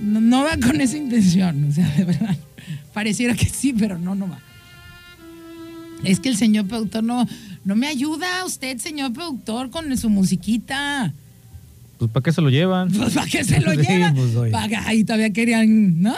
no, 0.00 0.44
va 0.44 0.56
con 0.56 0.80
esa 0.80 0.96
intención, 0.96 1.68
o 1.68 1.72
sea, 1.72 1.88
de 1.90 2.04
verdad. 2.04 2.36
Pareciera 2.94 3.34
que 3.34 3.46
sí, 3.46 3.74
pero 3.78 3.98
no, 3.98 4.14
no 4.14 4.28
va. 4.28 4.38
Es 6.02 6.18
que 6.20 6.30
el 6.30 6.36
señor 6.36 6.66
productor 6.66 7.04
no, 7.04 7.26
no 7.64 7.76
me 7.76 7.86
ayuda, 7.86 8.44
usted, 8.44 8.78
señor 8.78 9.12
productor, 9.12 9.70
con 9.70 9.96
su 9.96 10.08
musiquita. 10.10 11.12
Pues 11.98 12.10
¿para 12.10 12.22
qué 12.22 12.32
se 12.32 12.40
lo 12.40 12.48
llevan? 12.50 12.90
Pues 12.96 13.14
para 13.14 13.26
qué 13.26 13.44
se 13.44 13.60
lo 13.60 13.72
Sí, 13.74 13.82
lleva. 13.82 14.12
pues, 14.14 14.34
oye. 14.36 14.50
Pa' 14.52 14.68
que 14.68 14.76
ahí 14.76 15.04
todavía 15.04 15.30
querían, 15.32 16.00
¿no? 16.00 16.14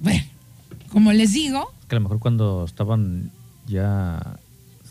Bueno, 0.00 0.22
como 0.90 1.12
les 1.12 1.32
digo, 1.32 1.72
Que 1.88 1.96
a 1.96 1.98
lo 1.98 2.02
mejor 2.02 2.18
cuando 2.18 2.64
estaban 2.64 3.30
ya 3.66 4.38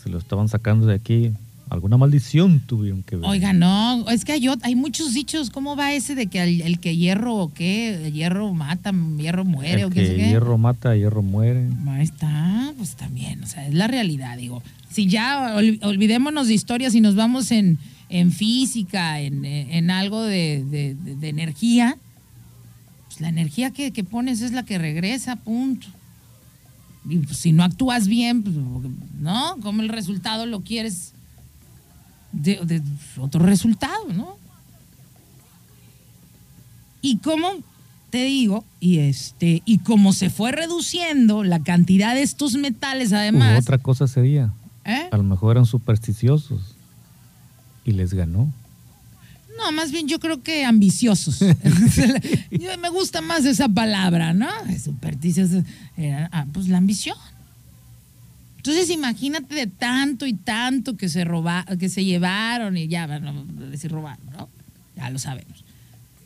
se 0.02 0.10
lo 0.10 0.18
estaban 0.18 0.50
sacando 0.50 0.86
de 0.88 0.96
aquí, 0.96 1.32
alguna 1.74 1.98
maldición 1.98 2.60
tuvieron 2.62 3.04
que 3.04 3.16
ver. 3.16 3.26
Oiga, 3.30 3.52
no, 3.54 4.08
es 4.10 4.24
que 4.26 4.32
hay, 4.34 4.48
hay 4.62 4.76
muchos 4.76 5.14
dichos. 5.14 5.50
¿Cómo 5.50 5.76
va 5.76 5.94
ese 5.94 6.16
de 6.16 6.28
que 6.28 6.42
el, 6.44 6.62
el 6.62 6.80
que 6.80 6.96
hierro 6.96 7.36
o 7.36 7.54
qué? 7.54 8.12
Hierro 8.14 8.54
mata, 8.54 8.92
hierro 9.18 9.44
muere 9.44 9.82
El 9.82 9.86
o 9.86 9.90
que 9.90 9.96
qué 10.02 10.08
sé 10.08 10.16
qué? 10.18 10.28
hierro 10.30 10.58
mata, 10.58 10.96
hierro 10.96 11.22
muere. 11.24 11.68
Ahí 11.88 12.04
está, 12.04 12.74
pues 12.78 12.96
también, 12.96 13.44
o 13.44 13.48
sea, 13.48 13.68
es 13.68 13.74
la 13.74 13.88
realidad, 13.88 14.38
digo. 14.38 14.62
Si 14.92 15.08
ya 15.08 15.56
ol- 15.56 15.80
olvidémonos 15.82 16.48
de 16.48 16.54
historias 16.54 16.94
y 16.96 17.02
nos 17.02 17.16
vamos 17.16 17.52
en, 17.52 17.80
en 18.10 18.32
física, 18.32 19.20
en, 19.20 19.44
en 19.44 19.90
algo 19.90 20.22
de, 20.24 20.64
de- 20.70 20.94
de- 20.96 21.16
de 21.16 21.30
energía, 21.30 21.98
pues 23.08 23.20
la 23.20 23.30
energía 23.30 23.72
que, 23.72 23.92
que 23.92 24.04
pones 24.04 24.42
es 24.42 24.52
la 24.52 24.64
que 24.64 24.78
regresa, 24.78 25.36
punto. 25.38 25.88
Y 27.10 27.18
pues, 27.18 27.38
si 27.38 27.52
no 27.52 27.64
actúas 27.64 28.08
bien, 28.08 28.44
pues, 28.44 28.56
¿no? 29.20 29.58
Como 29.62 29.82
el 29.82 29.90
resultado 29.90 30.46
lo 30.46 30.62
quieres 30.62 31.14
de, 32.34 32.60
de 32.66 32.82
otro 33.18 33.46
resultado, 33.46 34.12
¿no? 34.14 34.38
Y 37.02 37.18
como 37.18 37.50
te 38.10 38.24
digo, 38.26 38.64
y 38.80 39.00
este, 39.00 39.62
y 39.66 39.80
como 39.80 40.14
se 40.14 40.30
fue 40.30 40.52
reduciendo 40.52 41.44
la 41.44 41.60
cantidad 41.64 42.14
de 42.14 42.22
estos 42.22 42.54
metales, 42.56 43.12
además, 43.14 43.60
otra 43.62 43.78
cosa 43.78 44.06
ese 44.06 44.22
día. 44.22 44.54
¿eh? 44.86 45.08
A 45.12 45.18
lo 45.18 45.24
mejor 45.24 45.56
eran 45.58 45.66
supersticiosos 45.66 46.76
y 47.86 47.92
les 47.92 48.14
ganó. 48.14 48.52
No, 49.58 49.72
más 49.72 49.92
bien 49.92 50.08
yo 50.08 50.20
creo 50.20 50.42
que 50.42 50.66
ambiciosos. 50.66 51.40
Yo- 52.52 52.78
me 52.80 52.90
gusta 52.90 53.22
más 53.22 53.46
esa 53.46 53.68
palabra, 53.70 54.34
¿no? 54.34 54.50
Supersticiosos. 54.84 55.64
Era, 55.98 56.30
ah, 56.32 56.46
pues 56.52 56.68
la 56.68 56.78
ambición. 56.78 57.18
Entonces 58.66 58.90
imagínate 58.92 59.56
de 59.56 59.68
tanto 59.68 60.26
y 60.26 60.32
tanto 60.32 60.96
que 60.96 61.10
se 61.10 61.26
roba, 61.26 61.66
que 61.78 61.90
se 61.90 62.06
llevaron 62.06 62.78
y 62.78 62.88
ya, 62.88 63.08
no 63.20 63.44
voy 63.44 63.66
a 63.66 63.70
decir 63.70 63.92
robaron, 63.92 64.26
¿no? 64.32 64.48
Ya 64.96 65.10
lo 65.10 65.20
sabemos. 65.20 65.66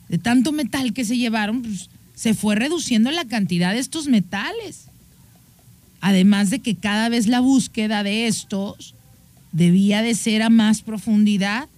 De 0.08 0.18
tanto 0.18 0.52
metal 0.52 0.92
que 0.92 1.04
se 1.04 1.16
llevaron, 1.16 1.62
pues 1.62 1.90
se 2.14 2.34
fue 2.34 2.54
reduciendo 2.54 3.10
la 3.10 3.24
cantidad 3.24 3.72
de 3.72 3.80
estos 3.80 4.06
metales. 4.06 4.84
Además 6.00 6.50
de 6.50 6.60
que 6.60 6.76
cada 6.76 7.08
vez 7.08 7.26
la 7.26 7.40
búsqueda 7.40 8.04
de 8.04 8.28
estos 8.28 8.94
debía 9.50 10.02
de 10.02 10.14
ser 10.14 10.42
a 10.42 10.48
más 10.48 10.82
profundidad 10.82 11.68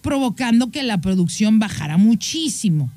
provocando 0.00 0.70
que 0.70 0.82
la 0.82 0.96
producción 1.02 1.58
bajara 1.58 1.98
muchísimo. 1.98 2.90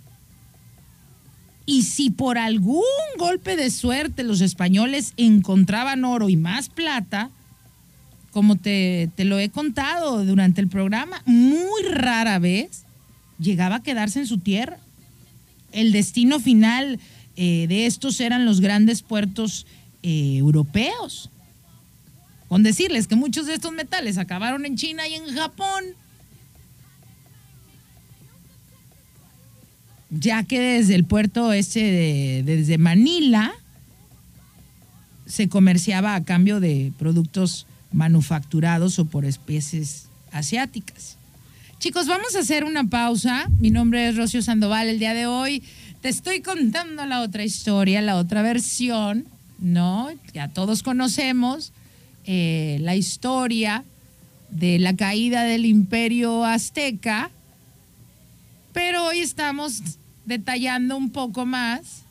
Y 1.65 1.83
si 1.83 2.09
por 2.09 2.37
algún 2.37 2.83
golpe 3.17 3.55
de 3.55 3.69
suerte 3.69 4.23
los 4.23 4.41
españoles 4.41 5.13
encontraban 5.17 6.03
oro 6.03 6.29
y 6.29 6.35
más 6.35 6.69
plata, 6.69 7.29
como 8.31 8.57
te, 8.57 9.09
te 9.15 9.23
lo 9.23 9.39
he 9.39 9.49
contado 9.49 10.25
durante 10.25 10.59
el 10.59 10.67
programa, 10.67 11.21
muy 11.25 11.83
rara 11.91 12.39
vez 12.39 12.83
llegaba 13.39 13.77
a 13.77 13.83
quedarse 13.83 14.19
en 14.19 14.27
su 14.27 14.39
tierra. 14.39 14.77
El 15.71 15.91
destino 15.91 16.39
final 16.39 16.99
eh, 17.35 17.65
de 17.67 17.85
estos 17.85 18.19
eran 18.19 18.45
los 18.45 18.61
grandes 18.61 19.01
puertos 19.01 19.65
eh, 20.03 20.37
europeos. 20.37 21.29
Con 22.47 22.63
decirles 22.63 23.07
que 23.07 23.15
muchos 23.15 23.47
de 23.47 23.55
estos 23.55 23.71
metales 23.71 24.17
acabaron 24.17 24.65
en 24.65 24.75
China 24.77 25.07
y 25.07 25.15
en 25.15 25.33
Japón. 25.33 25.83
Ya 30.19 30.43
que 30.43 30.59
desde 30.59 30.95
el 30.95 31.05
puerto 31.05 31.53
ese 31.53 31.79
de, 31.79 32.43
desde 32.45 32.77
Manila 32.77 33.51
se 35.25 35.49
comerciaba 35.49 36.15
a 36.15 36.23
cambio 36.23 36.59
de 36.59 36.91
productos 36.99 37.65
manufacturados 37.91 38.99
o 38.99 39.05
por 39.05 39.25
especies 39.25 40.07
asiáticas. 40.31 41.17
Chicos, 41.79 42.07
vamos 42.07 42.35
a 42.35 42.39
hacer 42.39 42.63
una 42.63 42.85
pausa. 42.85 43.47
Mi 43.59 43.71
nombre 43.71 44.07
es 44.07 44.15
Rocío 44.15 44.41
Sandoval. 44.41 44.87
El 44.87 44.99
día 44.99 45.13
de 45.13 45.25
hoy 45.25 45.63
te 46.01 46.09
estoy 46.09 46.41
contando 46.41 47.05
la 47.05 47.21
otra 47.21 47.43
historia, 47.43 48.01
la 48.01 48.15
otra 48.15 48.41
versión, 48.41 49.25
¿no? 49.59 50.09
Ya 50.33 50.47
todos 50.47 50.83
conocemos 50.83 51.73
eh, 52.25 52.77
la 52.81 52.95
historia 52.95 53.83
de 54.49 54.79
la 54.79 54.95
caída 54.95 55.43
del 55.43 55.65
imperio 55.65 56.45
azteca, 56.45 57.31
pero 58.73 59.05
hoy 59.05 59.19
estamos 59.19 59.81
detallando 60.25 60.95
un 60.97 61.09
poco 61.11 61.45
más 61.45 62.03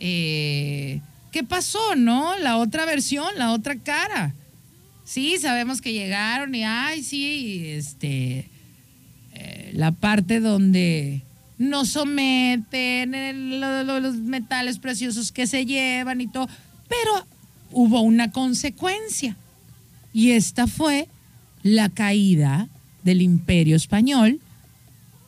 eh, 0.00 1.00
qué 1.30 1.44
pasó, 1.44 1.94
¿no? 1.96 2.36
La 2.38 2.56
otra 2.58 2.84
versión, 2.84 3.26
la 3.36 3.52
otra 3.52 3.76
cara. 3.76 4.34
Sí, 5.04 5.36
sabemos 5.38 5.80
que 5.80 5.92
llegaron 5.92 6.54
y, 6.54 6.64
ay, 6.64 7.02
sí, 7.02 7.64
este, 7.66 8.48
eh, 9.34 9.70
la 9.74 9.92
parte 9.92 10.40
donde 10.40 11.22
nos 11.58 11.90
someten, 11.90 13.60
lo- 13.60 14.00
los 14.00 14.16
metales 14.16 14.78
preciosos 14.78 15.30
que 15.32 15.46
se 15.46 15.64
llevan 15.66 16.20
y 16.20 16.26
todo, 16.26 16.48
pero 16.88 17.26
hubo 17.70 18.00
una 18.00 18.30
consecuencia. 18.32 19.36
Y 20.12 20.32
esta 20.32 20.66
fue 20.66 21.08
la 21.62 21.88
caída 21.88 22.68
del 23.04 23.22
imperio 23.22 23.76
español 23.76 24.40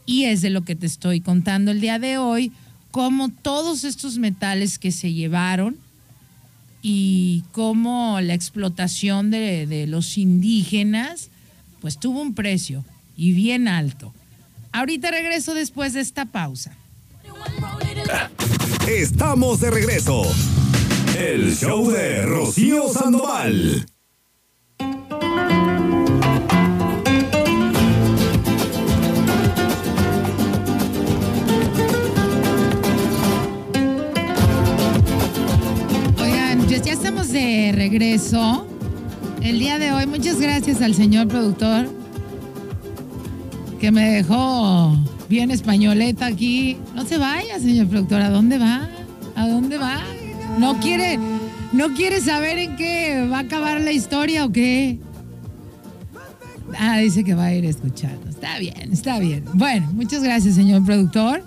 y 0.06 0.24
es 0.24 0.42
de 0.42 0.50
lo 0.50 0.64
que 0.64 0.76
te 0.76 0.86
estoy 0.86 1.20
contando 1.20 1.70
el 1.70 1.80
día 1.80 1.98
de 1.98 2.18
hoy, 2.18 2.52
cómo 2.90 3.28
todos 3.30 3.84
estos 3.84 4.18
metales 4.18 4.78
que 4.78 4.92
se 4.92 5.12
llevaron 5.12 5.76
y 6.82 7.44
cómo 7.52 8.20
la 8.20 8.34
explotación 8.34 9.30
de, 9.30 9.66
de 9.66 9.86
los 9.86 10.18
indígenas, 10.18 11.30
pues 11.80 11.98
tuvo 11.98 12.20
un 12.20 12.34
precio 12.34 12.84
y 13.16 13.32
bien 13.32 13.68
alto. 13.68 14.12
Ahorita 14.72 15.10
regreso 15.10 15.54
después 15.54 15.94
de 15.94 16.00
esta 16.00 16.26
pausa. 16.26 16.76
Estamos 18.88 19.60
de 19.60 19.70
regreso. 19.70 20.22
El 21.16 21.56
show 21.56 21.90
de 21.90 22.22
Rocío 22.22 22.92
Sandoval. 22.92 23.86
Oigan, 36.74 36.86
ya 36.86 36.92
estamos 36.94 37.30
de 37.30 37.70
regreso. 37.72 38.66
El 39.40 39.60
día 39.60 39.78
de 39.78 39.92
hoy, 39.92 40.06
muchas 40.06 40.40
gracias 40.40 40.82
al 40.82 40.92
señor 40.96 41.28
productor 41.28 41.88
que 43.78 43.92
me 43.92 44.10
dejó 44.10 44.96
bien 45.28 45.52
españoleta 45.52 46.26
aquí. 46.26 46.76
No 46.96 47.06
se 47.06 47.16
vaya, 47.16 47.60
señor 47.60 47.86
productor. 47.86 48.22
¿A 48.22 48.28
dónde 48.28 48.58
va? 48.58 48.88
¿A 49.36 49.46
dónde 49.46 49.78
va? 49.78 50.02
No 50.58 50.80
quiere, 50.80 51.16
¿No 51.72 51.94
quieres 51.94 52.24
saber 52.24 52.58
en 52.58 52.74
qué 52.74 53.24
va 53.30 53.36
a 53.36 53.42
acabar 53.42 53.80
la 53.80 53.92
historia 53.92 54.44
o 54.44 54.50
qué? 54.50 54.98
Ah, 56.76 56.98
dice 56.98 57.22
que 57.22 57.34
va 57.34 57.44
a 57.44 57.54
ir 57.54 57.66
escuchando. 57.66 58.28
Está 58.28 58.58
bien, 58.58 58.92
está 58.92 59.20
bien. 59.20 59.44
Bueno, 59.54 59.88
muchas 59.92 60.24
gracias, 60.24 60.56
señor 60.56 60.84
productor. 60.84 61.44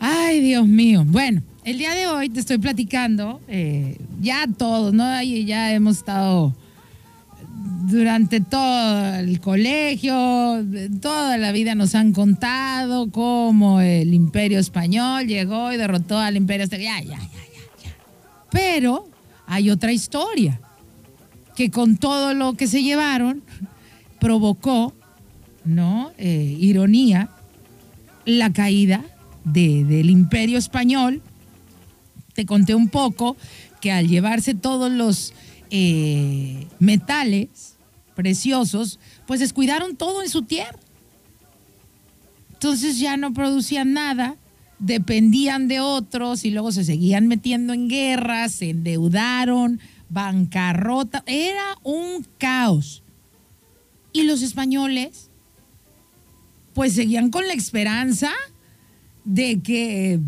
Ay, 0.00 0.40
Dios 0.40 0.66
mío. 0.66 1.04
Bueno, 1.06 1.42
el 1.64 1.78
día 1.78 1.94
de 1.94 2.06
hoy 2.08 2.28
te 2.28 2.40
estoy 2.40 2.58
platicando, 2.58 3.40
eh, 3.48 3.96
ya 4.20 4.46
todos, 4.58 4.92
¿no? 4.92 5.22
Ya 5.22 5.72
hemos 5.72 5.98
estado 5.98 6.54
durante 7.88 8.40
todo 8.40 9.14
el 9.16 9.40
colegio, 9.40 10.64
toda 11.00 11.38
la 11.38 11.52
vida 11.52 11.74
nos 11.74 11.94
han 11.94 12.12
contado 12.12 13.10
cómo 13.10 13.80
el 13.80 14.12
imperio 14.14 14.58
español 14.58 15.26
llegó 15.26 15.72
y 15.72 15.76
derrotó 15.76 16.18
al 16.18 16.36
imperio 16.36 16.66
Ya, 16.66 16.78
ya, 16.78 17.00
ya, 17.00 17.18
ya, 17.18 17.18
ya. 17.84 17.96
Pero 18.50 19.08
hay 19.46 19.70
otra 19.70 19.92
historia 19.92 20.60
que 21.54 21.70
con 21.70 21.96
todo 21.96 22.34
lo 22.34 22.54
que 22.54 22.66
se 22.66 22.82
llevaron 22.82 23.42
provocó, 24.18 24.94
¿no? 25.64 26.12
Eh, 26.18 26.56
ironía, 26.58 27.28
la 28.24 28.52
caída 28.52 29.04
del 29.44 30.10
imperio 30.10 30.58
español. 30.58 31.22
Te 32.34 32.46
conté 32.46 32.74
un 32.74 32.88
poco 32.88 33.36
que 33.80 33.92
al 33.92 34.08
llevarse 34.08 34.54
todos 34.54 34.90
los 34.90 35.34
eh, 35.70 36.66
metales 36.78 37.76
preciosos, 38.14 38.98
pues 39.26 39.40
descuidaron 39.40 39.96
todo 39.96 40.22
en 40.22 40.28
su 40.28 40.42
tierra. 40.42 40.78
Entonces 42.52 42.98
ya 42.98 43.16
no 43.16 43.32
producían 43.32 43.92
nada, 43.92 44.36
dependían 44.78 45.68
de 45.68 45.80
otros 45.80 46.44
y 46.44 46.50
luego 46.50 46.72
se 46.72 46.84
seguían 46.84 47.26
metiendo 47.26 47.72
en 47.72 47.88
guerras, 47.88 48.52
se 48.52 48.70
endeudaron, 48.70 49.80
bancarrota, 50.08 51.24
era 51.26 51.76
un 51.82 52.26
caos. 52.38 53.02
Y 54.12 54.24
los 54.24 54.42
españoles, 54.42 55.30
pues 56.74 56.92
seguían 56.92 57.30
con 57.30 57.48
la 57.48 57.54
esperanza 57.54 58.30
de 59.24 59.60
que 59.60 60.20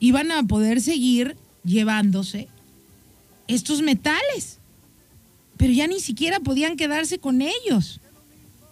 iban 0.00 0.30
a 0.30 0.42
poder 0.44 0.80
seguir 0.80 1.36
llevándose 1.64 2.48
estos 3.46 3.82
metales. 3.82 4.58
Pero 5.56 5.72
ya 5.72 5.86
ni 5.86 6.00
siquiera 6.00 6.40
podían 6.40 6.76
quedarse 6.76 7.18
con 7.18 7.42
ellos. 7.42 8.00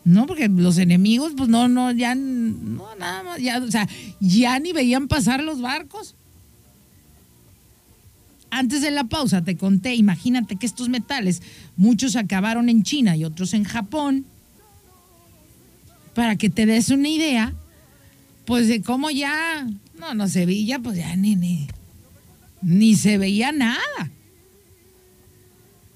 No, 0.05 0.27
porque 0.27 0.49
los 0.49 0.79
enemigos, 0.79 1.33
pues 1.37 1.49
no, 1.49 1.66
no, 1.66 1.91
ya, 1.91 2.14
no, 2.14 2.95
nada 2.97 3.24
más, 3.24 3.41
ya, 3.41 3.59
o 3.59 3.68
sea, 3.68 3.89
ya 4.20 4.57
ni 4.61 4.72
veían 4.72 5.09
pasar 5.09 5.43
los 5.43 5.61
barcos. 5.61 6.14
Antes 8.51 8.83
de 8.83 8.93
la 8.93 9.05
pausa 9.05 9.43
te 9.43 9.57
conté, 9.57 9.97
imagínate 9.97 10.55
que 10.55 10.66
estos 10.66 10.89
metales, 10.89 11.43
muchos 11.77 12.14
acabaron 12.14 12.68
en 12.68 12.85
China 12.85 13.16
y 13.16 13.24
otros 13.24 13.53
en 13.53 13.64
Japón. 13.64 14.24
Para 16.14 16.37
que 16.37 16.51
te 16.51 16.66
des 16.66 16.91
una 16.91 17.09
idea, 17.09 17.53
pues 18.45 18.68
de 18.68 18.83
cómo 18.83 19.11
ya, 19.11 19.66
no, 19.99 20.15
no 20.15 20.29
se 20.29 20.47
veía, 20.47 20.79
pues 20.79 20.99
ya 20.99 21.17
ni, 21.17 21.37
ni, 21.37 21.69
ni 22.63 22.95
se 22.97 23.19
veía 23.19 23.53
nada. 23.53 24.11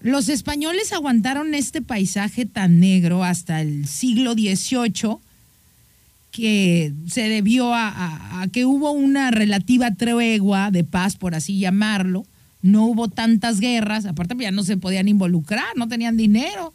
Los 0.02 0.28
españoles 0.28 0.92
aguantaron 0.92 1.54
este 1.54 1.82
paisaje 1.82 2.46
tan 2.46 2.80
negro 2.80 3.22
hasta 3.22 3.60
el 3.60 3.86
siglo 3.86 4.32
XVIII 4.32 5.18
que 6.30 6.94
se 7.06 7.28
debió 7.28 7.74
a, 7.74 8.46
que 8.52 8.64
hubo 8.64 8.92
una 8.92 9.30
relativa 9.30 9.94
tregua 9.94 10.70
de 10.70 10.84
paz, 10.84 11.16
por 11.16 11.34
así 11.34 11.58
llamarlo. 11.58 12.24
No 12.62 12.86
hubo 12.86 13.08
tantas 13.08 13.60
guerras, 13.60 14.06
aparte 14.06 14.34
ya 14.38 14.50
no 14.50 14.62
se 14.62 14.76
podían 14.76 15.08
involucrar, 15.08 15.76
no 15.76 15.88
tenían 15.88 16.16
dinero. 16.16 16.72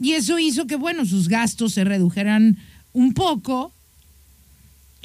Y 0.00 0.12
eso 0.12 0.38
hizo 0.38 0.66
que, 0.66 0.76
bueno, 0.76 1.04
sus 1.06 1.28
gastos 1.28 1.72
se 1.74 1.84
redujeran 1.84 2.58
un 2.92 3.14
poco. 3.14 3.72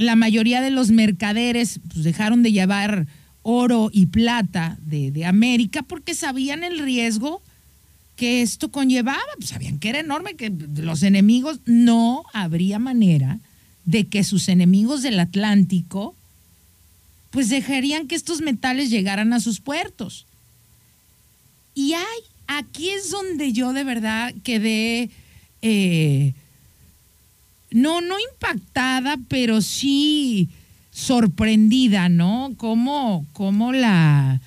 La 0.04 0.16
mayoría 0.16 0.62
de 0.62 0.70
los 0.70 0.91
mercaderes 0.91 1.80
pues, 1.91 2.04
dejaron 2.04 2.43
de 2.43 2.51
llevar 2.51 3.08
oro 3.41 3.89
y 3.93 4.08
plata 4.08 4.78
de, 4.82 5.26
América 5.26 5.82
porque 5.84 6.14
sabían 6.14 6.64
el 6.64 6.80
riesgo 6.80 7.41
que 8.16 8.41
esto 8.41 8.70
conllevaba, 8.70 9.22
pues 9.38 9.49
sabían 9.49 9.80
que 9.80 9.89
era 9.89 9.99
enorme, 9.99 10.36
que 10.36 10.51
los 10.78 11.04
enemigos 11.04 11.60
no 11.66 12.24
habría 12.34 12.80
manera 12.80 13.39
de 13.86 14.08
que 14.08 14.24
sus 14.24 14.49
enemigos 14.49 15.01
del 15.01 15.20
Atlántico 15.20 16.16
pues 17.32 17.49
dejarían 17.49 18.08
que 18.08 18.16
estos 18.16 18.41
metales 18.41 18.89
llegaran 18.89 19.34
a 19.34 19.39
sus 19.39 19.60
puertos. 19.60 20.26
Y 21.74 21.93
hay, 21.93 22.20
aquí 22.47 22.89
es 22.89 23.10
donde 23.10 23.51
yo 23.54 23.74
de 23.74 23.84
verdad 23.84 24.34
quedé, 24.43 25.10
eh, 25.62 26.34
no, 27.74 28.01
no 28.01 28.15
impactada, 28.32 29.17
pero 29.28 29.61
sí 29.61 30.49
sorprendida, 30.91 32.07
¿no? 32.07 32.53
Cómo, 32.57 33.26
cómo 33.34 33.74
la, 33.74 34.39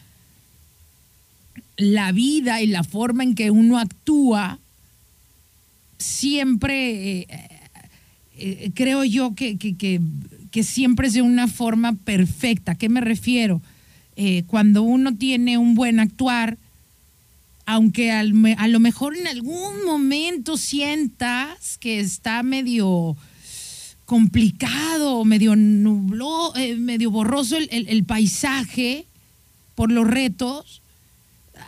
la 1.77 2.13
vida 2.13 2.63
y 2.63 2.69
la 2.69 2.85
forma 2.85 3.25
en 3.25 3.35
que 3.35 3.51
uno 3.51 3.79
actúa 3.79 4.59
siempre, 5.99 7.19
eh, 7.19 7.27
eh, 8.39 8.71
creo 8.75 9.05
yo 9.05 9.35
que, 9.35 9.57
que, 9.59 10.01
siempre 10.63 11.09
es 11.09 11.15
de 11.15 11.23
una 11.23 11.49
forma 11.49 11.93
perfecta. 11.93 12.73
¿A 12.73 12.75
qué 12.77 12.89
me 12.89 13.03
refiero? 13.03 13.61
Eh, 14.17 14.45
cuando 14.47 14.83
uno 14.83 15.15
tiene 15.15 15.59
un 15.59 15.75
buen 15.75 16.01
actuar, 16.01 16.57
aunque 17.67 18.13
a 18.13 18.23
lo 18.23 18.81
mejor 18.81 19.17
en 19.17 19.27
algún 19.27 19.85
momento 19.85 20.57
sientas 20.57 21.79
que 21.79 21.99
está 21.99 22.45
medio 22.45 23.17
complicado, 24.05 25.25
medio 25.25 25.57
nubló, 25.57 26.55
eh, 26.55 26.77
medio 26.77 27.11
borroso 27.11 27.57
el, 27.57 28.05
paisaje 28.05 29.05
por 29.75 29.91
los 29.91 30.07
retos, 30.07 30.81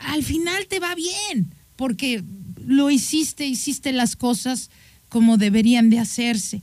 al 0.03 0.23
final 0.23 0.69
te 0.69 0.79
va 0.79 0.95
bien, 0.95 1.53
porque 1.75 2.23
lo 2.65 2.91
hiciste, 2.91 3.45
hiciste 3.45 3.93
las 3.93 4.15
cosas 4.15 4.71
como 5.09 5.37
deberían 5.37 5.91
de 5.91 5.99
hacerse. 5.99 6.63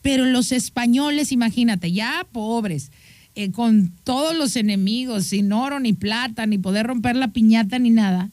Pero 0.00 0.24
los 0.24 0.50
españoles, 0.50 1.30
imagínate, 1.30 1.92
ya 1.92 2.26
pobres, 2.32 2.90
eh, 3.34 3.50
con 3.50 3.92
todos 4.04 4.36
los 4.36 4.56
enemigos, 4.56 5.26
sin 5.26 5.52
oro 5.52 5.80
ni 5.80 5.92
plata, 5.92 6.46
ni 6.46 6.58
poder 6.58 6.86
romper 6.86 7.16
la 7.16 7.28
piñata 7.28 7.78
ni 7.78 7.90
nada, 7.90 8.30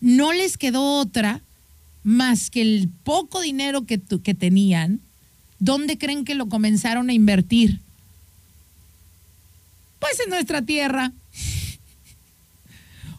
no 0.00 0.32
les 0.32 0.58
quedó 0.58 0.98
otra 1.00 1.42
más 2.02 2.50
que 2.50 2.60
el 2.60 2.90
poco 3.04 3.40
dinero 3.40 3.86
que, 3.86 4.00
que 4.00 4.34
tenían 4.34 5.00
¿Dónde 5.64 5.96
creen 5.96 6.26
que 6.26 6.34
lo 6.34 6.50
comenzaron 6.50 7.08
a 7.08 7.14
invertir? 7.14 7.80
Pues 9.98 10.20
en 10.20 10.30
nuestra 10.30 10.62
tierra. 10.62 11.12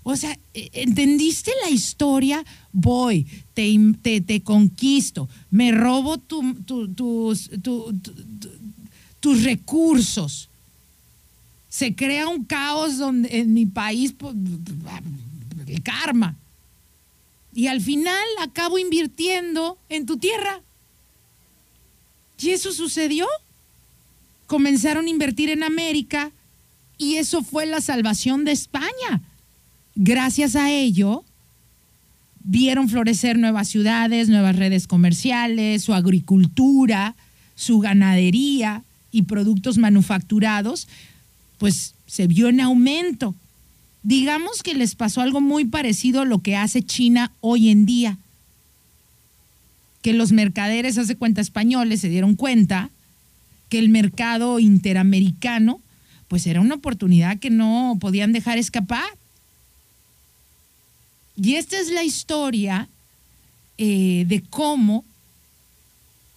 O 0.08 0.16
sea, 0.16 0.38
e, 0.54 0.70
¿entendiste 0.74 1.50
la 1.64 1.72
historia? 1.72 2.46
Voy, 2.72 3.26
te, 3.56 4.22
te, 4.22 4.44
conquisto, 4.44 5.28
me 5.50 5.72
robo 5.72 6.20
tus, 6.20 7.50
tus 9.20 9.44
recursos. 9.44 10.50
Se 11.76 11.94
crea 11.94 12.30
un 12.30 12.46
caos 12.46 12.98
donde, 12.98 13.38
en 13.38 13.54
mi 13.54 13.66
país, 13.66 14.16
el 15.68 15.84
karma. 15.84 16.38
Y 17.54 17.68
al 17.68 17.82
final 17.82 18.24
acabo 18.40 18.80
invirtiendo 18.80 19.78
en 19.90 20.06
tu 20.06 20.16
tierra. 20.16 20.62
Y 22.40 22.52
eso 22.52 22.72
sucedió. 22.72 23.28
Comenzaron 24.48 25.08
a 25.08 25.10
invertir 25.10 25.50
en 25.50 25.64
América 25.64 26.32
y 26.98 27.16
eso 27.16 27.44
fue 27.44 27.66
la 27.66 27.82
salvación 27.82 28.46
de 28.46 28.54
España. 28.54 29.22
Gracias 29.96 30.56
a 30.56 30.72
ello, 30.72 31.26
vieron 32.40 32.88
florecer 32.88 33.38
nuevas 33.38 33.68
ciudades, 33.68 34.30
nuevas 34.30 34.56
redes 34.56 34.88
comerciales, 34.88 35.84
su 35.84 35.94
agricultura, 35.94 37.18
su 37.56 37.80
ganadería 37.80 38.82
y 39.12 39.24
productos 39.24 39.78
manufacturados, 39.78 40.88
pues 41.58 41.96
se 42.06 42.28
vio 42.28 42.50
en 42.50 42.62
aumento. 42.62 43.36
Digamos 44.04 44.64
que 44.64 44.76
les 44.76 44.96
pasó 44.96 45.22
algo 45.22 45.42
muy 45.42 45.66
parecido 45.66 46.22
a 46.22 46.26
lo 46.26 46.40
que 46.40 46.56
hace 46.56 46.84
China 46.84 47.32
hoy 47.42 47.70
en 47.70 47.86
día 47.86 48.18
que 50.06 50.14
los 50.14 50.32
mercaderes, 50.32 51.00
hace 51.00 51.16
cuenta 51.16 51.42
españoles, 51.42 52.00
se 52.00 52.10
dieron 52.10 52.36
cuenta 52.36 52.92
que 53.70 53.80
el 53.80 53.90
mercado 53.90 54.60
interamericano, 54.60 55.82
pues 56.28 56.46
era 56.46 56.62
una 56.62 56.76
oportunidad 56.76 57.40
que 57.40 57.50
no 57.50 57.98
podían 58.00 58.32
dejar 58.32 58.60
escapar. 58.60 59.10
Y 61.36 61.56
esta 61.56 61.80
es 61.80 61.90
la 61.90 62.04
historia 62.04 62.88
eh, 63.80 64.26
de 64.28 64.44
cómo 64.48 65.04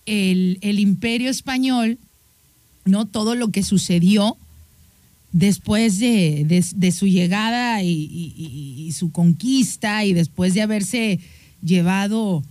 el, 0.06 0.56
el, 0.62 0.78
imperio 0.78 1.28
español, 1.28 1.98
¿no? 2.86 3.04
Todo 3.04 3.34
lo 3.34 3.50
que 3.50 3.62
sucedió 3.62 4.38
después 5.32 5.98
de, 5.98 6.44
de- 6.74 6.92
su 6.92 7.06
llegada 7.06 7.82
y, 7.82 8.92
su 8.92 9.12
conquista 9.12 10.04
y 10.04 10.12
después 10.12 10.54
de 10.54 10.62
haberse 10.62 11.20
llevado 11.62 12.42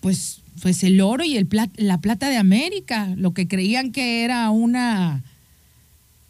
pues, 0.00 0.40
pues 0.62 0.82
el 0.84 1.00
oro 1.00 1.24
y 1.24 1.36
el 1.36 1.48
la 1.76 1.98
plata 1.98 2.28
de 2.28 2.36
América, 2.36 3.12
lo 3.16 3.32
que 3.32 3.48
creían 3.48 3.92
que 3.92 4.22
era 4.24 4.50
una 4.50 5.22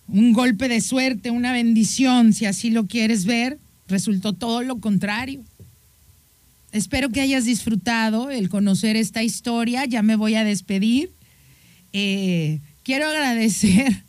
un 0.09 0.33
golpe 0.33 0.69
de 0.69 0.81
suerte, 0.81 1.31
una 1.31 1.53
bendición, 1.53 2.33
si 2.33 2.47
así 2.47 2.71
lo 2.71 2.87
quieres 2.87 3.27
ver, 3.27 3.59
resultó 3.87 4.33
todo 4.33 4.63
lo 4.63 4.81
contrario. 4.81 5.41
Espero 6.73 7.11
que 7.11 7.21
hayas 7.21 7.45
disfrutado 7.45 8.31
el 8.31 8.49
conocer 8.49 8.97
esta 8.97 9.23
historia. 9.23 9.85
Ya 9.85 10.03
me 10.03 10.17
voy 10.17 10.35
a 10.35 10.45
despedir. 10.45 11.11
Eh, 11.93 12.61
quiero 12.83 13.07
agradecer, 13.09 14.03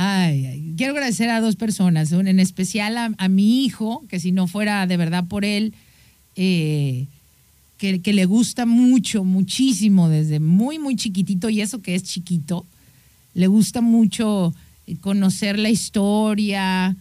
ay, 0.00 0.46
ay, 0.46 0.74
quiero 0.76 0.92
agradecer 0.92 1.28
a 1.28 1.40
dos 1.40 1.56
personas, 1.56 2.12
en 2.12 2.38
especial 2.38 2.96
a, 2.96 3.28
mi 3.28 3.64
hijo, 3.64 4.04
que 4.08 4.20
si 4.20 4.30
no 4.30 4.46
fuera 4.46 4.86
de 4.86 4.96
verdad 4.96 5.24
por 5.26 5.44
él, 5.44 5.74
eh, 6.36 7.08
que, 7.78 8.00
le 8.12 8.24
gusta 8.24 8.64
mucho, 8.64 9.24
muchísimo, 9.24 10.08
desde 10.08 10.38
muy, 10.38 10.78
muy 10.78 10.94
chiquitito, 10.94 11.50
y 11.50 11.62
eso 11.62 11.82
que 11.82 11.96
es 11.96 12.04
chiquito, 12.04 12.64
le 13.34 13.48
gusta 13.48 13.80
mucho 13.80 14.54
eh, 14.86 14.94
conocer 15.00 15.58
la 15.58 15.68
historia, 15.68 16.94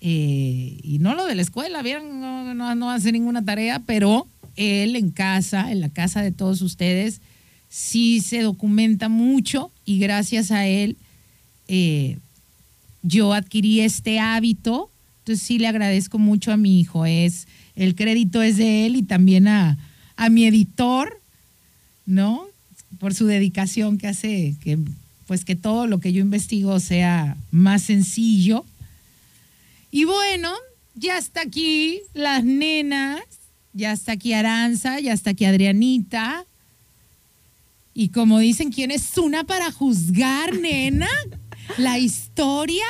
eh, 0.00 0.78
y 0.80 0.98
no 1.00 1.16
lo 1.16 1.26
de 1.26 1.34
la 1.34 1.42
escuela, 1.42 1.82
¿vieron? 1.82 2.20
No, 2.20 2.54
no, 2.54 2.72
no 2.76 2.88
hace 2.88 3.10
ninguna 3.10 3.44
tarea, 3.44 3.80
pero 3.80 4.28
él 4.54 4.94
en 4.94 5.10
casa, 5.10 5.72
en 5.72 5.80
la 5.80 5.88
casa 5.88 6.22
de 6.22 6.30
todos 6.30 6.62
ustedes, 6.62 7.20
sí 7.68 8.20
se 8.20 8.42
documenta 8.42 9.08
mucho 9.08 9.72
y 9.84 9.98
gracias 9.98 10.52
a 10.52 10.68
él 10.68 10.96
eh, 11.66 12.16
yo 13.08 13.32
adquirí 13.32 13.80
este 13.80 14.20
hábito. 14.20 14.90
Entonces 15.20 15.44
sí 15.44 15.58
le 15.58 15.66
agradezco 15.66 16.18
mucho 16.18 16.52
a 16.52 16.56
mi 16.56 16.78
hijo. 16.80 17.06
Es, 17.06 17.48
el 17.74 17.94
crédito 17.94 18.42
es 18.42 18.56
de 18.56 18.86
él 18.86 18.96
y 18.96 19.02
también 19.02 19.48
a, 19.48 19.78
a 20.16 20.28
mi 20.28 20.46
editor, 20.46 21.20
¿no? 22.06 22.46
Por 22.98 23.14
su 23.14 23.26
dedicación 23.26 23.98
que 23.98 24.08
hace 24.08 24.54
que 24.62 24.78
pues 25.26 25.44
que 25.44 25.56
todo 25.56 25.86
lo 25.86 26.00
que 26.00 26.12
yo 26.14 26.22
investigo 26.22 26.80
sea 26.80 27.36
más 27.50 27.82
sencillo. 27.82 28.64
Y 29.90 30.04
bueno, 30.04 30.50
ya 30.94 31.18
está 31.18 31.42
aquí 31.42 32.00
las 32.14 32.44
nenas, 32.44 33.20
ya 33.74 33.92
está 33.92 34.12
aquí 34.12 34.32
Aranza, 34.32 35.00
ya 35.00 35.12
está 35.12 35.30
aquí 35.30 35.44
Adrianita. 35.44 36.46
Y 37.92 38.08
como 38.08 38.38
dicen, 38.38 38.72
¿quién 38.72 38.90
es 38.90 39.18
una 39.18 39.44
para 39.44 39.70
juzgar, 39.70 40.54
nena? 40.56 41.08
La 41.76 41.98
historia 41.98 42.84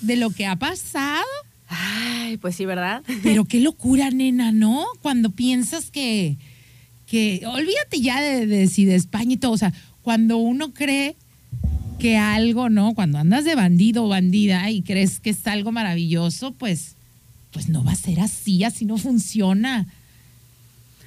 de 0.00 0.16
lo 0.16 0.30
que 0.30 0.46
ha 0.46 0.56
pasado. 0.56 1.24
Ay, 1.68 2.36
pues 2.36 2.56
sí, 2.56 2.66
¿verdad? 2.66 3.02
Pero 3.22 3.44
qué 3.44 3.60
locura, 3.60 4.10
nena, 4.10 4.52
¿no? 4.52 4.86
Cuando 5.02 5.30
piensas 5.30 5.90
que, 5.90 6.36
que 7.06 7.42
olvídate 7.46 8.00
ya 8.00 8.20
de, 8.20 8.46
de 8.46 8.66
si 8.68 8.84
de 8.84 8.94
España 8.94 9.34
y 9.34 9.36
todo, 9.36 9.52
o 9.52 9.58
sea, 9.58 9.72
cuando 10.02 10.36
uno 10.38 10.72
cree 10.72 11.16
que 11.98 12.16
algo, 12.16 12.70
¿no? 12.70 12.94
Cuando 12.94 13.18
andas 13.18 13.44
de 13.44 13.54
bandido 13.54 14.04
o 14.04 14.08
bandida 14.08 14.70
y 14.70 14.82
crees 14.82 15.20
que 15.20 15.30
es 15.30 15.46
algo 15.46 15.72
maravilloso, 15.72 16.52
pues, 16.52 16.96
pues 17.50 17.68
no 17.68 17.84
va 17.84 17.92
a 17.92 17.96
ser 17.96 18.20
así, 18.20 18.64
así 18.64 18.84
no 18.84 18.96
funciona. 18.96 19.86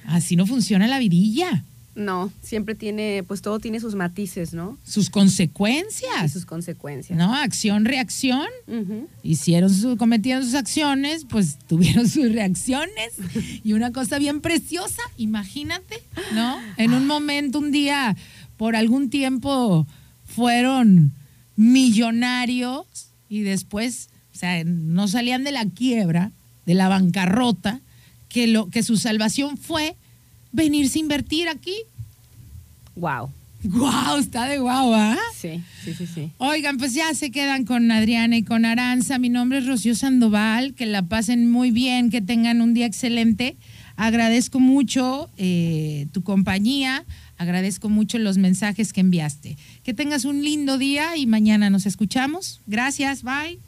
Así 0.04 0.36
no 0.36 0.46
funciona 0.46 0.86
la 0.86 0.98
vidilla. 0.98 1.64
No, 1.94 2.32
siempre 2.40 2.74
tiene, 2.74 3.22
pues 3.22 3.42
todo 3.42 3.58
tiene 3.58 3.78
sus 3.78 3.94
matices, 3.94 4.54
¿no? 4.54 4.78
Sus 4.82 5.08
Y 5.08 5.10
consecuencias, 5.10 6.32
sus 6.32 6.46
consecuencias. 6.46 7.18
¿no? 7.18 7.34
Acción, 7.34 7.84
reacción. 7.84 8.46
Hicieron 9.22 9.72
su, 9.72 9.96
cometieron 9.98 10.42
sus 10.42 10.54
acciones, 10.54 11.26
pues 11.28 11.58
tuvieron 11.68 12.08
sus 12.08 12.32
reacciones 12.32 13.12
y 13.62 13.74
una 13.74 13.92
cosa 13.92 14.18
bien 14.18 14.40
preciosa, 14.40 15.02
imagínate, 15.18 16.02
¿no? 16.32 16.58
En 16.78 16.94
un 16.94 17.06
momento, 17.06 17.58
un 17.58 17.72
día, 17.72 18.16
por 18.56 18.74
algún 18.74 19.10
tiempo 19.10 19.86
fueron 20.24 21.12
millonarios 21.56 22.86
y 23.28 23.42
después, 23.42 24.08
o 24.34 24.38
sea, 24.38 24.62
no 24.64 25.08
salían 25.08 25.44
de 25.44 25.52
la 25.52 25.66
quiebra, 25.66 26.32
de 26.64 26.74
la 26.74 26.88
bancarrota, 26.88 27.80
que 28.28 28.46
lo 28.46 28.70
que 28.70 28.82
su 28.82 28.96
salvación 28.96 29.58
fue 29.58 29.96
venirse 30.52 30.98
a 30.98 31.02
invertir 31.02 31.48
aquí. 31.48 31.74
Wow. 32.94 33.30
¡Guau! 33.64 34.18
Está 34.18 34.48
de 34.48 34.58
guau, 34.58 34.92
¿ah? 34.92 35.16
Sí, 35.36 35.62
sí, 35.84 35.94
sí, 35.94 36.06
sí. 36.06 36.30
Oigan, 36.38 36.78
pues 36.78 36.94
ya 36.94 37.14
se 37.14 37.30
quedan 37.30 37.64
con 37.64 37.90
Adriana 37.92 38.36
y 38.36 38.42
con 38.42 38.64
Aranza. 38.64 39.18
Mi 39.18 39.28
nombre 39.28 39.58
es 39.58 39.66
Rocío 39.66 39.94
Sandoval. 39.94 40.74
Que 40.74 40.86
la 40.86 41.02
pasen 41.02 41.50
muy 41.50 41.70
bien, 41.70 42.10
que 42.10 42.20
tengan 42.20 42.60
un 42.60 42.74
día 42.74 42.86
excelente. 42.86 43.56
Agradezco 43.96 44.58
mucho 44.58 45.30
eh, 45.36 46.06
tu 46.12 46.22
compañía, 46.22 47.04
agradezco 47.38 47.88
mucho 47.88 48.18
los 48.18 48.36
mensajes 48.36 48.92
que 48.92 49.00
enviaste. 49.00 49.56
Que 49.84 49.94
tengas 49.94 50.24
un 50.24 50.42
lindo 50.42 50.76
día 50.78 51.16
y 51.16 51.26
mañana 51.26 51.70
nos 51.70 51.86
escuchamos. 51.86 52.60
Gracias, 52.66 53.22
bye. 53.22 53.58